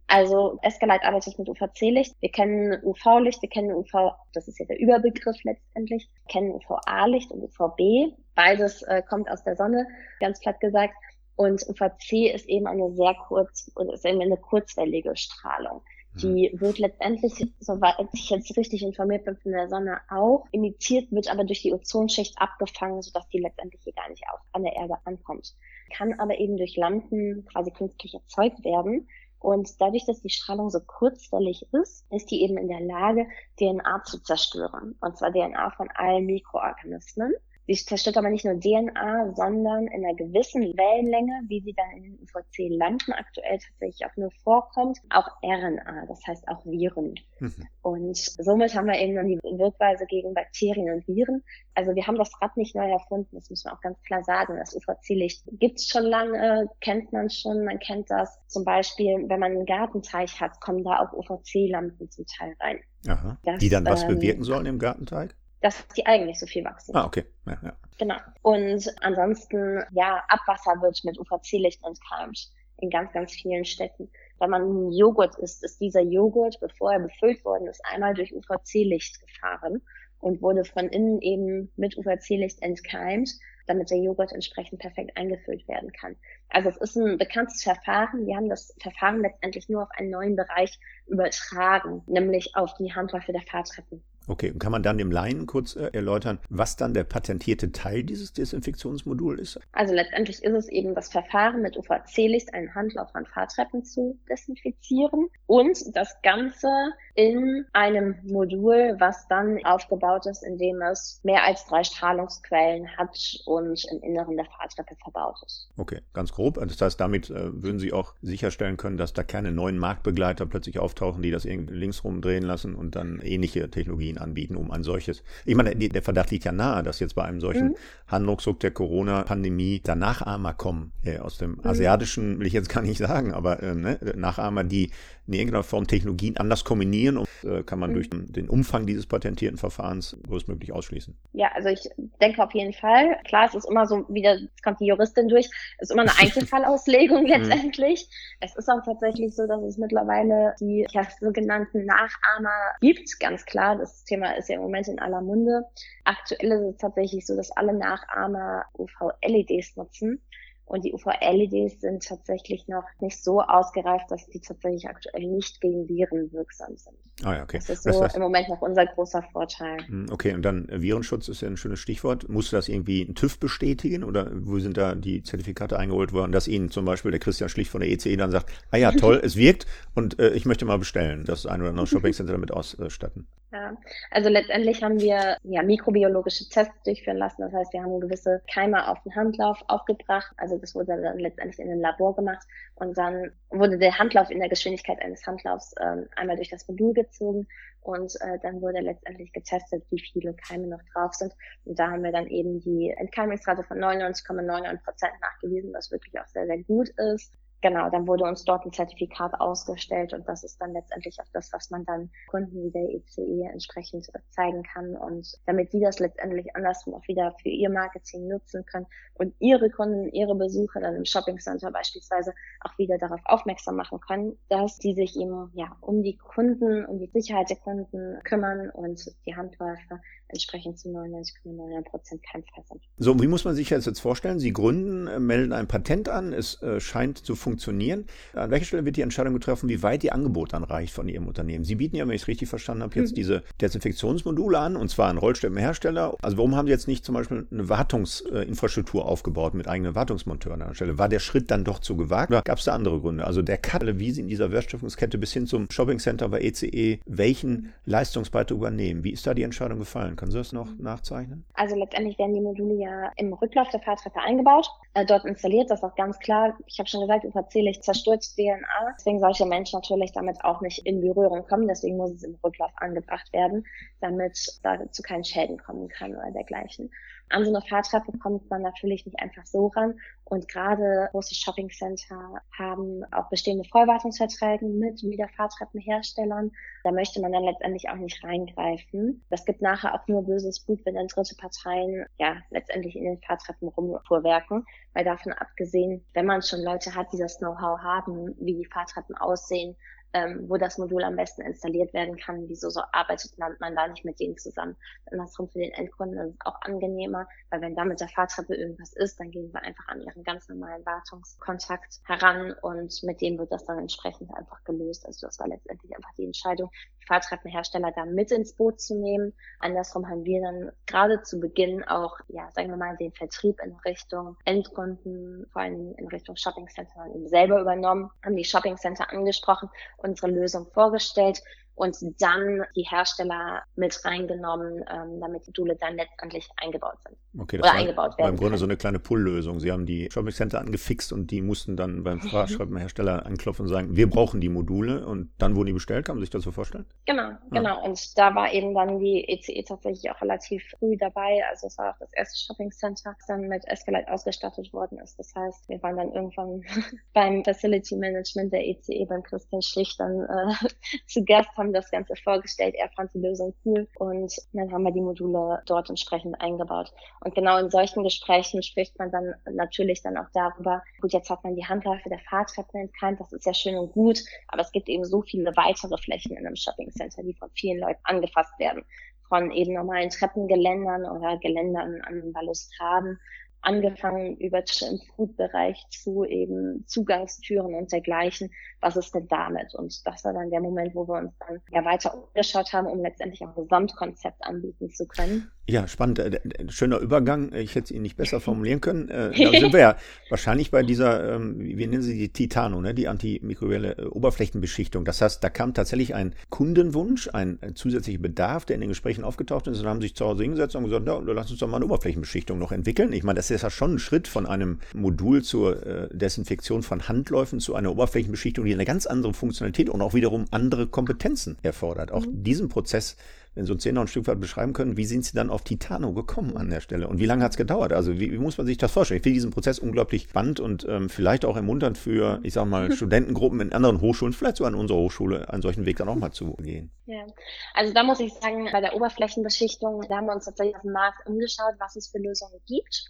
Also 0.07 0.59
Escalite 0.61 1.05
arbeitet 1.05 1.39
mit 1.39 1.49
UVC-Licht. 1.49 2.15
Wir 2.19 2.29
kennen 2.29 2.79
UV-Licht, 2.83 3.41
wir 3.41 3.49
kennen 3.49 3.73
UV, 3.73 4.13
das 4.33 4.47
ist 4.47 4.59
ja 4.59 4.65
der 4.65 4.79
Überbegriff 4.79 5.37
letztendlich, 5.43 6.09
wir 6.13 6.27
kennen 6.27 6.51
UVA-Licht 6.51 7.31
und 7.31 7.43
UVB. 7.43 8.15
Beides 8.35 8.83
äh, 8.83 9.01
kommt 9.01 9.29
aus 9.29 9.43
der 9.43 9.55
Sonne, 9.55 9.87
ganz 10.19 10.39
platt 10.39 10.59
gesagt. 10.59 10.93
Und 11.35 11.67
UVC 11.67 12.33
ist 12.33 12.47
eben 12.47 12.67
eine 12.67 12.91
sehr 12.91 13.15
kurz, 13.27 13.71
ist 13.93 14.05
eben 14.05 14.21
eine 14.21 14.37
kurzwellige 14.37 15.15
Strahlung. 15.15 15.81
Die 16.15 16.51
mhm. 16.53 16.61
wird 16.61 16.77
letztendlich, 16.77 17.33
soweit 17.59 17.95
ich 18.13 18.29
jetzt 18.29 18.55
richtig 18.55 18.83
informiert 18.83 19.25
bin, 19.25 19.35
von 19.37 19.51
der 19.51 19.67
Sonne 19.67 19.99
auch 20.09 20.45
emittiert, 20.51 21.11
wird 21.11 21.27
aber 21.27 21.43
durch 21.43 21.63
die 21.63 21.73
Ozonschicht 21.73 22.35
abgefangen, 22.39 23.01
sodass 23.01 23.27
die 23.29 23.39
letztendlich 23.39 23.81
hier 23.83 23.93
gar 23.93 24.09
nicht 24.09 24.23
auf, 24.31 24.39
an 24.51 24.63
der 24.63 24.75
Erde 24.75 24.95
ankommt. 25.05 25.55
Kann 25.95 26.19
aber 26.19 26.37
eben 26.37 26.57
durch 26.57 26.77
Lampen 26.77 27.45
quasi 27.51 27.71
künstlich 27.71 28.13
erzeugt 28.13 28.63
werden. 28.63 29.07
Und 29.43 29.81
dadurch, 29.81 30.05
dass 30.05 30.21
die 30.21 30.29
Strahlung 30.29 30.69
so 30.69 30.79
kurzwellig 30.79 31.67
ist, 31.73 32.05
ist 32.09 32.31
die 32.31 32.43
eben 32.43 32.57
in 32.57 32.69
der 32.69 32.79
Lage, 32.79 33.27
DNA 33.59 34.01
zu 34.05 34.23
zerstören. 34.23 34.95
Und 35.01 35.17
zwar 35.17 35.33
DNA 35.33 35.69
von 35.71 35.89
allen 35.95 36.25
Mikroorganismen. 36.25 37.33
Sie 37.65 37.75
zerstört 37.75 38.17
aber 38.17 38.29
nicht 38.29 38.43
nur 38.43 38.59
DNA, 38.59 39.33
sondern 39.35 39.87
in 39.87 40.03
einer 40.03 40.15
gewissen 40.15 40.61
Wellenlänge, 40.61 41.43
wie 41.47 41.61
sie 41.61 41.73
dann 41.73 41.91
in 41.95 42.03
den 42.03 42.19
UVC-Lampen 42.21 43.13
aktuell 43.13 43.57
tatsächlich 43.57 44.05
auch 44.05 44.15
nur 44.17 44.31
vorkommt, 44.43 44.99
auch 45.09 45.27
RNA, 45.41 46.05
das 46.07 46.19
heißt 46.27 46.47
auch 46.49 46.65
Viren. 46.65 47.15
Mhm. 47.39 47.67
Und 47.81 48.17
somit 48.17 48.75
haben 48.75 48.87
wir 48.87 48.99
eben 48.99 49.15
dann 49.15 49.27
die 49.27 49.39
Wirkweise 49.43 50.05
gegen 50.07 50.33
Bakterien 50.33 50.93
und 50.93 51.07
Viren. 51.07 51.43
Also 51.73 51.95
wir 51.95 52.05
haben 52.05 52.17
das 52.17 52.31
Rad 52.41 52.57
nicht 52.57 52.75
neu 52.75 52.89
erfunden, 52.89 53.35
das 53.35 53.49
muss 53.49 53.63
man 53.63 53.75
auch 53.75 53.81
ganz 53.81 54.01
klar 54.03 54.23
sagen. 54.23 54.57
Das 54.57 54.75
UVC-Licht 54.75 55.43
gibt's 55.59 55.87
schon 55.87 56.03
lange, 56.03 56.69
kennt 56.81 57.13
man 57.13 57.29
schon, 57.29 57.63
man 57.63 57.79
kennt 57.79 58.11
das. 58.11 58.37
Zum 58.47 58.65
Beispiel, 58.65 59.25
wenn 59.29 59.39
man 59.39 59.53
einen 59.53 59.65
Gartenteich 59.65 60.41
hat, 60.41 60.59
kommen 60.59 60.83
da 60.83 60.99
auch 60.99 61.13
UVC-Lampen 61.13 62.09
zum 62.09 62.25
Teil 62.25 62.55
rein. 62.59 62.79
Aha. 63.07 63.37
Das, 63.43 63.59
die 63.59 63.69
dann 63.69 63.85
was 63.85 64.03
ähm, 64.03 64.15
bewirken 64.15 64.43
sollen 64.43 64.65
im 64.65 64.79
Gartenteig? 64.79 65.35
Dass 65.63 65.87
die 65.95 66.05
eigentlich 66.05 66.39
so 66.39 66.45
viel 66.45 66.65
wachsen. 66.65 66.95
Ah, 66.95 67.05
okay. 67.05 67.25
Ja, 67.45 67.57
ja. 67.63 67.73
Genau. 67.97 68.17
Und 68.41 68.93
ansonsten, 69.01 69.81
ja, 69.91 70.23
Abwasser 70.27 70.81
wird 70.81 71.03
mit 71.05 71.17
UVC-Licht 71.17 71.81
entkeimt 71.85 72.51
in 72.77 72.89
ganz, 72.89 73.13
ganz 73.13 73.31
vielen 73.31 73.63
Städten. 73.63 74.09
Wenn 74.39 74.49
man 74.49 74.91
Joghurt 74.91 75.35
isst, 75.39 75.63
ist 75.63 75.79
dieser 75.79 76.01
Joghurt, 76.01 76.59
bevor 76.59 76.91
er 76.91 76.99
befüllt 76.99 77.45
worden 77.45 77.67
ist, 77.67 77.81
einmal 77.85 78.13
durch 78.13 78.33
UVC-Licht 78.33 79.21
gefahren 79.21 79.81
und 80.19 80.41
wurde 80.41 80.65
von 80.65 80.89
innen 80.89 81.21
eben 81.21 81.71
mit 81.77 81.97
UVC-Licht 81.97 82.61
entkeimt, 82.61 83.29
damit 83.67 83.89
der 83.89 83.99
Joghurt 83.99 84.33
entsprechend 84.33 84.79
perfekt 84.79 85.15
eingefüllt 85.15 85.65
werden 85.69 85.93
kann. 85.93 86.17
Also 86.49 86.69
es 86.69 86.77
ist 86.77 86.97
ein 86.97 87.17
bekanntes 87.17 87.63
Verfahren. 87.63 88.25
Wir 88.25 88.35
haben 88.35 88.49
das 88.49 88.75
Verfahren 88.81 89.21
letztendlich 89.21 89.69
nur 89.69 89.83
auf 89.83 89.89
einen 89.95 90.09
neuen 90.09 90.35
Bereich 90.35 90.77
übertragen, 91.07 92.03
nämlich 92.07 92.53
auf 92.55 92.73
die 92.73 92.93
Handläufe 92.93 93.31
der 93.31 93.43
Fahrtreppen. 93.43 94.03
Okay, 94.27 94.51
und 94.51 94.59
kann 94.59 94.71
man 94.71 94.83
dann 94.83 94.97
dem 94.97 95.11
Laien 95.11 95.45
kurz 95.45 95.75
äh, 95.75 95.89
erläutern, 95.93 96.39
was 96.49 96.75
dann 96.75 96.93
der 96.93 97.03
patentierte 97.03 97.71
Teil 97.71 98.03
dieses 98.03 98.33
Desinfektionsmoduls 98.33 99.41
ist? 99.41 99.59
Also 99.73 99.93
letztendlich 99.93 100.43
ist 100.43 100.53
es 100.53 100.69
eben 100.69 100.95
das 100.95 101.09
Verfahren 101.09 101.61
mit 101.61 101.77
UVC-Licht 101.77 102.53
einen 102.53 102.73
Handlauf 102.73 103.13
an 103.13 103.25
Fahrtreppen 103.25 103.83
zu 103.83 104.17
desinfizieren 104.29 105.27
und 105.47 105.95
das 105.95 106.15
Ganze 106.21 106.67
in 107.15 107.65
einem 107.73 108.15
Modul, 108.23 108.95
was 108.99 109.27
dann 109.27 109.63
aufgebaut 109.65 110.25
ist, 110.25 110.43
indem 110.43 110.81
es 110.81 111.19
mehr 111.23 111.43
als 111.43 111.65
drei 111.65 111.83
Strahlungsquellen 111.83 112.87
hat 112.97 113.17
und 113.45 113.85
im 113.91 114.01
Inneren 114.01 114.35
der 114.37 114.45
Fahrtreppe 114.45 114.95
verbaut 115.03 115.37
ist. 115.45 115.69
Okay, 115.77 115.99
ganz 116.13 116.31
grob. 116.31 116.55
Das 116.55 116.81
heißt, 116.81 116.99
damit 116.99 117.29
äh, 117.29 117.61
würden 117.61 117.79
Sie 117.79 117.93
auch 117.93 118.15
sicherstellen 118.21 118.77
können, 118.77 118.97
dass 118.97 119.13
da 119.13 119.23
keine 119.23 119.51
neuen 119.51 119.77
Marktbegleiter 119.77 120.45
plötzlich 120.45 120.79
auftauchen, 120.79 121.21
die 121.21 121.31
das 121.31 121.45
irgendwie 121.45 121.75
links 121.75 122.03
rumdrehen 122.03 122.43
lassen 122.43 122.75
und 122.75 122.95
dann 122.95 123.19
ähnliche 123.21 123.69
Technologien 123.69 124.12
Technologien 124.13 124.17
anbieten, 124.17 124.55
um 124.55 124.71
ein 124.71 124.83
solches. 124.83 125.23
Ich 125.45 125.55
meine, 125.55 125.75
der 125.75 126.01
Verdacht 126.01 126.31
liegt 126.31 126.45
ja 126.45 126.51
nahe, 126.51 126.83
dass 126.83 126.99
jetzt 126.99 127.15
bei 127.15 127.23
einem 127.23 127.39
solchen 127.39 127.69
mhm. 127.69 127.75
Handlungsdruck 128.07 128.59
der 128.59 128.71
Corona-Pandemie 128.71 129.81
da 129.83 129.95
Nachahmer 129.95 130.53
kommen. 130.53 130.91
Äh, 131.03 131.19
aus 131.19 131.37
dem 131.37 131.51
mhm. 131.51 131.59
asiatischen 131.63 132.39
will 132.39 132.47
ich 132.47 132.53
jetzt 132.53 132.69
gar 132.69 132.81
nicht 132.81 132.97
sagen, 132.97 133.33
aber 133.33 133.61
äh, 133.61 133.75
ne, 133.75 133.99
Nachahmer, 134.15 134.63
die 134.63 134.91
in 135.27 135.33
irgendeiner 135.33 135.63
Form 135.63 135.87
Technologien 135.87 136.37
anders 136.37 136.65
kombinieren 136.65 137.17
und 137.17 137.27
äh, 137.43 137.63
kann 137.63 137.79
man 137.79 137.91
mhm. 137.91 137.93
durch 137.93 138.09
den 138.09 138.49
Umfang 138.49 138.85
dieses 138.85 139.05
patentierten 139.05 139.57
Verfahrens 139.57 140.17
größtmöglich 140.27 140.73
ausschließen. 140.73 141.15
Ja, 141.31 141.49
also 141.53 141.69
ich 141.69 141.89
denke 142.21 142.43
auf 142.43 142.53
jeden 142.53 142.73
Fall. 142.73 143.17
Klar, 143.23 143.47
es 143.47 143.55
ist 143.55 143.69
immer 143.69 143.85
so, 143.85 144.05
wieder, 144.09 144.35
es 144.35 144.61
kommt 144.61 144.81
die 144.81 144.87
Juristin 144.87 145.29
durch, 145.29 145.49
es 145.77 145.89
ist 145.89 145.91
immer 145.91 146.01
eine 146.01 146.11
Einzelfallauslegung 146.19 147.23
mhm. 147.23 147.29
letztendlich. 147.29 148.09
Es 148.41 148.55
ist 148.55 148.69
auch 148.69 148.83
tatsächlich 148.83 149.33
so, 149.35 149.47
dass 149.47 149.61
es 149.63 149.77
mittlerweile 149.77 150.55
die 150.59 150.85
ja, 150.91 151.07
sogenannten 151.21 151.85
Nachahmer 151.85 152.73
gibt. 152.81 153.19
Ganz 153.19 153.45
klar, 153.45 153.77
das 153.77 154.03
Thema 154.03 154.35
ist 154.35 154.49
ja 154.49 154.55
im 154.55 154.61
Moment 154.61 154.87
in 154.89 154.99
aller 154.99 155.21
Munde. 155.21 155.63
Aktuell 156.03 156.51
ist 156.51 156.75
es 156.75 156.77
tatsächlich 156.77 157.25
so, 157.25 157.35
dass 157.35 157.51
alle 157.51 157.73
Nachahmer 157.73 158.65
UV-LEDs 158.77 159.77
nutzen. 159.77 160.21
Und 160.65 160.85
die 160.85 160.93
UV-LEDs 160.93 161.81
sind 161.81 162.05
tatsächlich 162.07 162.67
noch 162.67 162.85
nicht 162.99 163.21
so 163.21 163.41
ausgereift, 163.41 164.09
dass 164.09 164.25
die 164.27 164.39
tatsächlich 164.39 164.87
aktuell 164.87 165.27
nicht 165.27 165.61
gegen 165.61 165.87
Viren 165.89 166.31
wirksam 166.31 166.75
sind. 166.77 166.97
Ah 167.23 167.35
ja, 167.35 167.43
okay. 167.43 167.57
Das 167.57 167.69
ist 167.69 167.83
so 167.83 167.91
das 167.91 168.01
heißt, 168.01 168.15
im 168.15 168.23
Moment 168.23 168.49
noch 168.49 168.61
unser 168.61 168.85
großer 168.85 169.23
Vorteil. 169.31 169.77
Hm, 169.87 170.07
okay, 170.11 170.33
und 170.33 170.41
dann 170.41 170.67
äh, 170.69 170.81
Virenschutz 170.81 171.27
ist 171.27 171.41
ja 171.41 171.47
ein 171.47 171.57
schönes 171.57 171.79
Stichwort. 171.79 172.27
Muss 172.29 172.49
das 172.49 172.69
irgendwie 172.69 173.01
ein 173.01 173.13
TÜV 173.13 173.39
bestätigen 173.39 174.03
oder 174.03 174.31
wo 174.33 174.57
sind 174.59 174.77
da 174.77 174.95
die 174.95 175.21
Zertifikate 175.21 175.77
eingeholt 175.77 176.13
worden, 176.13 176.31
dass 176.31 176.47
Ihnen 176.47 176.71
zum 176.71 176.85
Beispiel 176.85 177.11
der 177.11 177.19
Christian 177.19 177.49
Schlicht 177.49 177.69
von 177.69 177.81
der 177.81 177.91
ECE 177.91 178.17
dann 178.17 178.31
sagt, 178.31 178.51
ah 178.71 178.77
ja, 178.77 178.91
toll, 178.91 179.19
es 179.23 179.35
wirkt 179.35 179.67
und 179.93 180.19
äh, 180.19 180.31
ich 180.31 180.45
möchte 180.45 180.65
mal 180.65 180.79
bestellen, 180.79 181.23
das 181.25 181.45
ein 181.45 181.61
oder 181.61 181.69
andere 181.69 181.87
Shoppingcenter 181.93 182.33
damit 182.33 182.51
ausstatten? 182.51 183.27
Ja, 183.53 183.77
also 184.09 184.29
letztendlich 184.29 184.81
haben 184.81 184.99
wir 184.99 185.37
ja 185.43 185.61
mikrobiologische 185.61 186.49
Tests 186.49 186.73
durchführen 186.85 187.17
lassen. 187.17 187.43
Das 187.43 187.53
heißt, 187.53 187.71
wir 187.71 187.83
haben 187.83 187.99
gewisse 187.99 188.41
Keime 188.51 188.87
auf 188.89 188.99
den 189.03 189.15
Handlauf 189.15 189.63
aufgebracht. 189.67 190.33
Also 190.37 190.57
das 190.57 190.73
wurde 190.73 190.99
dann 190.99 191.19
letztendlich 191.19 191.59
in 191.59 191.69
einem 191.69 191.79
Labor 191.79 192.15
gemacht 192.15 192.47
und 192.73 192.97
dann 192.97 193.31
wurde 193.51 193.77
der 193.77 193.99
Handlauf 193.99 194.31
in 194.31 194.39
der 194.39 194.49
Geschwindigkeit 194.49 194.99
eines 195.03 195.27
Handlaufs 195.27 195.75
ähm, 195.79 196.07
einmal 196.15 196.35
durch 196.35 196.49
das 196.49 196.67
Modul 196.67 196.95
gezogen 196.95 197.47
und 197.81 198.15
äh, 198.21 198.39
dann 198.41 198.59
wurde 198.59 198.79
letztendlich 198.79 199.31
getestet, 199.31 199.83
wie 199.91 199.99
viele 199.99 200.33
Keime 200.33 200.65
noch 200.65 200.81
drauf 200.91 201.13
sind. 201.13 201.31
Und 201.65 201.77
da 201.77 201.91
haben 201.91 202.03
wir 202.03 202.11
dann 202.11 202.25
eben 202.29 202.59
die 202.59 202.89
Entkeimungsrate 202.89 203.63
von 203.63 203.77
99,99 203.77 204.83
Prozent 204.83 205.13
nachgewiesen, 205.21 205.71
was 205.73 205.91
wirklich 205.91 206.19
auch 206.19 206.25
sehr, 206.25 206.47
sehr 206.47 206.63
gut 206.63 206.89
ist 206.89 207.31
genau, 207.63 207.89
dann 207.89 208.05
wurde 208.07 208.25
uns 208.25 208.43
dort 208.43 208.65
ein 208.65 208.73
Zertifikat 208.73 209.39
ausgestellt 209.39 210.13
und 210.13 210.27
das 210.27 210.43
ist 210.43 210.61
dann 210.61 210.73
letztendlich 210.73 211.17
auch 211.19 211.29
das, 211.33 211.51
was 211.53 211.71
man 211.71 211.85
dann 211.85 212.11
Kunden 212.27 212.61
wie 212.61 212.71
der 212.71 212.89
ECE 212.89 213.21
e 213.21 213.49
entsprechend 213.51 214.05
zeigen 214.29 214.63
kann. 214.63 214.95
Und 214.95 215.39
damit 215.47 215.73
die 215.73 215.79
das 215.79 215.99
letztendlich 215.99 216.55
andersrum 216.55 216.93
auch 216.93 217.07
wieder 217.07 217.33
für 217.41 217.49
ihr 217.49 217.69
Marketing 217.69 218.27
nutzen 218.27 218.65
können 218.65 218.85
und 219.15 219.33
ihre 219.39 219.69
Kunden, 219.71 220.09
ihre 220.09 220.35
Besucher 220.35 220.81
dann 220.81 220.95
im 220.95 221.05
Shopping 221.05 221.39
Center 221.39 221.71
beispielsweise 221.71 222.33
auch 222.59 222.77
wieder 222.77 222.97
darauf 222.97 223.21
aufmerksam 223.23 223.77
machen 223.77 223.99
können, 224.01 224.37
dass 224.49 224.77
die 224.77 224.93
sich 224.93 225.15
eben 225.15 225.49
ja 225.53 225.75
um 225.79 226.03
die 226.03 226.17
Kunden, 226.17 226.85
um 226.85 226.99
die 226.99 227.09
Sicherheit 227.13 227.49
der 227.49 227.57
Kunden 227.57 228.19
kümmern 228.25 228.69
und 228.71 229.09
die 229.25 229.35
Handläufer 229.35 230.01
entsprechend 230.33 230.79
zu 230.79 230.89
99,9 230.89 231.83
Prozent 231.83 232.21
keimfrei 232.23 232.61
sind. 232.67 232.81
So, 232.97 233.19
wie 233.21 233.27
muss 233.27 233.45
man 233.45 233.55
sich 233.55 233.69
das 233.69 233.85
jetzt 233.85 233.99
vorstellen? 233.99 234.39
Sie 234.39 234.51
gründen, 234.51 235.07
äh, 235.07 235.19
melden 235.19 235.53
ein 235.53 235.67
Patent 235.67 236.09
an, 236.09 236.33
es 236.33 236.61
äh, 236.61 236.79
scheint 236.79 237.19
zu 237.19 237.35
funktionieren. 237.35 238.05
An 238.33 238.51
welcher 238.51 238.65
Stelle 238.65 238.85
wird 238.85 238.97
die 238.97 239.01
Entscheidung 239.01 239.33
getroffen, 239.33 239.69
wie 239.69 239.81
weit 239.83 240.03
Ihr 240.03 240.13
Angebot 240.13 240.53
dann 240.53 240.63
reicht 240.63 240.93
von 240.93 241.07
Ihrem 241.07 241.27
Unternehmen? 241.27 241.63
Sie 241.63 241.75
bieten 241.75 241.95
ja, 241.95 242.07
wenn 242.07 242.15
ich 242.15 242.23
es 242.23 242.27
richtig 242.27 242.49
verstanden 242.49 242.83
habe, 242.83 242.99
jetzt 242.99 243.11
mhm. 243.11 243.15
diese 243.15 243.43
Desinfektionsmodule 243.61 244.57
an, 244.57 244.75
und 244.75 244.89
zwar 244.89 245.09
an 245.09 245.17
Rollsteppenhersteller. 245.17 246.15
Also 246.21 246.37
warum 246.37 246.55
haben 246.55 246.67
Sie 246.67 246.71
jetzt 246.71 246.87
nicht 246.87 247.05
zum 247.05 247.15
Beispiel 247.15 247.47
eine 247.49 247.69
Wartungsinfrastruktur 247.69 249.05
aufgebaut 249.05 249.53
mit 249.53 249.67
eigenen 249.67 249.95
Wartungsmonteuren 249.95 250.61
an 250.61 250.69
der 250.69 250.75
Stelle? 250.75 250.97
War 250.97 251.09
der 251.09 251.19
Schritt 251.19 251.51
dann 251.51 251.63
doch 251.63 251.79
zu 251.79 251.95
gewagt 251.95 252.31
oder 252.31 252.41
gab 252.41 252.57
es 252.57 252.65
da 252.65 252.73
andere 252.73 252.99
Gründe? 252.99 253.25
Also 253.25 253.41
der 253.41 253.57
Cut, 253.57 253.83
wie 253.99 254.11
Sie 254.11 254.21
in 254.21 254.27
dieser 254.27 254.51
Wertschöpfungskette 254.51 255.17
bis 255.17 255.33
hin 255.33 255.47
zum 255.47 255.67
Shopping 255.69 255.99
Center 255.99 256.29
bei 256.29 256.41
ECE, 256.41 256.67
e, 256.67 256.99
welchen 257.05 257.73
Leistungsbeitrag 257.85 258.57
übernehmen? 258.57 259.03
Wie 259.03 259.11
ist 259.11 259.27
da 259.27 259.33
die 259.33 259.43
Entscheidung 259.43 259.79
gefallen? 259.79 260.15
Können 260.23 260.31
Sie 260.31 260.37
das 260.37 260.53
noch 260.53 260.77
nachzeichnen? 260.77 261.43
Also 261.53 261.75
letztendlich 261.75 262.17
werden 262.17 262.33
die 262.33 262.39
Module 262.39 262.75
ja 262.75 263.11
im 263.17 263.33
Rücklauf 263.33 263.67
der 263.71 263.81
Fahrtreppe 263.81 264.21
eingebaut, 264.21 264.69
äh, 264.93 265.05
dort 265.05 265.25
installiert. 265.25 265.69
Das 265.69 265.79
ist 265.79 265.83
auch 265.83 265.95
ganz 265.95 266.17
klar. 266.19 266.57
Ich 266.65 266.79
habe 266.79 266.87
schon 266.87 267.01
gesagt, 267.01 267.25
überzählig 267.25 267.81
zerstört 267.81 268.23
DNA. 268.37 268.93
Deswegen 268.97 269.19
solche 269.19 269.45
Menschen 269.45 269.81
natürlich 269.81 270.13
damit 270.13 270.41
auch 270.45 270.61
nicht 270.61 270.85
in 270.85 271.01
Berührung 271.01 271.45
kommen. 271.45 271.67
Deswegen 271.67 271.97
muss 271.97 272.11
es 272.11 272.23
im 272.23 272.37
Rücklauf 272.41 272.71
angebracht 272.77 273.33
werden, 273.33 273.65
damit 273.99 274.61
da 274.63 274.89
zu 274.91 275.01
keinen 275.01 275.25
Schäden 275.25 275.57
kommen 275.57 275.89
kann 275.89 276.15
oder 276.15 276.31
dergleichen. 276.31 276.89
An 277.29 277.43
so 277.43 277.49
eine 277.49 277.61
Fahrtreppe 277.61 278.17
kommt 278.19 278.49
man 278.49 278.61
natürlich 278.61 279.05
nicht 279.05 279.19
einfach 279.19 279.45
so 279.45 279.67
ran. 279.67 279.99
Und 280.25 280.47
gerade 280.47 281.09
große 281.11 281.35
Shoppingcenter 281.35 282.41
haben 282.57 283.03
auch 283.11 283.29
bestehende 283.29 283.67
Vollwartungsverträge 283.69 284.65
mit 284.65 285.01
wieder 285.03 285.27
Fahrtreppenherstellern. 285.29 286.51
Da 286.83 286.91
möchte 286.91 287.21
man 287.21 287.31
dann 287.31 287.43
letztendlich 287.43 287.89
auch 287.89 287.95
nicht 287.95 288.23
reingreifen. 288.23 289.23
Das 289.29 289.45
gibt 289.45 289.61
nachher 289.61 289.93
auch 289.93 290.07
nur 290.07 290.25
böses 290.25 290.59
Blut, 290.59 290.85
wenn 290.85 290.95
dann 290.95 291.07
dritte 291.07 291.35
Parteien 291.35 292.05
ja 292.19 292.37
letztendlich 292.51 292.95
in 292.95 293.05
den 293.05 293.21
Fahrtreppen 293.21 293.67
rumfuhrwerken. 293.67 294.65
Weil 294.93 295.05
davon 295.05 295.33
abgesehen, 295.33 296.05
wenn 296.13 296.25
man 296.25 296.41
schon 296.41 296.61
Leute 296.61 296.95
hat, 296.95 297.11
die 297.13 297.17
das 297.17 297.39
Know-how 297.39 297.79
haben, 297.79 298.35
wie 298.39 298.55
die 298.55 298.65
Fahrtreppen 298.65 299.15
aussehen, 299.15 299.75
ähm, 300.13 300.45
wo 300.47 300.57
das 300.57 300.77
Modul 300.77 301.03
am 301.03 301.15
besten 301.15 301.41
installiert 301.41 301.93
werden 301.93 302.17
kann. 302.17 302.47
Wieso 302.47 302.69
so 302.69 302.81
arbeitet 302.91 303.37
man, 303.37 303.55
man 303.59 303.75
da 303.75 303.87
nicht 303.87 304.05
mit 304.05 304.19
denen 304.19 304.37
zusammen? 304.37 304.75
Andersrum 305.11 305.49
für 305.49 305.59
den 305.59 305.71
Endkunden 305.71 306.17
ist 306.19 306.35
es 306.35 306.45
auch 306.45 306.61
angenehmer, 306.61 307.27
weil 307.49 307.61
wenn 307.61 307.75
da 307.75 307.83
mit 307.83 307.99
der 307.99 308.09
Fahrtreppe 308.09 308.55
irgendwas 308.55 308.93
ist, 308.93 309.19
dann 309.19 309.31
gehen 309.31 309.51
wir 309.53 309.61
einfach 309.61 309.87
an 309.87 310.01
ihren 310.01 310.23
ganz 310.23 310.47
normalen 310.47 310.85
Wartungskontakt 310.85 312.01
heran 312.05 312.53
und 312.61 313.01
mit 313.03 313.21
dem 313.21 313.37
wird 313.37 313.51
das 313.51 313.65
dann 313.65 313.79
entsprechend 313.79 314.33
einfach 314.35 314.63
gelöst. 314.63 315.05
Also 315.05 315.27
das 315.27 315.39
war 315.39 315.47
letztendlich 315.47 315.95
einfach 315.95 316.13
die 316.17 316.25
Entscheidung, 316.25 316.69
die 317.01 317.05
Fahrtreppenhersteller 317.05 317.91
da 317.95 318.05
mit 318.05 318.31
ins 318.31 318.53
Boot 318.53 318.79
zu 318.79 318.95
nehmen. 318.95 319.33
Andersrum 319.59 320.07
haben 320.07 320.25
wir 320.25 320.41
dann 320.41 320.71
gerade 320.85 321.23
zu 321.23 321.39
Beginn 321.39 321.83
auch, 321.83 322.19
ja, 322.27 322.49
sagen 322.51 322.69
wir 322.69 322.77
mal, 322.77 322.95
den 322.97 323.11
Vertrieb 323.11 323.59
in 323.63 323.75
Richtung 323.85 324.37
Endkunden, 324.45 325.47
vor 325.51 325.63
allem 325.63 325.93
in 325.95 326.07
Richtung 326.07 326.35
Shopping 326.35 326.67
Center 326.67 327.07
eben 327.13 327.27
selber 327.27 327.59
übernommen, 327.59 328.11
haben 328.23 328.35
die 328.35 328.45
Shopping 328.45 328.77
Center 328.77 329.11
angesprochen 329.11 329.69
unsere 330.03 330.27
Lösung 330.31 330.67
vorgestellt 330.71 331.41
und 331.75 331.97
dann 332.19 332.63
die 332.75 332.83
Hersteller 332.83 333.63
mit 333.75 334.03
reingenommen, 334.05 334.83
ähm, 334.89 335.19
damit 335.19 335.47
die 335.47 335.51
Module 335.51 335.75
dann 335.75 335.95
letztendlich 335.95 336.49
eingebaut 336.57 336.97
sind. 337.05 337.17
Okay, 337.39 337.57
das 337.57 337.65
oder 337.65 337.73
war 337.73 337.79
eingebaut 337.79 338.17
werden. 338.17 338.29
Im 338.31 338.37
Grunde 338.37 338.57
so 338.57 338.65
eine 338.65 338.77
kleine 338.77 338.99
Pull-Lösung. 338.99 339.59
Sie 339.59 339.71
haben 339.71 339.85
die 339.85 340.09
Shopping 340.11 340.31
Center 340.33 340.59
angefixt 340.59 341.11
und 341.11 341.31
die 341.31 341.41
mussten 341.41 341.75
dann 341.75 342.03
beim 342.03 342.21
Fahrschreibenhersteller 342.21 343.25
anklopfen 343.25 343.63
und 343.63 343.69
sagen, 343.69 343.95
wir 343.95 344.09
brauchen 344.09 344.41
die 344.41 344.49
Module 344.49 345.05
und 345.05 345.31
dann 345.37 345.55
wurden 345.55 345.67
die 345.67 345.73
bestellt. 345.73 346.05
Kann 346.05 346.15
man 346.15 346.21
sich 346.21 346.29
das 346.29 346.43
so 346.43 346.51
vorstellen? 346.51 346.85
Genau, 347.05 347.23
ah. 347.23 347.39
genau. 347.51 347.83
Und 347.83 348.17
da 348.17 348.35
war 348.35 348.51
eben 348.53 348.73
dann 348.73 348.99
die 348.99 349.27
ECE 349.27 349.53
e 349.53 349.63
tatsächlich 349.63 350.11
auch 350.11 350.21
relativ 350.21 350.63
früh 350.77 350.95
dabei. 350.97 351.41
Also 351.49 351.67
es 351.67 351.77
war 351.77 351.93
auch 351.93 351.99
das 351.99 352.11
erste 352.13 352.37
Shopping 352.45 352.71
Center, 352.71 353.15
das 353.17 353.27
dann 353.27 353.47
mit 353.47 353.67
Escalite 353.67 354.11
ausgestattet 354.11 354.71
worden 354.73 354.99
ist. 354.99 355.17
Das 355.17 355.33
heißt, 355.35 355.69
wir 355.69 355.81
waren 355.81 355.97
dann 355.97 356.11
irgendwann 356.11 356.63
beim 357.13 357.43
Facility 357.43 357.95
Management 357.95 358.53
der 358.53 358.67
ECE 358.67 358.93
e 358.93 359.05
beim 359.05 359.23
Christian 359.23 359.61
Schlicht 359.61 359.99
dann 359.99 360.21
äh, 360.21 360.53
zu 361.07 361.23
Gast, 361.25 361.49
haben 361.63 361.73
das 361.73 361.89
Ganze 361.89 362.15
vorgestellt. 362.15 362.75
Er 362.75 362.89
fand 362.89 363.13
die 363.13 363.19
Lösung 363.19 363.53
cool 363.65 363.87
und 363.95 364.33
dann 364.51 364.71
haben 364.71 364.83
wir 364.83 364.91
die 364.91 365.01
Module 365.01 365.61
dort 365.65 365.89
entsprechend 365.89 366.39
eingebaut. 366.41 366.91
Und 367.21 367.33
genau 367.35 367.57
in 367.57 367.69
solchen 367.69 368.03
Gesprächen 368.03 368.61
spricht 368.61 368.99
man 368.99 369.11
dann 369.11 369.33
natürlich 369.49 370.01
dann 370.01 370.17
auch 370.17 370.29
darüber, 370.33 370.83
gut, 371.01 371.13
jetzt 371.13 371.29
hat 371.29 371.43
man 371.43 371.55
die 371.55 371.65
Handläufe 371.65 372.09
der 372.09 372.19
Fahrtreppen 372.19 372.81
entkannt, 372.81 373.19
das 373.19 373.31
ist 373.31 373.45
ja 373.45 373.53
schön 373.53 373.77
und 373.77 373.93
gut, 373.93 374.19
aber 374.49 374.61
es 374.61 374.71
gibt 374.71 374.89
eben 374.89 375.05
so 375.05 375.21
viele 375.21 375.55
weitere 375.55 375.97
Flächen 375.97 376.35
in 376.35 376.45
einem 376.45 376.55
Shoppingcenter, 376.55 377.23
die 377.23 377.33
von 377.33 377.49
vielen 377.55 377.79
Leuten 377.79 378.01
angefasst 378.03 378.57
werden. 378.59 378.83
Von 379.29 379.51
eben 379.51 379.73
normalen 379.73 380.09
Treppengeländern 380.09 381.05
oder 381.05 381.37
Geländern 381.39 382.01
an 382.01 382.33
Balustraden 382.33 383.19
angefangen 383.63 384.37
über 384.37 384.59
im 384.59 384.99
Food-Bereich 385.15 385.83
zu 385.89 386.25
eben 386.25 386.85
Zugangstüren 386.85 387.73
und 387.73 387.91
dergleichen. 387.91 388.51
Was 388.81 388.97
ist 388.97 389.15
denn 389.15 389.27
damit? 389.29 389.73
Und 389.73 390.05
das 390.05 390.23
war 390.25 390.33
dann 390.33 390.49
der 390.49 390.61
Moment, 390.61 390.93
wo 390.93 391.07
wir 391.07 391.19
uns 391.19 391.33
dann 391.39 391.61
ja 391.71 391.83
weiter 391.85 392.13
umgeschaut 392.13 392.73
haben, 392.73 392.87
um 392.87 393.01
letztendlich 393.01 393.41
ein 393.41 393.55
Gesamtkonzept 393.55 394.43
anbieten 394.43 394.91
zu 394.91 395.07
können. 395.07 395.51
Ja, 395.65 395.87
spannend. 395.87 396.19
Äh, 396.19 396.41
schöner 396.67 396.99
Übergang. 396.99 397.53
Ich 397.53 397.75
hätte 397.75 397.85
es 397.85 397.91
Ihnen 397.91 398.01
nicht 398.01 398.17
besser 398.17 398.41
formulieren 398.41 398.81
können. 398.81 399.07
Äh, 399.07 399.31
da 399.43 399.51
sind 399.57 399.71
wir 399.71 399.79
ja 399.79 399.95
wahrscheinlich 400.29 400.71
bei 400.71 400.83
dieser, 400.83 401.35
ähm, 401.35 401.55
wie 401.57 401.87
nennen 401.87 402.03
Sie 402.03 402.17
die 402.17 402.29
Titano, 402.29 402.81
ne? 402.81 402.93
die 402.93 403.07
antimikrobielle 403.07 403.97
äh, 403.97 404.05
Oberflächenbeschichtung. 404.05 405.05
Das 405.05 405.21
heißt, 405.21 405.41
da 405.41 405.49
kam 405.49 405.73
tatsächlich 405.73 406.15
ein 406.15 406.33
Kundenwunsch, 406.49 407.29
ein 407.31 407.59
zusätzlicher 407.75 408.19
Bedarf, 408.19 408.65
der 408.65 408.75
in 408.75 408.81
den 408.81 408.89
Gesprächen 408.89 409.23
aufgetaucht 409.23 409.67
ist 409.67 409.79
und 409.79 409.87
haben 409.87 410.01
sich 410.01 410.15
zu 410.15 410.25
Hause 410.25 410.43
hingesetzt 410.43 410.75
und 410.75 410.83
gesagt, 410.83 411.07
ja, 411.07 411.17
lass 411.19 411.49
uns 411.49 411.59
doch 411.61 411.67
mal 411.69 411.77
eine 411.77 411.85
Oberflächenbeschichtung 411.85 412.59
noch 412.59 412.73
entwickeln. 412.73 413.13
Ich 413.13 413.23
meine, 413.23 413.37
das 413.37 413.49
ist 413.49 413.61
ja 413.61 413.69
schon 413.69 413.95
ein 413.95 413.99
Schritt 413.99 414.27
von 414.27 414.45
einem 414.45 414.79
Modul 414.93 415.43
zur 415.43 416.09
Desinfektion 416.11 416.83
von 416.83 417.07
Handläufen 417.07 417.59
zu 417.59 417.75
einer 417.75 417.91
Oberflächenbeschichtung, 417.91 418.65
die 418.65 418.73
eine 418.73 418.85
ganz 418.85 419.05
andere 419.05 419.33
Funktionalität 419.33 419.89
und 419.89 420.01
auch 420.01 420.13
wiederum 420.13 420.45
andere 420.51 420.87
Kompetenzen 420.87 421.57
erfordert. 421.61 422.11
Auch 422.11 422.25
mhm. 422.25 422.43
diesen 422.43 422.69
Prozess 422.69 423.15
wenn 423.55 423.69
uns 423.69 423.83
hier 423.83 423.93
noch 423.93 424.01
ein 424.01 424.07
Stück 424.07 424.27
weit 424.27 424.39
beschreiben 424.39 424.73
können, 424.73 424.97
wie 424.97 425.05
sind 425.05 425.25
Sie 425.25 425.35
dann 425.35 425.49
auf 425.49 425.63
Titano 425.63 426.13
gekommen 426.13 426.57
an 426.57 426.69
der 426.69 426.81
Stelle 426.81 427.07
und 427.07 427.19
wie 427.19 427.25
lange 427.25 427.43
hat 427.43 427.51
es 427.51 427.57
gedauert? 427.57 427.93
Also 427.93 428.19
wie, 428.19 428.31
wie, 428.31 428.37
muss 428.37 428.57
man 428.57 428.67
sich 428.67 428.77
das 428.77 428.91
vorstellen? 428.91 429.17
Ich 429.17 429.23
finde 429.23 429.35
diesen 429.35 429.51
Prozess 429.51 429.79
unglaublich 429.79 430.23
spannend 430.23 430.59
und 430.59 430.85
ähm, 430.89 431.09
vielleicht 431.09 431.45
auch 431.45 431.55
ermunternd 431.55 431.97
für, 431.97 432.39
ich 432.43 432.53
sag 432.53 432.65
mal, 432.65 432.91
Studentengruppen 432.95 433.61
in 433.61 433.73
anderen 433.73 434.01
Hochschulen, 434.01 434.33
vielleicht 434.33 434.57
sogar 434.57 434.73
an 434.73 434.79
unserer 434.79 434.97
Hochschule, 434.97 435.49
einen 435.49 435.61
solchen 435.61 435.85
Weg 435.85 435.97
dann 435.97 436.09
auch 436.09 436.15
mal 436.15 436.31
zu 436.31 436.53
gehen. 436.55 436.91
Ja, 437.05 437.25
also 437.73 437.93
da 437.93 438.03
muss 438.03 438.19
ich 438.19 438.33
sagen, 438.33 438.69
bei 438.71 438.81
der 438.81 438.95
Oberflächenbeschichtung, 438.95 440.05
da 440.09 440.17
haben 440.17 440.25
wir 440.25 440.33
uns 440.33 440.45
tatsächlich 440.45 440.75
auf 440.75 440.81
dem 440.81 440.93
Markt 440.93 441.27
umgeschaut, 441.27 441.75
was 441.79 441.95
es 441.95 442.07
für 442.09 442.19
Lösungen 442.19 442.59
gibt 442.67 443.09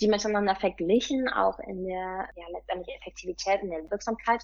die 0.00 0.08
miteinander 0.08 0.56
verglichen, 0.56 1.28
auch 1.28 1.58
in 1.60 1.84
der 1.84 2.28
ja, 2.34 2.44
letztendlich 2.54 2.96
Effektivität, 2.96 3.62
in 3.62 3.70
der 3.70 3.90
Wirksamkeit 3.90 4.42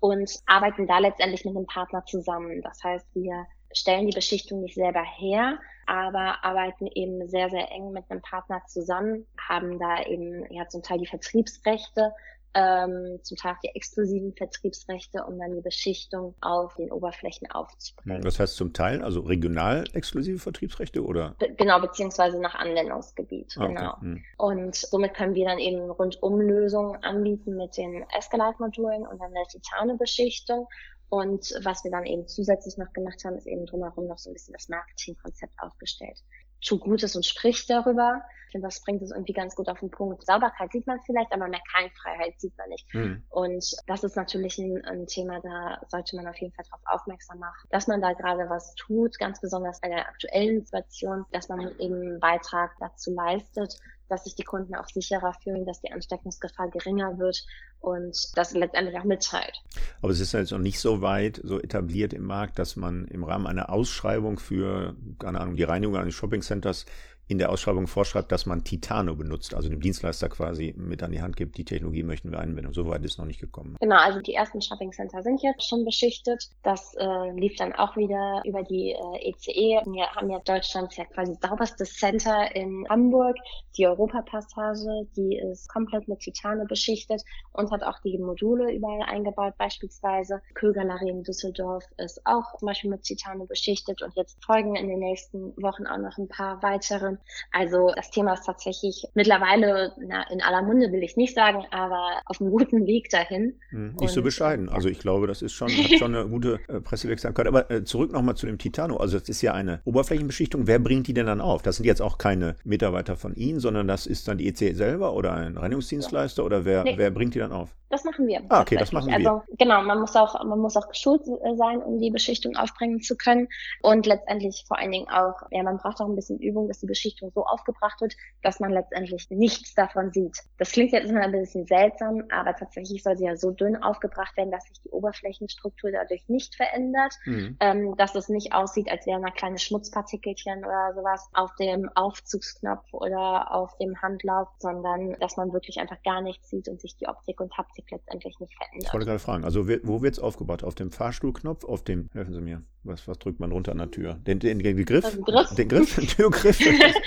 und 0.00 0.30
arbeiten 0.46 0.86
da 0.86 0.98
letztendlich 0.98 1.44
mit 1.44 1.56
einem 1.56 1.66
Partner 1.66 2.04
zusammen. 2.04 2.60
Das 2.62 2.82
heißt, 2.82 3.06
wir 3.14 3.46
stellen 3.76 4.06
die 4.06 4.14
Beschichtung 4.14 4.60
nicht 4.60 4.74
selber 4.74 5.02
her, 5.02 5.58
aber 5.86 6.44
arbeiten 6.44 6.86
eben 6.94 7.28
sehr, 7.28 7.50
sehr 7.50 7.70
eng 7.70 7.92
mit 7.92 8.10
einem 8.10 8.22
Partner 8.22 8.62
zusammen, 8.66 9.26
haben 9.38 9.78
da 9.78 10.02
eben 10.04 10.50
ja 10.52 10.68
zum 10.68 10.82
Teil 10.82 10.98
die 10.98 11.06
Vertriebsrechte 11.06 12.12
ähm, 12.56 13.18
zum 13.22 13.36
Teil 13.36 13.54
die 13.62 13.68
exklusiven 13.74 14.32
Vertriebsrechte, 14.32 15.22
um 15.24 15.38
dann 15.38 15.54
die 15.54 15.60
Beschichtung 15.60 16.34
auf 16.40 16.74
den 16.76 16.90
Oberflächen 16.90 17.50
aufzubringen. 17.50 18.22
Das 18.22 18.40
heißt 18.40 18.56
zum 18.56 18.72
Teil, 18.72 19.02
also 19.02 19.20
regional 19.20 19.84
exklusive 19.92 20.38
Vertriebsrechte 20.38 21.04
oder? 21.04 21.36
Be 21.38 21.54
genau, 21.54 21.80
beziehungsweise 21.80 22.40
nach 22.40 22.54
Anwendungsgebiet, 22.54 23.54
ah, 23.58 23.66
genau. 23.66 24.00
Hm. 24.00 24.24
Und 24.38 24.74
somit 24.74 25.12
können 25.12 25.34
wir 25.34 25.44
dann 25.44 25.58
eben 25.58 25.90
Rundumlösungen 25.90 27.02
anbieten 27.04 27.56
mit 27.56 27.76
den 27.76 28.06
Escalite-Modulen 28.16 29.06
und 29.06 29.20
dann 29.20 29.34
der 29.34 29.44
Titane-Beschichtung. 29.44 30.66
Und 31.08 31.54
was 31.62 31.84
wir 31.84 31.90
dann 31.90 32.04
eben 32.04 32.26
zusätzlich 32.26 32.76
noch 32.78 32.92
gemacht 32.92 33.24
haben, 33.24 33.36
ist 33.36 33.46
eben 33.46 33.66
drumherum 33.66 34.06
noch 34.06 34.18
so 34.18 34.30
ein 34.30 34.34
bisschen 34.34 34.54
das 34.54 34.68
Marketingkonzept 34.68 35.54
aufgestellt 35.58 36.22
tut 36.64 36.80
Gutes 36.80 37.16
und 37.16 37.24
spricht 37.24 37.68
darüber. 37.70 38.22
Ich 38.46 38.52
finde, 38.52 38.68
das 38.68 38.80
bringt 38.80 39.02
es 39.02 39.10
irgendwie 39.10 39.32
ganz 39.32 39.54
gut 39.54 39.68
auf 39.68 39.80
den 39.80 39.90
Punkt. 39.90 40.24
Sauberkeit 40.24 40.72
sieht 40.72 40.86
man 40.86 41.00
vielleicht, 41.04 41.32
aber 41.32 41.48
mehr 41.48 41.60
Keimfreiheit 41.72 42.40
sieht 42.40 42.56
man 42.56 42.68
nicht. 42.68 42.94
Mhm. 42.94 43.24
Und 43.28 43.76
das 43.86 44.04
ist 44.04 44.16
natürlich 44.16 44.58
ein, 44.58 44.84
ein, 44.84 45.06
Thema, 45.06 45.40
da 45.40 45.80
sollte 45.88 46.16
man 46.16 46.26
auf 46.28 46.36
jeden 46.36 46.54
Fall 46.54 46.64
darauf 46.70 47.00
aufmerksam 47.00 47.38
machen, 47.38 47.68
dass 47.70 47.86
man 47.86 48.00
da 48.00 48.12
gerade 48.12 48.48
was 48.48 48.74
tut, 48.74 49.18
ganz 49.18 49.40
besonders 49.40 49.80
bei 49.80 49.88
der 49.88 50.08
aktuellen 50.08 50.64
Situation, 50.64 51.24
dass 51.32 51.48
man 51.48 51.60
eben 51.78 51.94
einen 51.94 52.20
Beitrag 52.20 52.72
dazu 52.78 53.12
leistet, 53.12 53.76
dass 54.08 54.24
sich 54.24 54.34
die 54.34 54.44
Kunden 54.44 54.74
auch 54.74 54.88
sicherer 54.88 55.34
fühlen, 55.42 55.66
dass 55.66 55.80
die 55.80 55.92
Ansteckungsgefahr 55.92 56.70
geringer 56.70 57.18
wird 57.18 57.44
und 57.80 58.16
das 58.36 58.52
letztendlich 58.52 58.98
auch 58.98 59.04
mitteilt. 59.04 59.62
Aber 60.02 60.12
es 60.12 60.20
ist 60.20 60.32
jetzt 60.32 60.52
noch 60.52 60.58
nicht 60.58 60.80
so 60.80 61.02
weit 61.02 61.40
so 61.42 61.60
etabliert 61.60 62.12
im 62.12 62.24
Markt, 62.24 62.58
dass 62.58 62.76
man 62.76 63.06
im 63.08 63.24
Rahmen 63.24 63.46
einer 63.46 63.70
Ausschreibung 63.70 64.38
für, 64.38 64.94
keine 65.18 65.40
Ahnung, 65.40 65.56
die 65.56 65.64
Reinigung 65.64 65.96
eines 65.96 66.14
Shoppingcenters 66.14 66.86
in 67.28 67.38
der 67.38 67.50
Ausschreibung 67.50 67.86
vorschreibt, 67.86 68.30
dass 68.30 68.46
man 68.46 68.62
Titano 68.62 69.16
benutzt, 69.16 69.54
also 69.54 69.68
dem 69.68 69.80
Dienstleister 69.80 70.28
quasi 70.28 70.74
mit 70.76 71.02
an 71.02 71.10
die 71.10 71.20
Hand 71.20 71.36
gibt, 71.36 71.56
die 71.58 71.64
Technologie 71.64 72.04
möchten 72.04 72.30
wir 72.30 72.38
einwenden. 72.38 72.72
So 72.72 72.86
weit 72.86 73.04
ist 73.04 73.18
noch 73.18 73.24
nicht 73.24 73.40
gekommen. 73.40 73.76
Genau, 73.80 73.96
also 73.96 74.20
die 74.20 74.34
ersten 74.34 74.62
Shopping 74.62 74.92
Center 74.92 75.22
sind 75.22 75.42
jetzt 75.42 75.68
schon 75.68 75.84
beschichtet. 75.84 76.48
Das 76.62 76.94
äh, 76.94 77.30
lief 77.32 77.56
dann 77.56 77.72
auch 77.72 77.96
wieder 77.96 78.42
über 78.44 78.62
die 78.62 78.92
äh, 78.92 79.30
ECE. 79.30 79.82
Wir 79.90 80.06
haben 80.14 80.30
ja 80.30 80.38
Deutschlands 80.40 80.96
ja 80.96 81.04
quasi 81.04 81.36
sauberstes 81.40 81.94
Center 81.94 82.54
in 82.54 82.86
Hamburg. 82.88 83.36
Die 83.76 83.86
Europapassage, 83.86 85.06
die 85.16 85.36
ist 85.36 85.68
komplett 85.68 86.06
mit 86.08 86.20
Titane 86.20 86.64
beschichtet 86.66 87.22
und 87.52 87.70
hat 87.72 87.82
auch 87.82 87.98
die 88.04 88.18
Module 88.18 88.72
überall 88.72 89.02
eingebaut, 89.02 89.54
beispielsweise. 89.58 90.40
Kögalerie 90.54 91.10
in 91.10 91.24
Düsseldorf 91.24 91.84
ist 91.98 92.20
auch 92.24 92.56
zum 92.58 92.66
Beispiel 92.66 92.90
mit 92.90 93.02
Titane 93.02 93.46
beschichtet 93.46 94.00
und 94.02 94.14
jetzt 94.14 94.42
folgen 94.44 94.76
in 94.76 94.88
den 94.88 95.00
nächsten 95.00 95.56
Wochen 95.62 95.86
auch 95.86 95.98
noch 95.98 96.16
ein 96.18 96.28
paar 96.28 96.62
weitere 96.62 97.15
also 97.52 97.92
das 97.94 98.10
Thema 98.10 98.34
ist 98.34 98.44
tatsächlich 98.44 99.06
mittlerweile 99.14 99.92
na, 99.98 100.28
in 100.30 100.42
aller 100.42 100.62
Munde, 100.62 100.92
will 100.92 101.02
ich 101.02 101.16
nicht 101.16 101.34
sagen, 101.34 101.64
aber 101.70 102.20
auf 102.26 102.40
einem 102.40 102.50
guten 102.50 102.86
Weg 102.86 103.10
dahin. 103.10 103.58
Hm, 103.70 103.92
nicht 103.92 104.00
Und, 104.00 104.08
so 104.08 104.22
bescheiden. 104.22 104.68
Also 104.68 104.88
ich 104.88 104.98
glaube, 104.98 105.26
das 105.26 105.42
ist 105.42 105.52
schon, 105.52 105.68
hat 105.68 105.98
schon 105.98 106.14
eine 106.14 106.28
gute 106.28 106.60
äh, 106.68 106.80
Pressewirksamkeit. 106.80 107.46
Aber 107.46 107.70
äh, 107.70 107.84
zurück 107.84 108.12
nochmal 108.12 108.36
zu 108.36 108.46
dem 108.46 108.58
Titano. 108.58 108.96
Also 108.96 109.18
das 109.18 109.28
ist 109.28 109.42
ja 109.42 109.52
eine 109.52 109.80
Oberflächenbeschichtung. 109.84 110.66
Wer 110.66 110.78
bringt 110.78 111.06
die 111.06 111.14
denn 111.14 111.26
dann 111.26 111.40
auf? 111.40 111.62
Das 111.62 111.76
sind 111.76 111.86
jetzt 111.86 112.02
auch 112.02 112.18
keine 112.18 112.56
Mitarbeiter 112.64 113.16
von 113.16 113.34
Ihnen, 113.34 113.60
sondern 113.60 113.88
das 113.88 114.06
ist 114.06 114.28
dann 114.28 114.38
die 114.38 114.48
EC 114.48 114.74
selber 114.74 115.14
oder 115.14 115.32
ein 115.32 115.56
Reinigungsdienstleister 115.56 116.42
ja. 116.42 116.46
oder 116.46 116.64
wer, 116.64 116.84
nee. 116.84 116.94
wer 116.96 117.10
bringt 117.10 117.34
die 117.34 117.38
dann 117.38 117.52
auf? 117.52 117.74
Das 117.88 118.02
machen 118.02 118.26
wir. 118.26 118.42
Ah, 118.48 118.62
okay, 118.62 118.76
das 118.76 118.90
machen 118.90 119.08
wir. 119.08 119.14
Also 119.14 119.42
genau, 119.58 119.80
man 119.82 120.00
muss 120.00 120.16
auch, 120.16 120.42
man 120.44 120.58
muss 120.58 120.76
auch 120.76 120.88
geschult 120.88 121.22
äh, 121.22 121.56
sein, 121.56 121.80
um 121.80 122.00
die 122.00 122.10
Beschichtung 122.10 122.56
aufbringen 122.56 123.00
zu 123.00 123.16
können. 123.16 123.48
Und 123.80 124.06
letztendlich 124.06 124.64
vor 124.66 124.78
allen 124.78 124.90
Dingen 124.90 125.08
auch, 125.08 125.34
ja, 125.52 125.62
man 125.62 125.78
braucht 125.78 126.00
auch 126.00 126.08
ein 126.08 126.16
bisschen 126.16 126.38
Übung, 126.40 126.66
dass 126.66 126.80
die 126.80 126.86
Beschichtung 126.86 127.05
so 127.34 127.44
aufgebracht 127.44 128.00
wird, 128.00 128.16
dass 128.42 128.60
man 128.60 128.70
letztendlich 128.70 129.28
nichts 129.30 129.74
davon 129.74 130.12
sieht. 130.12 130.38
Das 130.58 130.72
klingt 130.72 130.92
jetzt 130.92 131.10
immer 131.10 131.22
ein 131.22 131.32
bisschen 131.32 131.66
seltsam, 131.66 132.24
aber 132.30 132.54
tatsächlich 132.54 133.02
soll 133.02 133.16
sie 133.16 133.24
ja 133.24 133.36
so 133.36 133.50
dünn 133.50 133.76
aufgebracht 133.76 134.36
werden, 134.36 134.50
dass 134.50 134.64
sich 134.64 134.80
die 134.82 134.90
Oberflächenstruktur 134.90 135.90
dadurch 135.90 136.28
nicht 136.28 136.54
verändert, 136.54 137.14
mhm. 137.24 137.56
ähm, 137.60 137.96
dass 137.96 138.14
es 138.14 138.28
nicht 138.28 138.52
aussieht, 138.52 138.90
als 138.90 139.06
wären 139.06 139.22
da 139.22 139.30
kleine 139.30 139.58
Schmutzpartikelchen 139.58 140.64
oder 140.64 140.92
sowas 140.94 141.28
auf 141.34 141.54
dem 141.56 141.88
Aufzugsknopf 141.94 142.92
oder 142.92 143.52
auf 143.52 143.76
dem 143.78 144.00
Handlauf, 144.00 144.48
sondern 144.58 145.16
dass 145.20 145.36
man 145.36 145.52
wirklich 145.52 145.78
einfach 145.78 146.02
gar 146.02 146.20
nichts 146.20 146.50
sieht 146.50 146.68
und 146.68 146.80
sich 146.80 146.96
die 146.96 147.08
Optik 147.08 147.40
und 147.40 147.56
Haptik 147.56 147.90
letztendlich 147.90 148.38
nicht 148.40 148.54
verändert. 148.56 148.88
Ich 148.88 148.92
wollte 148.92 149.06
gerade 149.06 149.18
fragen, 149.18 149.44
also 149.44 149.68
wo 149.68 150.02
wird 150.02 150.14
es 150.14 150.20
aufgebaut? 150.20 150.64
Auf 150.64 150.74
dem 150.74 150.90
Fahrstuhlknopf? 150.90 151.64
Auf 151.64 151.84
dem, 151.84 152.08
helfen 152.12 152.34
Sie 152.34 152.40
mir, 152.40 152.62
was, 152.86 153.08
was 153.08 153.18
drückt 153.18 153.40
man 153.40 153.52
runter 153.52 153.72
an 153.72 153.78
der 153.78 153.90
Tür? 153.90 154.14
Den, 154.14 154.38
den, 154.38 154.58
den 154.58 154.84
Griff? 154.84 155.10
Den 155.10 155.24
Griff? 155.24 155.50
Den 155.56 155.68
Griff, 155.68 155.96
den 155.96 156.06
Türgriff. 156.06 156.58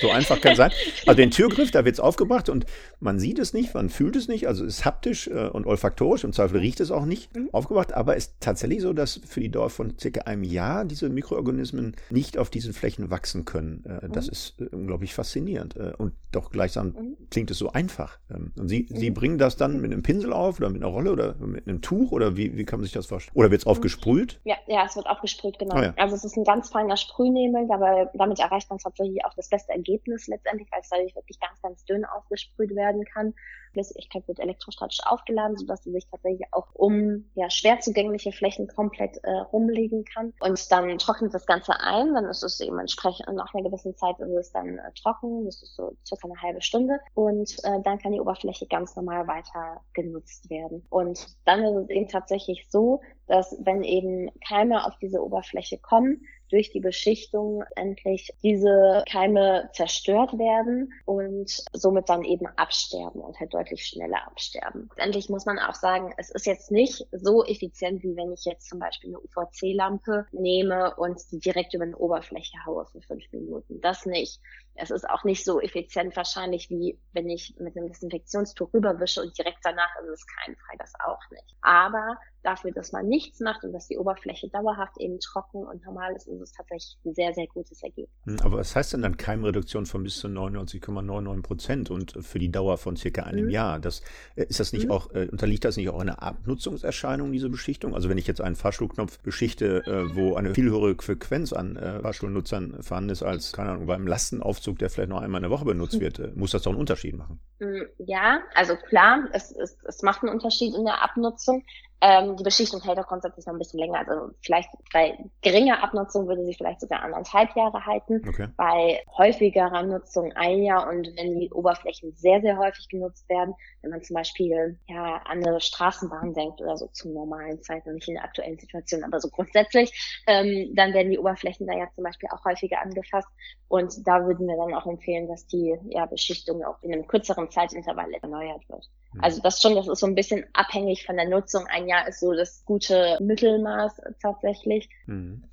So 0.02 0.10
einfach 0.10 0.40
kann 0.42 0.56
sein. 0.56 0.72
Also 1.06 1.18
den 1.18 1.32
Türgriff, 1.32 1.72
da 1.72 1.86
wird 1.86 1.96
es 1.96 2.00
aufgebracht 2.00 2.50
und 2.50 2.66
man 3.00 3.20
sieht 3.20 3.40
es 3.40 3.54
nicht, 3.54 3.74
man 3.74 3.90
fühlt 3.90 4.16
es 4.16 4.28
nicht, 4.28 4.48
also 4.48 4.66
es 4.66 4.80
ist 4.80 4.86
haptisch 4.86 5.28
äh, 5.28 5.48
und 5.48 5.66
olfaktorisch, 5.66 6.24
im 6.24 6.34
Zweifel 6.34 6.60
riecht 6.60 6.80
es 6.80 6.92
auch 6.92 7.06
nicht 7.06 7.36
mhm. 7.36 7.50
aufgebracht, 7.52 7.94
aber 7.94 8.16
es 8.16 8.28
ist 8.28 8.36
tatsächlich 8.40 8.82
so, 8.82 8.94
dass 8.94 9.22
für 9.26 9.40
die 9.40 9.50
Dauer 9.50 9.70
von 9.70 9.98
circa 10.00 10.22
einem 10.22 10.44
Jahr 10.44 10.86
diese 10.86 11.10
Mikroorganismen 11.10 11.96
nicht 12.10 12.38
auf 12.38 12.50
diesen 12.50 12.74
Flächen 12.74 13.10
wachsen 13.10 13.46
können. 13.46 13.84
Äh, 13.86 14.10
das 14.10 14.28
mhm. 14.28 14.32
ist 14.32 14.62
äh, 14.62 14.66
unglaublich 14.76 15.14
faszinierend 15.14 15.76
und 15.98 16.14
doch 16.32 16.52
gleichsam 16.52 16.88
mhm. 16.88 17.18
klingt 17.30 17.52
es 17.52 17.58
so 17.58 17.72
einfach. 17.72 18.20
Ähm, 18.30 18.52
und 18.58 18.68
Sie, 18.68 18.88
Sie 18.90 19.10
mhm. 19.10 19.14
bringen 19.14 19.38
das 19.38 19.58
dann 19.58 19.82
mit 19.82 19.92
einem 19.92 20.04
Pinsel 20.04 20.34
auf 20.34 20.60
oder 20.60 20.70
mit 20.70 20.82
einer 20.82 20.92
Rolle 20.92 21.12
oder 21.12 21.36
mit 21.40 21.68
einem 21.68 21.82
Tuch 21.82 22.12
oder 22.12 22.38
wie, 22.38 22.56
wie 22.56 22.66
kann 22.66 22.80
man 22.80 22.84
sich 22.84 22.94
das 22.94 23.08
vorstellen? 23.08 23.36
Oder 23.36 23.52
wird 23.52 23.62
es 23.62 23.68
aufgesprüht? 23.68 24.40
Ja, 24.44 24.56
ja, 24.68 24.86
es 24.86 24.96
wird 24.96 25.08
aufgesprüht, 25.08 25.58
genau. 25.58 25.78
Oh 25.78 25.82
ja. 25.82 25.94
Also 25.98 26.16
es 26.16 26.24
ist 26.24 26.38
ein 26.38 26.44
ganz 26.44 26.70
feiner 26.70 26.98
Sprühnebel, 26.98 27.68
aber 27.72 28.12
damit 28.14 28.40
erreicht 28.40 28.70
man 28.70 28.80
tatsächlich 28.80 29.24
auch 29.26 29.34
das 29.36 29.50
beste 29.50 29.74
Ergebnis 29.80 30.28
letztendlich, 30.28 30.70
weil 30.72 30.82
es 30.82 30.90
dadurch 30.90 31.16
wirklich 31.16 31.40
ganz, 31.40 31.62
ganz 31.62 31.84
dünn 31.86 32.06
aufgesprüht 32.06 32.76
werden 32.76 33.04
kann. 33.06 33.34
Flüssigkeit 33.74 34.28
wird 34.28 34.40
elektrostatisch 34.40 35.00
aufgeladen, 35.06 35.58
sodass 35.58 35.84
sie 35.84 35.92
sich 35.92 36.08
tatsächlich 36.10 36.48
auch 36.52 36.68
um 36.74 37.30
ja, 37.36 37.50
schwer 37.50 37.80
zugängliche 37.80 38.32
Flächen 38.32 38.68
komplett 38.68 39.18
äh, 39.24 39.32
rumlegen 39.32 40.06
kann. 40.06 40.34
Und 40.40 40.72
dann 40.72 40.98
trocknet 40.98 41.34
das 41.34 41.46
Ganze 41.46 41.80
ein, 41.80 42.14
dann 42.14 42.26
ist 42.26 42.44
es 42.44 42.60
eben 42.60 42.80
entsprechend 42.80 43.28
nach 43.34 43.54
einer 43.54 43.64
gewissen 43.64 43.96
Zeit 43.96 44.20
ist 44.20 44.30
es 44.30 44.52
dann 44.52 44.78
äh, 44.78 44.92
trocken, 45.02 45.46
das 45.46 45.62
ist 45.62 45.76
so 45.76 45.96
circa 46.06 46.28
eine 46.28 46.42
halbe 46.42 46.62
Stunde 46.62 47.00
und 47.14 47.52
äh, 47.64 47.82
dann 47.84 48.00
kann 48.00 48.12
die 48.12 48.20
Oberfläche 48.20 48.68
ganz 48.68 48.96
normal 48.96 49.28
weiter 49.28 49.82
genutzt 49.94 50.50
werden. 50.50 50.86
Und 50.90 51.28
dann 51.46 51.64
ist 51.64 51.84
es 51.84 51.90
eben 51.90 52.08
tatsächlich 52.08 52.68
so, 52.70 53.02
dass 53.28 53.56
wenn 53.60 53.84
eben 53.84 54.30
Keime 54.48 54.86
auf 54.86 54.98
diese 55.00 55.24
Oberfläche 55.24 55.78
kommen, 55.78 56.26
durch 56.50 56.72
die 56.72 56.80
Beschichtung 56.80 57.64
endlich 57.76 58.34
diese 58.44 59.04
Keime 59.10 59.70
zerstört 59.74 60.38
werden 60.38 60.94
und 61.06 61.64
somit 61.74 62.10
dann 62.10 62.24
eben 62.24 62.48
absterben 62.58 63.22
und 63.22 63.40
halt 63.40 63.54
deutlich 63.54 63.86
schneller 63.86 64.26
absterben. 64.28 64.90
Endlich 64.98 65.30
muss 65.30 65.46
man 65.46 65.60
auch 65.60 65.76
sagen, 65.76 66.14
es 66.18 66.30
ist 66.32 66.46
jetzt 66.46 66.72
nicht 66.72 67.06
so 67.12 67.46
effizient, 67.46 68.04
wie 68.04 68.16
wenn 68.16 68.32
ich 68.32 68.46
jetzt 68.46 68.70
zum 68.70 68.80
Beispiel 68.80 69.10
eine 69.10 69.20
UVC-Lampe 69.20 70.28
nehme 70.32 70.96
und 70.96 71.20
die 71.32 71.40
direkt 71.40 71.74
über 71.74 71.84
eine 71.84 71.98
Oberfläche 71.98 72.58
haue 72.66 72.86
für 72.86 73.02
fünf 73.02 73.24
Minuten. 73.32 73.82
Das 73.82 74.06
nicht. 74.06 74.40
Es 74.76 74.92
ist 74.92 75.10
auch 75.10 75.24
nicht 75.24 75.44
so 75.44 75.60
effizient 75.60 76.16
wahrscheinlich, 76.16 76.70
wie 76.70 76.98
wenn 77.12 77.30
ich 77.30 77.56
mit 77.60 77.76
einem 77.76 77.90
Desinfektionstuch 77.90 78.74
rüberwische 78.74 79.22
und 79.22 79.38
direkt 79.38 79.60
danach 79.64 79.90
ist 80.02 80.10
es 80.10 80.26
keimfrei. 80.26 80.76
Das 80.78 80.94
auch 81.06 81.20
nicht. 81.32 81.56
Aber 81.62 82.18
dafür, 82.44 82.72
dass 82.72 82.92
man 82.92 83.08
nichts 83.08 83.40
macht 83.40 83.64
und 83.64 83.74
dass 83.74 83.88
die 83.88 83.98
Oberfläche 83.98 84.50
dauerhaft 84.50 84.98
eben 85.00 85.20
trocken 85.20 85.64
und 85.66 85.84
normal 85.84 86.16
ist, 86.16 86.28
ist 86.28 86.42
es 86.42 86.52
tatsächlich 86.52 86.98
ein 87.06 87.14
sehr, 87.14 87.34
sehr 87.34 87.48
gutes 87.48 87.82
Ergebnis. 87.84 88.10
Hm, 88.26 88.38
aber 88.44 88.58
was 88.58 88.76
heißt 88.76 88.94
denn 88.94 89.02
dann 89.02 89.18
Keimreduktion 89.18 89.86
von 89.86 90.04
bis 90.04 90.20
zu 90.20 90.28
99,99 90.28 91.42
Prozent 91.42 91.92
und 91.92 92.14
für 92.22 92.40
die 92.40 92.52
Dauer 92.52 92.78
von 92.78 92.96
circa 92.96 93.24
einem 93.24 93.46
mhm. 93.46 93.52
Jahr? 93.52 93.80
Das, 93.80 94.02
äh, 94.36 94.44
ist 94.44 94.60
das 94.60 94.74
nicht 94.74 94.86
mhm. 94.86 94.92
auch, 94.92 95.12
äh, 95.14 95.28
unterliegt 95.30 95.66
das 95.66 95.78
nicht 95.78 95.90
auch 95.90 96.00
einer 96.00 96.22
Abnutzungserscheinung, 96.24 97.32
diese 97.32 97.50
Beschichtung? 97.50 97.96
Also 97.96 98.10
wenn 98.10 98.18
ich 98.18 98.28
jetzt 98.28 98.42
einen 98.42 98.56
Fahrstuhlknopf 98.56 99.20
beschichte, 99.20 99.84
äh, 99.86 100.16
wo 100.16 100.36
eine 100.36 100.54
viel 100.54 100.70
höhere 100.70 100.96
Frequenz 100.96 101.54
an 101.54 101.76
äh, 101.76 102.00
Fahrstuhlnutzern 102.02 102.82
vorhanden 102.82 103.10
ist 103.10 103.24
als, 103.24 103.54
keine 103.54 103.72
Ahnung, 103.72 103.86
beim 103.86 104.08
Lastenaufzug, 104.08 104.80
der 104.80 104.90
vielleicht 104.90 105.10
noch 105.10 105.22
einmal 105.22 105.40
in 105.40 105.44
der 105.44 105.52
Woche 105.52 105.66
benutzt 105.66 105.96
mhm. 105.96 106.02
wird, 106.02 106.20
äh, 106.20 106.32
muss 106.36 106.52
das 106.52 106.64
doch 106.64 106.72
einen 106.72 106.80
Unterschied 106.80 107.18
machen? 107.18 107.40
Hm, 107.60 107.86
ja, 107.98 108.42
also 108.56 108.76
klar, 108.76 109.28
es, 109.34 109.52
es, 109.52 109.78
es 109.84 110.02
macht 110.02 110.24
einen 110.24 110.32
Unterschied 110.32 110.74
in 110.76 110.86
der 110.86 111.04
Abnutzung. 111.04 111.64
Ähm, 112.02 112.38
die 112.38 112.44
Beschichtung 112.44 112.82
hält 112.82 112.98
auch 113.00 113.08
grundsätzlich 113.08 113.46
noch 113.46 113.54
ein 113.54 113.60
bisschen 113.60 113.80
länger. 113.80 114.00
Also 114.00 114.34
vielleicht 114.42 114.70
bei 114.94 115.18
geringer 115.42 115.84
Abnutzung 115.84 116.28
würde 116.28 116.46
sie 116.46 116.54
vielleicht 116.54 116.82
sogar 116.82 117.02
anderthalb 117.02 117.56
Jahre 117.56 117.86
halten. 117.86 118.22
Okay. 118.28 118.48
Bei 118.56 119.04
häufigerer 119.18 119.84
Nutzung 119.84 120.32
ein 120.34 120.64
Jahr 120.64 120.88
und 120.88 121.08
wenn 121.18 121.40
die 121.40 121.52
Oberflächen 121.52 122.14
sehr, 122.14 122.42
sehr 122.42 122.58
häufig 122.58 122.88
genutzt 122.88 123.28
werden, 123.28 123.54
wenn 123.82 123.92
man 123.92 124.04
zum 124.04 124.16
Beispiel 124.16 124.80
ja 124.88 125.18
an 125.26 125.46
eine 125.46 125.60
Straßenbahn 125.60 126.34
denkt 126.34 126.62
oder 126.62 126.78
so 126.78 126.88
zu 126.88 127.10
normalen 127.10 127.62
Zeiten, 127.62 127.94
nicht 127.94 128.08
in 128.08 128.16
der 128.16 128.24
aktuellen 128.24 128.58
Situation, 128.58 129.04
aber 129.04 129.20
so 129.20 129.30
grundsätzlich, 129.30 130.22
ähm, 130.28 130.72
dann 130.76 130.94
werden 130.94 131.12
die 131.12 131.20
Oberflächen 131.20 131.68
da 131.68 131.74
ja 131.74 131.88
zum 131.96 132.04
Beispiel 132.04 132.30
auch 132.32 132.46
häufiger 132.46 132.82
angefasst. 132.82 133.28
Und 133.68 134.08
da 134.08 134.26
würden 134.26 134.48
wir 134.48 134.58
dann 134.58 134.74
auch 134.74 134.88
empfehlen, 134.88 135.28
dass 135.28 135.46
die 135.46 135.78
ja, 135.90 136.06
Beschichtung 136.06 136.64
auch 136.64 136.82
in 136.82 136.92
einem 136.92 137.08
kürzeren 137.08 137.52
Zeitintervall 137.52 138.12
erneuert 138.14 138.68
wird. 138.68 138.90
Mhm. 139.14 139.24
Also 139.24 139.42
das 139.42 139.62
schon, 139.62 139.76
das 139.76 139.88
ist 139.88 140.00
so 140.00 140.08
ein 140.08 140.16
bisschen 140.16 140.46
abhängig 140.54 141.06
von 141.06 141.16
der 141.16 141.28
Nutzung. 141.28 141.68
Ein 141.68 141.88
Jahr 141.90 142.08
ist 142.08 142.20
so 142.20 142.34
das 142.34 142.64
gute 142.66 143.18
Mittelmaß 143.22 144.02
tatsächlich. 144.22 144.90
Mhm. 145.06 145.44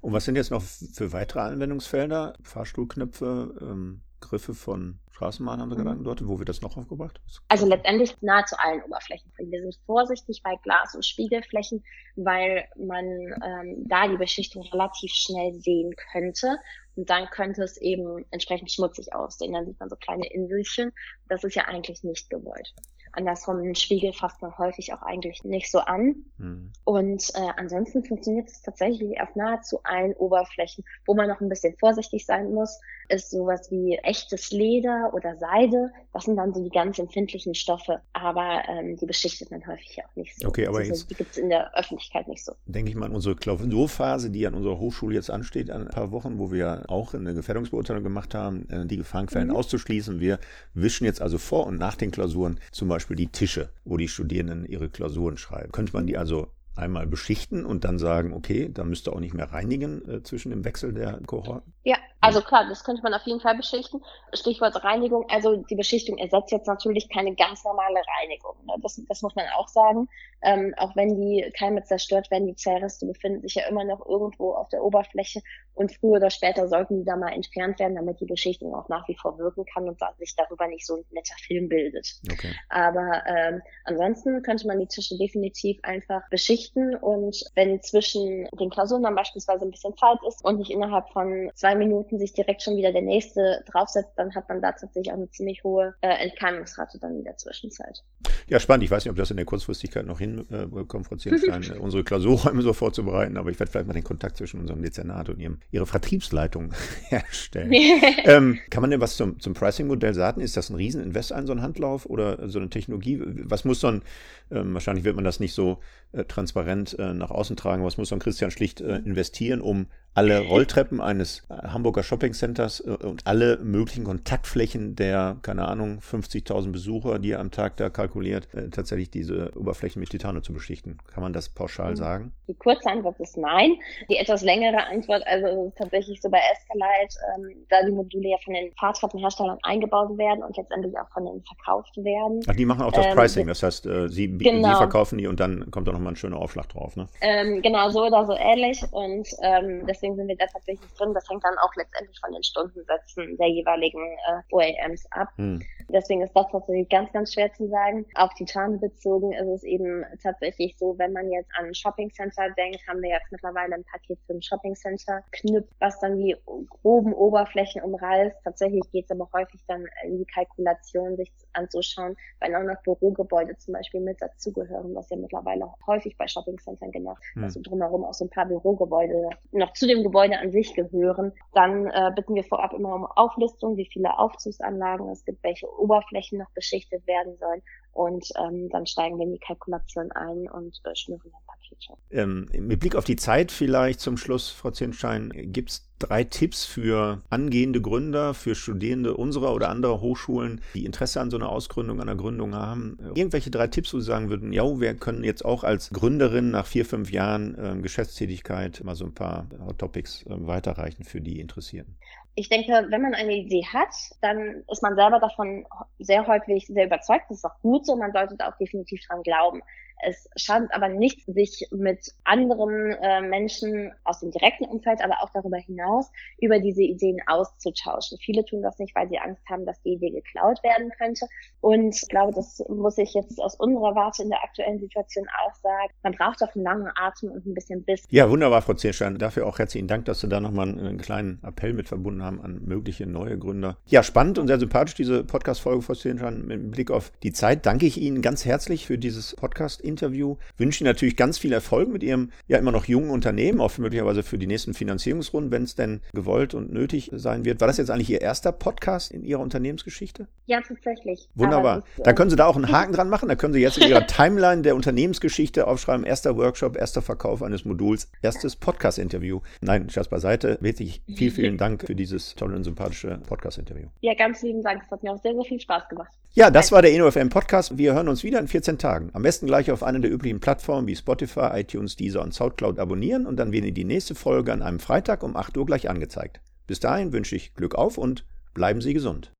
Und 0.00 0.12
was 0.12 0.24
sind 0.24 0.36
jetzt 0.36 0.50
noch 0.50 0.62
für 0.62 1.12
weitere 1.12 1.40
Anwendungsfelder? 1.40 2.34
Fahrstuhlknöpfe, 2.42 3.54
ähm, 3.60 4.02
Griffe 4.20 4.54
von 4.54 5.00
Straßenbahnen 5.10 5.60
haben 5.60 5.70
wir 5.70 5.76
Gedanken 5.76 6.00
mhm. 6.00 6.04
dort. 6.04 6.26
Wo 6.26 6.38
wird 6.38 6.48
das 6.48 6.62
noch 6.62 6.76
aufgebracht? 6.76 7.20
Also 7.48 7.66
letztendlich 7.66 8.14
nahezu 8.22 8.56
allen 8.58 8.82
Oberflächen. 8.82 9.30
Wir 9.38 9.60
sind 9.60 9.76
vorsichtig 9.84 10.42
bei 10.42 10.56
Glas- 10.62 10.94
und 10.94 11.04
Spiegelflächen, 11.04 11.84
weil 12.16 12.64
man 12.76 13.04
ähm, 13.04 13.84
da 13.86 14.08
die 14.08 14.16
Beschichtung 14.16 14.62
relativ 14.72 15.10
schnell 15.12 15.52
sehen 15.54 15.94
könnte. 16.12 16.56
Und 16.96 17.10
dann 17.10 17.26
könnte 17.26 17.62
es 17.62 17.76
eben 17.78 18.24
entsprechend 18.30 18.70
schmutzig 18.70 19.14
aussehen. 19.14 19.52
Dann 19.52 19.66
sieht 19.66 19.78
man 19.80 19.88
so 19.88 19.96
kleine 19.96 20.30
Inselchen. 20.32 20.92
Das 21.28 21.44
ist 21.44 21.54
ja 21.54 21.64
eigentlich 21.64 22.02
nicht 22.02 22.30
gewollt. 22.30 22.74
Andersrum, 23.12 23.58
einen 23.58 23.74
Spiegel 23.74 24.12
fasst 24.12 24.40
man 24.42 24.56
häufig 24.58 24.92
auch 24.92 25.02
eigentlich 25.02 25.44
nicht 25.44 25.70
so 25.70 25.80
an. 25.80 26.24
Mhm. 26.38 26.72
Und 26.84 27.30
äh, 27.34 27.48
ansonsten 27.56 28.04
funktioniert 28.04 28.48
es 28.48 28.62
tatsächlich 28.62 29.20
auf 29.20 29.34
nahezu 29.34 29.80
allen 29.84 30.12
Oberflächen. 30.14 30.84
Wo 31.06 31.14
man 31.14 31.28
noch 31.28 31.40
ein 31.40 31.48
bisschen 31.48 31.76
vorsichtig 31.78 32.26
sein 32.26 32.52
muss, 32.52 32.80
ist 33.08 33.30
sowas 33.30 33.70
wie 33.70 33.98
echtes 34.02 34.50
Leder 34.50 35.10
oder 35.12 35.36
Seide. 35.36 35.90
Das 36.12 36.24
sind 36.24 36.36
dann 36.36 36.54
so 36.54 36.62
die 36.62 36.70
ganz 36.70 36.98
empfindlichen 36.98 37.54
Stoffe, 37.54 38.00
aber 38.12 38.62
ähm, 38.68 38.96
die 38.96 39.06
beschichtet 39.06 39.50
man 39.50 39.66
häufig 39.66 39.98
auch 40.04 40.16
nicht 40.16 40.38
so. 40.38 40.48
Okay, 40.48 40.66
aber 40.66 40.78
also, 40.78 40.90
jetzt, 40.90 41.10
die 41.10 41.14
gibt 41.14 41.32
es 41.32 41.38
in 41.38 41.48
der 41.48 41.76
Öffentlichkeit 41.76 42.28
nicht 42.28 42.44
so. 42.44 42.52
Denke 42.66 42.90
ich 42.90 42.96
mal 42.96 43.06
an 43.06 43.14
unsere 43.14 43.36
Klausurphase, 43.36 44.30
die 44.30 44.46
an 44.46 44.54
unserer 44.54 44.78
Hochschule 44.78 45.14
jetzt 45.14 45.30
ansteht, 45.30 45.70
an 45.70 45.82
ein 45.82 45.88
paar 45.88 46.12
Wochen, 46.12 46.38
wo 46.38 46.52
wir 46.52 46.84
auch 46.88 47.14
eine 47.14 47.34
Gefährdungsbeurteilung 47.34 48.02
gemacht 48.02 48.34
haben, 48.34 48.68
äh, 48.70 48.86
die 48.86 48.96
Gefahrenquellen 48.96 49.48
mhm. 49.48 49.56
auszuschließen. 49.56 50.20
Wir 50.20 50.38
wischen 50.74 51.04
jetzt 51.04 51.20
also 51.20 51.38
vor 51.38 51.66
und 51.66 51.78
nach 51.78 51.96
den 51.96 52.10
Klausuren 52.10 52.60
zum 52.70 52.88
Beispiel 52.88 52.99
die 53.16 53.28
Tische, 53.28 53.70
wo 53.84 53.96
die 53.96 54.08
Studierenden 54.08 54.64
ihre 54.66 54.88
Klausuren 54.88 55.36
schreiben. 55.36 55.72
Könnte 55.72 55.92
man 55.92 56.06
die 56.06 56.16
also 56.16 56.48
einmal 56.76 57.06
beschichten 57.06 57.64
und 57.64 57.84
dann 57.84 57.98
sagen, 57.98 58.32
okay, 58.32 58.70
da 58.72 58.84
müsst 58.84 59.08
ihr 59.08 59.12
auch 59.12 59.20
nicht 59.20 59.34
mehr 59.34 59.52
reinigen 59.52 60.08
äh, 60.08 60.22
zwischen 60.22 60.50
dem 60.50 60.64
Wechsel 60.64 60.92
der 60.92 61.20
Kohorten? 61.26 61.72
Ja, 61.82 61.96
also 62.20 62.42
klar, 62.42 62.68
das 62.68 62.84
könnte 62.84 63.02
man 63.02 63.14
auf 63.14 63.22
jeden 63.22 63.40
Fall 63.40 63.56
beschichten. 63.56 64.04
Stichwort 64.34 64.84
Reinigung, 64.84 65.24
also 65.30 65.56
die 65.56 65.74
Beschichtung 65.74 66.18
ersetzt 66.18 66.52
jetzt 66.52 66.66
natürlich 66.66 67.08
keine 67.08 67.34
ganz 67.34 67.64
normale 67.64 68.02
Reinigung. 68.18 68.56
Ne? 68.66 68.74
Das, 68.82 69.00
das 69.08 69.22
muss 69.22 69.34
man 69.34 69.46
auch 69.56 69.68
sagen. 69.68 70.06
Ähm, 70.42 70.74
auch 70.76 70.94
wenn 70.96 71.16
die 71.16 71.50
Keime 71.56 71.82
zerstört 71.84 72.30
werden, 72.30 72.46
die 72.46 72.56
Zellreste 72.56 73.06
befinden 73.06 73.40
sich 73.40 73.54
ja 73.54 73.66
immer 73.68 73.84
noch 73.84 74.04
irgendwo 74.06 74.52
auf 74.52 74.68
der 74.68 74.82
Oberfläche 74.82 75.40
und 75.74 75.92
früher 75.92 76.16
oder 76.16 76.30
später 76.30 76.68
sollten 76.68 76.98
die 76.98 77.04
da 77.04 77.16
mal 77.16 77.32
entfernt 77.32 77.78
werden, 77.78 77.94
damit 77.94 78.20
die 78.20 78.26
Beschichtung 78.26 78.74
auch 78.74 78.88
nach 78.88 79.08
wie 79.08 79.16
vor 79.16 79.38
wirken 79.38 79.64
kann 79.72 79.88
und 79.88 79.98
sich 80.18 80.34
darüber 80.36 80.66
nicht 80.66 80.86
so 80.86 80.96
ein 80.96 81.04
netter 81.10 81.36
Film 81.46 81.68
bildet. 81.68 82.20
Okay. 82.30 82.54
Aber 82.68 83.22
ähm, 83.26 83.62
ansonsten 83.84 84.42
könnte 84.42 84.66
man 84.66 84.78
die 84.78 84.86
Tische 84.86 85.16
definitiv 85.16 85.78
einfach 85.82 86.28
beschichten 86.28 86.96
und 86.96 87.42
wenn 87.54 87.80
zwischen 87.82 88.46
den 88.58 88.70
Klausuren 88.70 89.02
dann 89.02 89.14
beispielsweise 89.14 89.64
ein 89.64 89.70
bisschen 89.70 89.96
Zeit 89.96 90.18
ist 90.26 90.44
und 90.44 90.58
nicht 90.58 90.70
innerhalb 90.70 91.08
von 91.10 91.50
zwei 91.54 91.69
Minuten 91.76 92.18
sich 92.18 92.32
direkt 92.32 92.62
schon 92.62 92.76
wieder 92.76 92.92
der 92.92 93.02
nächste 93.02 93.62
draufsetzt, 93.70 94.12
dann 94.16 94.34
hat 94.34 94.48
man 94.48 94.60
da 94.60 94.72
tatsächlich 94.72 95.12
auch 95.12 95.16
eine 95.16 95.30
ziemlich 95.30 95.64
hohe 95.64 95.94
äh, 96.00 96.08
Entkeimungsrate 96.08 96.98
dann 96.98 97.16
in 97.16 97.24
der 97.24 97.36
Zwischenzeit. 97.36 98.02
Ja, 98.48 98.58
spannend. 98.58 98.84
Ich 98.84 98.90
weiß 98.90 99.04
nicht, 99.04 99.10
ob 99.10 99.16
das 99.16 99.30
in 99.30 99.36
der 99.36 99.46
Kurzfristigkeit 99.46 100.06
noch 100.06 100.18
hinbekommt, 100.18 101.06
äh, 101.06 101.08
Frau 101.08 101.16
Zielstein, 101.16 101.70
unsere 101.80 102.04
Klausurräume 102.04 102.62
so 102.62 102.72
vorzubereiten, 102.72 103.36
aber 103.36 103.50
ich 103.50 103.60
werde 103.60 103.70
vielleicht 103.70 103.86
mal 103.86 103.92
den 103.92 104.04
Kontakt 104.04 104.36
zwischen 104.36 104.60
unserem 104.60 104.82
Dezernat 104.82 105.28
und 105.28 105.38
ihrem, 105.38 105.60
ihrer 105.70 105.86
Vertriebsleitung 105.86 106.72
herstellen. 107.08 107.72
ähm, 108.24 108.58
kann 108.70 108.80
man 108.80 108.90
denn 108.90 109.00
was 109.00 109.16
zum, 109.16 109.38
zum 109.40 109.54
Pricing-Modell 109.54 110.14
sagen? 110.14 110.40
Ist 110.40 110.56
das 110.56 110.70
ein 110.70 110.76
Rieseninvest 110.76 111.32
ein 111.32 111.46
so 111.46 111.52
ein 111.52 111.62
Handlauf 111.62 112.06
oder 112.06 112.48
so 112.48 112.58
eine 112.58 112.70
Technologie? 112.70 113.20
Was 113.24 113.64
muss 113.64 113.80
so 113.80 113.88
ein, 113.88 114.02
ähm, 114.50 114.74
wahrscheinlich 114.74 115.04
wird 115.04 115.16
man 115.16 115.24
das 115.24 115.40
nicht 115.40 115.54
so 115.54 115.78
äh, 116.12 116.24
transparent 116.24 116.98
äh, 116.98 117.14
nach 117.14 117.30
außen 117.30 117.56
tragen, 117.56 117.84
was 117.84 117.98
muss 117.98 118.08
so 118.08 118.16
ein 118.16 118.20
Christian 118.20 118.50
Schlicht 118.50 118.80
äh, 118.80 118.96
investieren, 118.96 119.60
um 119.60 119.86
alle 120.14 120.40
Rolltreppen 120.40 121.00
eines 121.00 121.44
äh, 121.48 121.54
Hamburger 121.68 122.02
Shoppingcenters 122.02 122.80
äh, 122.80 122.90
und 123.06 123.26
alle 123.26 123.58
möglichen 123.58 124.04
Kontaktflächen 124.04 124.96
der, 124.96 125.36
keine 125.42 125.68
Ahnung, 125.68 126.00
50.000 126.00 126.72
Besucher, 126.72 127.18
die 127.18 127.32
er 127.32 127.40
am 127.40 127.50
Tag 127.50 127.76
da 127.76 127.90
kalkuliert, 127.90 128.52
äh, 128.54 128.68
tatsächlich 128.70 129.10
diese 129.10 129.52
Oberflächen 129.56 130.00
mit 130.00 130.10
Titano 130.10 130.40
zu 130.40 130.52
beschichten. 130.52 130.98
Kann 131.12 131.22
man 131.22 131.32
das 131.32 131.48
pauschal 131.48 131.92
mhm. 131.92 131.96
sagen? 131.96 132.32
Die 132.48 132.54
kurze 132.54 132.90
Antwort 132.90 133.20
ist 133.20 133.36
nein. 133.36 133.76
Die 134.08 134.16
etwas 134.16 134.42
längere 134.42 134.84
Antwort, 134.86 135.22
also 135.26 135.72
tatsächlich 135.76 136.20
so 136.20 136.28
bei 136.28 136.40
Escalite, 136.52 137.16
ähm, 137.36 137.64
da 137.68 137.84
die 137.84 137.92
Module 137.92 138.30
ja 138.30 138.36
von 138.44 138.54
den 138.54 138.72
Fahrtreppenherstellern 138.72 139.58
eingebaut 139.62 140.18
werden 140.18 140.42
und 140.42 140.56
letztendlich 140.56 140.98
auch 140.98 141.08
von 141.10 141.24
denen 141.24 141.42
verkauft 141.44 141.96
werden. 141.96 142.40
Ach, 142.48 142.56
die 142.56 142.66
machen 142.66 142.82
auch 142.82 142.92
das 142.92 143.06
ähm, 143.06 143.14
Pricing, 143.14 143.46
das 143.46 143.62
heißt, 143.62 143.86
äh, 143.86 144.08
sie, 144.08 144.36
genau. 144.36 144.70
sie 144.70 144.76
verkaufen 144.76 145.18
die 145.18 145.28
und 145.28 145.38
dann 145.38 145.70
kommt 145.70 145.86
da 145.86 145.92
nochmal 145.92 146.14
ein 146.14 146.16
schöner 146.16 146.38
Aufschlag 146.38 146.68
drauf, 146.68 146.96
ne? 146.96 147.06
Ähm, 147.20 147.62
genau, 147.62 147.90
so 147.90 148.04
oder 148.04 148.26
so 148.26 148.34
ähnlich 148.36 148.82
und 148.90 149.28
ähm, 149.42 149.86
das 149.86 149.99
deswegen 150.00 150.16
sind 150.16 150.28
wir 150.28 150.36
da 150.36 150.46
tatsächlich 150.46 150.90
drin. 150.94 151.12
Das 151.14 151.28
hängt 151.28 151.44
dann 151.44 151.58
auch 151.58 151.74
letztendlich 151.76 152.18
von 152.20 152.32
den 152.32 152.42
Stundensätzen 152.42 153.36
der 153.36 153.48
jeweiligen 153.48 154.00
äh, 154.00 154.54
OEMs 154.54 155.06
ab. 155.12 155.28
Hm. 155.36 155.62
Deswegen 155.92 156.22
ist 156.22 156.34
das 156.34 156.46
tatsächlich 156.50 156.88
ganz, 156.88 157.12
ganz 157.12 157.34
schwer 157.34 157.52
zu 157.52 157.68
sagen. 157.68 158.06
Auf 158.14 158.32
Titane 158.34 158.78
bezogen 158.78 159.32
ist 159.32 159.48
es 159.48 159.62
eben 159.64 160.04
tatsächlich 160.22 160.76
so, 160.78 160.96
wenn 160.98 161.12
man 161.12 161.30
jetzt 161.30 161.50
an 161.58 161.66
ein 161.66 161.74
Shoppingcenter 161.74 162.50
denkt, 162.56 162.80
haben 162.88 163.02
wir 163.02 163.10
jetzt 163.10 163.30
mittlerweile 163.30 163.74
ein 163.74 163.84
Paket 163.84 164.18
für 164.26 164.34
ein 164.34 164.42
Shoppingcenter 164.42 165.22
knüpft, 165.32 165.72
was 165.80 165.98
dann 166.00 166.18
die 166.18 166.36
groben 166.82 167.12
Oberflächen 167.12 167.82
umreißt. 167.82 168.36
Tatsächlich 168.44 168.82
geht 168.92 169.06
es 169.06 169.10
aber 169.10 169.28
häufig 169.32 169.60
dann 169.66 169.86
in 170.04 170.18
die 170.18 170.26
Kalkulation, 170.26 171.16
sich 171.16 171.30
anzuschauen, 171.52 172.16
weil 172.40 172.54
auch 172.54 172.62
noch 172.62 172.80
Bürogebäude 172.82 173.56
zum 173.58 173.74
Beispiel 173.74 174.00
mit 174.00 174.20
dazugehören, 174.20 174.94
was 174.94 175.10
ja 175.10 175.16
mittlerweile 175.16 175.72
häufig 175.86 176.16
bei 176.16 176.28
Shoppingcentern 176.28 176.92
gemacht, 176.92 177.22
hm. 177.34 177.44
also 177.44 177.60
drumherum 177.60 178.04
auch 178.04 178.14
so 178.14 178.24
ein 178.24 178.30
paar 178.30 178.46
Bürogebäude 178.46 179.30
noch 179.52 179.72
zu 179.72 179.86
dem 179.90 180.02
Gebäude 180.02 180.38
an 180.38 180.50
sich 180.50 180.74
gehören. 180.74 181.32
Dann 181.52 181.86
äh, 181.86 182.10
bitten 182.14 182.34
wir 182.34 182.44
vorab 182.44 182.72
immer 182.72 182.94
um 182.94 183.06
Auflistung, 183.06 183.76
wie 183.76 183.88
viele 183.92 184.18
Aufzugsanlagen 184.18 185.08
es 185.10 185.24
gibt, 185.24 185.42
welche 185.42 185.70
Oberflächen 185.78 186.38
noch 186.38 186.50
beschichtet 186.50 187.06
werden 187.06 187.36
sollen. 187.38 187.62
Und 187.92 188.28
ähm, 188.38 188.68
dann 188.70 188.86
steigen 188.86 189.18
wir 189.18 189.26
in 189.26 189.32
die 189.32 189.38
Kalkulation 189.38 190.12
ein 190.12 190.48
und 190.48 190.80
äh, 190.84 190.94
schnüren 190.94 191.32
ein 191.34 191.46
Paket. 191.70 191.96
Ähm, 192.10 192.48
mit 192.52 192.80
Blick 192.80 192.96
auf 192.96 193.04
die 193.04 193.16
Zeit 193.16 193.52
vielleicht 193.52 194.00
zum 194.00 194.16
Schluss, 194.16 194.50
Frau 194.50 194.70
Zinnstein, 194.70 195.32
gibt 195.34 195.70
es 195.70 195.90
drei 195.98 196.24
Tipps 196.24 196.64
für 196.64 197.22
angehende 197.30 197.80
Gründer, 197.80 198.34
für 198.34 198.54
Studierende 198.54 199.14
unserer 199.16 199.54
oder 199.54 199.68
anderer 199.68 200.00
Hochschulen, 200.00 200.60
die 200.74 200.84
Interesse 200.84 201.20
an 201.20 201.30
so 201.30 201.36
einer 201.36 201.50
Ausgründung, 201.50 202.00
an 202.00 202.08
einer 202.08 202.16
Gründung 202.16 202.54
haben? 202.54 202.98
Irgendwelche 203.14 203.50
drei 203.50 203.68
Tipps, 203.68 203.92
wo 203.94 204.00
Sie 204.00 204.06
sagen 204.06 204.30
würden, 204.30 204.52
ja, 204.52 204.64
wir 204.80 204.94
können 204.94 205.24
jetzt 205.24 205.44
auch 205.44 205.62
als 205.62 205.90
Gründerin 205.90 206.50
nach 206.50 206.66
vier, 206.66 206.84
fünf 206.84 207.10
Jahren 207.10 207.54
äh, 207.56 207.80
Geschäftstätigkeit 207.80 208.82
mal 208.82 208.94
so 208.94 209.04
ein 209.04 209.14
paar 209.14 209.46
Hot 209.66 209.78
Topics 209.78 210.24
äh, 210.26 210.30
weiterreichen 210.30 211.04
für 211.04 211.20
die 211.20 211.40
Interessierten? 211.40 211.96
Ich 212.34 212.48
denke, 212.48 212.86
wenn 212.88 213.02
man 213.02 213.14
eine 213.14 213.34
Idee 213.34 213.64
hat, 213.66 213.92
dann 214.22 214.62
ist 214.70 214.82
man 214.82 214.94
selber 214.94 215.18
davon 215.18 215.66
sehr 215.98 216.26
häufig 216.26 216.66
sehr 216.68 216.86
überzeugt. 216.86 217.24
Das 217.28 217.38
ist 217.38 217.44
auch 217.44 217.58
gut 217.60 217.84
so. 217.84 217.96
Man 217.96 218.12
sollte 218.12 218.36
da 218.36 218.48
auch 218.48 218.56
definitiv 218.56 219.00
dran 219.06 219.22
glauben. 219.22 219.60
Es 220.06 220.28
schadet 220.36 220.70
aber 220.72 220.88
nicht, 220.88 221.24
sich 221.26 221.68
mit 221.70 222.12
anderen 222.24 222.92
äh, 223.02 223.20
Menschen 223.20 223.92
aus 224.04 224.20
dem 224.20 224.30
direkten 224.30 224.64
Umfeld, 224.64 225.02
aber 225.02 225.22
auch 225.22 225.30
darüber 225.30 225.58
hinaus 225.58 226.10
über 226.40 226.58
diese 226.58 226.82
Ideen 226.82 227.18
auszutauschen. 227.26 228.18
Viele 228.18 228.44
tun 228.44 228.62
das 228.62 228.78
nicht, 228.78 228.94
weil 228.94 229.08
sie 229.08 229.18
Angst 229.18 229.42
haben, 229.48 229.66
dass 229.66 229.80
die 229.82 229.94
Idee 229.94 230.10
geklaut 230.10 230.62
werden 230.62 230.90
könnte. 230.98 231.26
Und 231.60 231.94
ich 231.94 232.08
glaube, 232.08 232.32
das 232.32 232.62
muss 232.68 232.98
ich 232.98 233.14
jetzt 233.14 233.40
aus 233.40 233.54
unserer 233.56 233.94
Warte 233.94 234.22
in 234.22 234.30
der 234.30 234.42
aktuellen 234.42 234.78
Situation 234.78 235.26
auch 235.44 235.54
sagen. 235.56 235.92
Man 236.02 236.12
braucht 236.12 236.40
doch 236.40 236.54
einen 236.54 236.64
langen 236.64 236.90
Atem 236.96 237.30
und 237.30 237.46
ein 237.46 237.54
bisschen 237.54 237.82
Biss. 237.84 238.04
Ja, 238.10 238.30
wunderbar, 238.30 238.62
Frau 238.62 238.74
Zierstein. 238.74 239.18
Dafür 239.18 239.46
auch 239.46 239.58
herzlichen 239.58 239.88
Dank, 239.88 240.06
dass 240.06 240.20
Sie 240.20 240.28
da 240.28 240.40
nochmal 240.40 240.68
einen 240.68 240.98
kleinen 240.98 241.40
Appell 241.42 241.72
mit 241.72 241.88
verbunden 241.88 242.22
haben 242.22 242.40
an 242.40 242.62
mögliche 242.64 243.06
neue 243.06 243.38
Gründer. 243.38 243.76
Ja, 243.86 244.02
spannend 244.02 244.38
und 244.38 244.46
sehr 244.46 244.58
sympathisch, 244.58 244.94
diese 244.94 245.24
Podcast-Folge, 245.24 245.82
Frau 245.82 245.94
Zierstein. 245.94 246.46
Mit 246.46 246.70
Blick 246.70 246.90
auf 246.90 247.12
die 247.22 247.32
Zeit 247.32 247.66
danke 247.66 247.86
ich 247.86 248.00
Ihnen 248.00 248.22
ganz 248.22 248.44
herzlich 248.44 248.86
für 248.86 248.98
dieses 248.98 249.36
Podcast 249.36 249.80
Podcast-Interview. 249.90 250.36
Wünsche 250.56 250.84
Ihnen 250.84 250.90
natürlich 250.90 251.16
ganz 251.16 251.38
viel 251.38 251.52
Erfolg 251.52 251.88
mit 251.88 252.02
Ihrem 252.02 252.30
ja 252.48 252.58
immer 252.58 252.72
noch 252.72 252.86
jungen 252.86 253.10
Unternehmen, 253.10 253.60
auch 253.60 253.76
möglicherweise 253.78 254.22
für 254.22 254.38
die 254.38 254.46
nächsten 254.46 254.74
Finanzierungsrunden, 254.74 255.50
wenn 255.50 255.64
es 255.64 255.74
denn 255.74 256.00
gewollt 256.12 256.54
und 256.54 256.72
nötig 256.72 257.10
sein 257.12 257.44
wird. 257.44 257.60
War 257.60 257.68
das 257.68 257.78
jetzt 257.78 257.90
eigentlich 257.90 258.10
Ihr 258.10 258.20
erster 258.20 258.52
Podcast 258.52 259.10
in 259.10 259.24
Ihrer 259.24 259.40
Unternehmensgeschichte? 259.40 260.28
Ja, 260.46 260.60
tatsächlich. 260.60 261.28
Wunderbar. 261.34 261.78
Ist, 261.78 262.06
da 262.06 262.12
können 262.12 262.30
Sie 262.30 262.36
da 262.36 262.46
auch 262.46 262.56
einen 262.56 262.70
Haken 262.70 262.92
dran 262.92 263.08
machen. 263.08 263.28
Da 263.28 263.34
können 263.34 263.52
Sie 263.52 263.60
jetzt 263.60 263.78
in 263.78 263.88
Ihrer 263.88 264.06
Timeline 264.06 264.62
der 264.62 264.76
Unternehmensgeschichte 264.76 265.66
aufschreiben, 265.66 266.04
erster 266.04 266.36
Workshop, 266.36 266.76
erster 266.76 267.02
Verkauf 267.02 267.42
eines 267.42 267.64
Moduls, 267.64 268.10
erstes 268.22 268.56
Podcast-Interview. 268.56 269.40
Nein, 269.60 269.90
Scherz 269.90 270.08
beiseite. 270.08 270.58
Wirklich 270.60 271.02
vielen, 271.06 271.32
vielen 271.32 271.58
Dank 271.58 271.86
für 271.86 271.94
dieses 271.94 272.34
tolle 272.34 272.56
und 272.56 272.64
sympathische 272.64 273.20
Podcast-Interview. 273.26 273.88
Ja, 274.00 274.14
ganz 274.14 274.42
lieben 274.42 274.62
Dank. 274.62 274.82
Es 274.84 274.90
hat 274.90 275.02
mir 275.02 275.12
auch 275.12 275.22
sehr, 275.22 275.34
sehr 275.34 275.44
viel 275.44 275.60
Spaß 275.60 275.88
gemacht. 275.88 276.12
Ja, 276.32 276.48
das 276.48 276.70
war 276.70 276.80
der 276.80 276.92
InnoFM 276.92 277.28
Podcast. 277.28 277.76
Wir 277.76 277.92
hören 277.92 278.06
uns 278.06 278.22
wieder 278.22 278.38
in 278.38 278.46
14 278.46 278.78
Tagen. 278.78 279.10
Am 279.14 279.22
besten 279.22 279.46
gleich 279.46 279.72
auf 279.72 279.79
einer 279.82 280.00
der 280.00 280.12
üblichen 280.12 280.40
Plattformen 280.40 280.86
wie 280.86 280.96
Spotify, 280.96 281.50
iTunes, 281.54 281.96
Deezer 281.96 282.22
und 282.22 282.34
Soundcloud 282.34 282.78
abonnieren 282.78 283.26
und 283.26 283.36
dann 283.36 283.52
werden 283.52 283.64
Ihnen 283.66 283.74
die 283.74 283.84
nächste 283.84 284.14
Folge 284.14 284.52
an 284.52 284.62
einem 284.62 284.80
Freitag 284.80 285.22
um 285.22 285.36
8 285.36 285.56
Uhr 285.56 285.66
gleich 285.66 285.88
angezeigt. 285.88 286.40
Bis 286.66 286.80
dahin 286.80 287.12
wünsche 287.12 287.36
ich 287.36 287.54
Glück 287.54 287.74
auf 287.74 287.98
und 287.98 288.24
bleiben 288.54 288.80
Sie 288.80 288.94
gesund. 288.94 289.32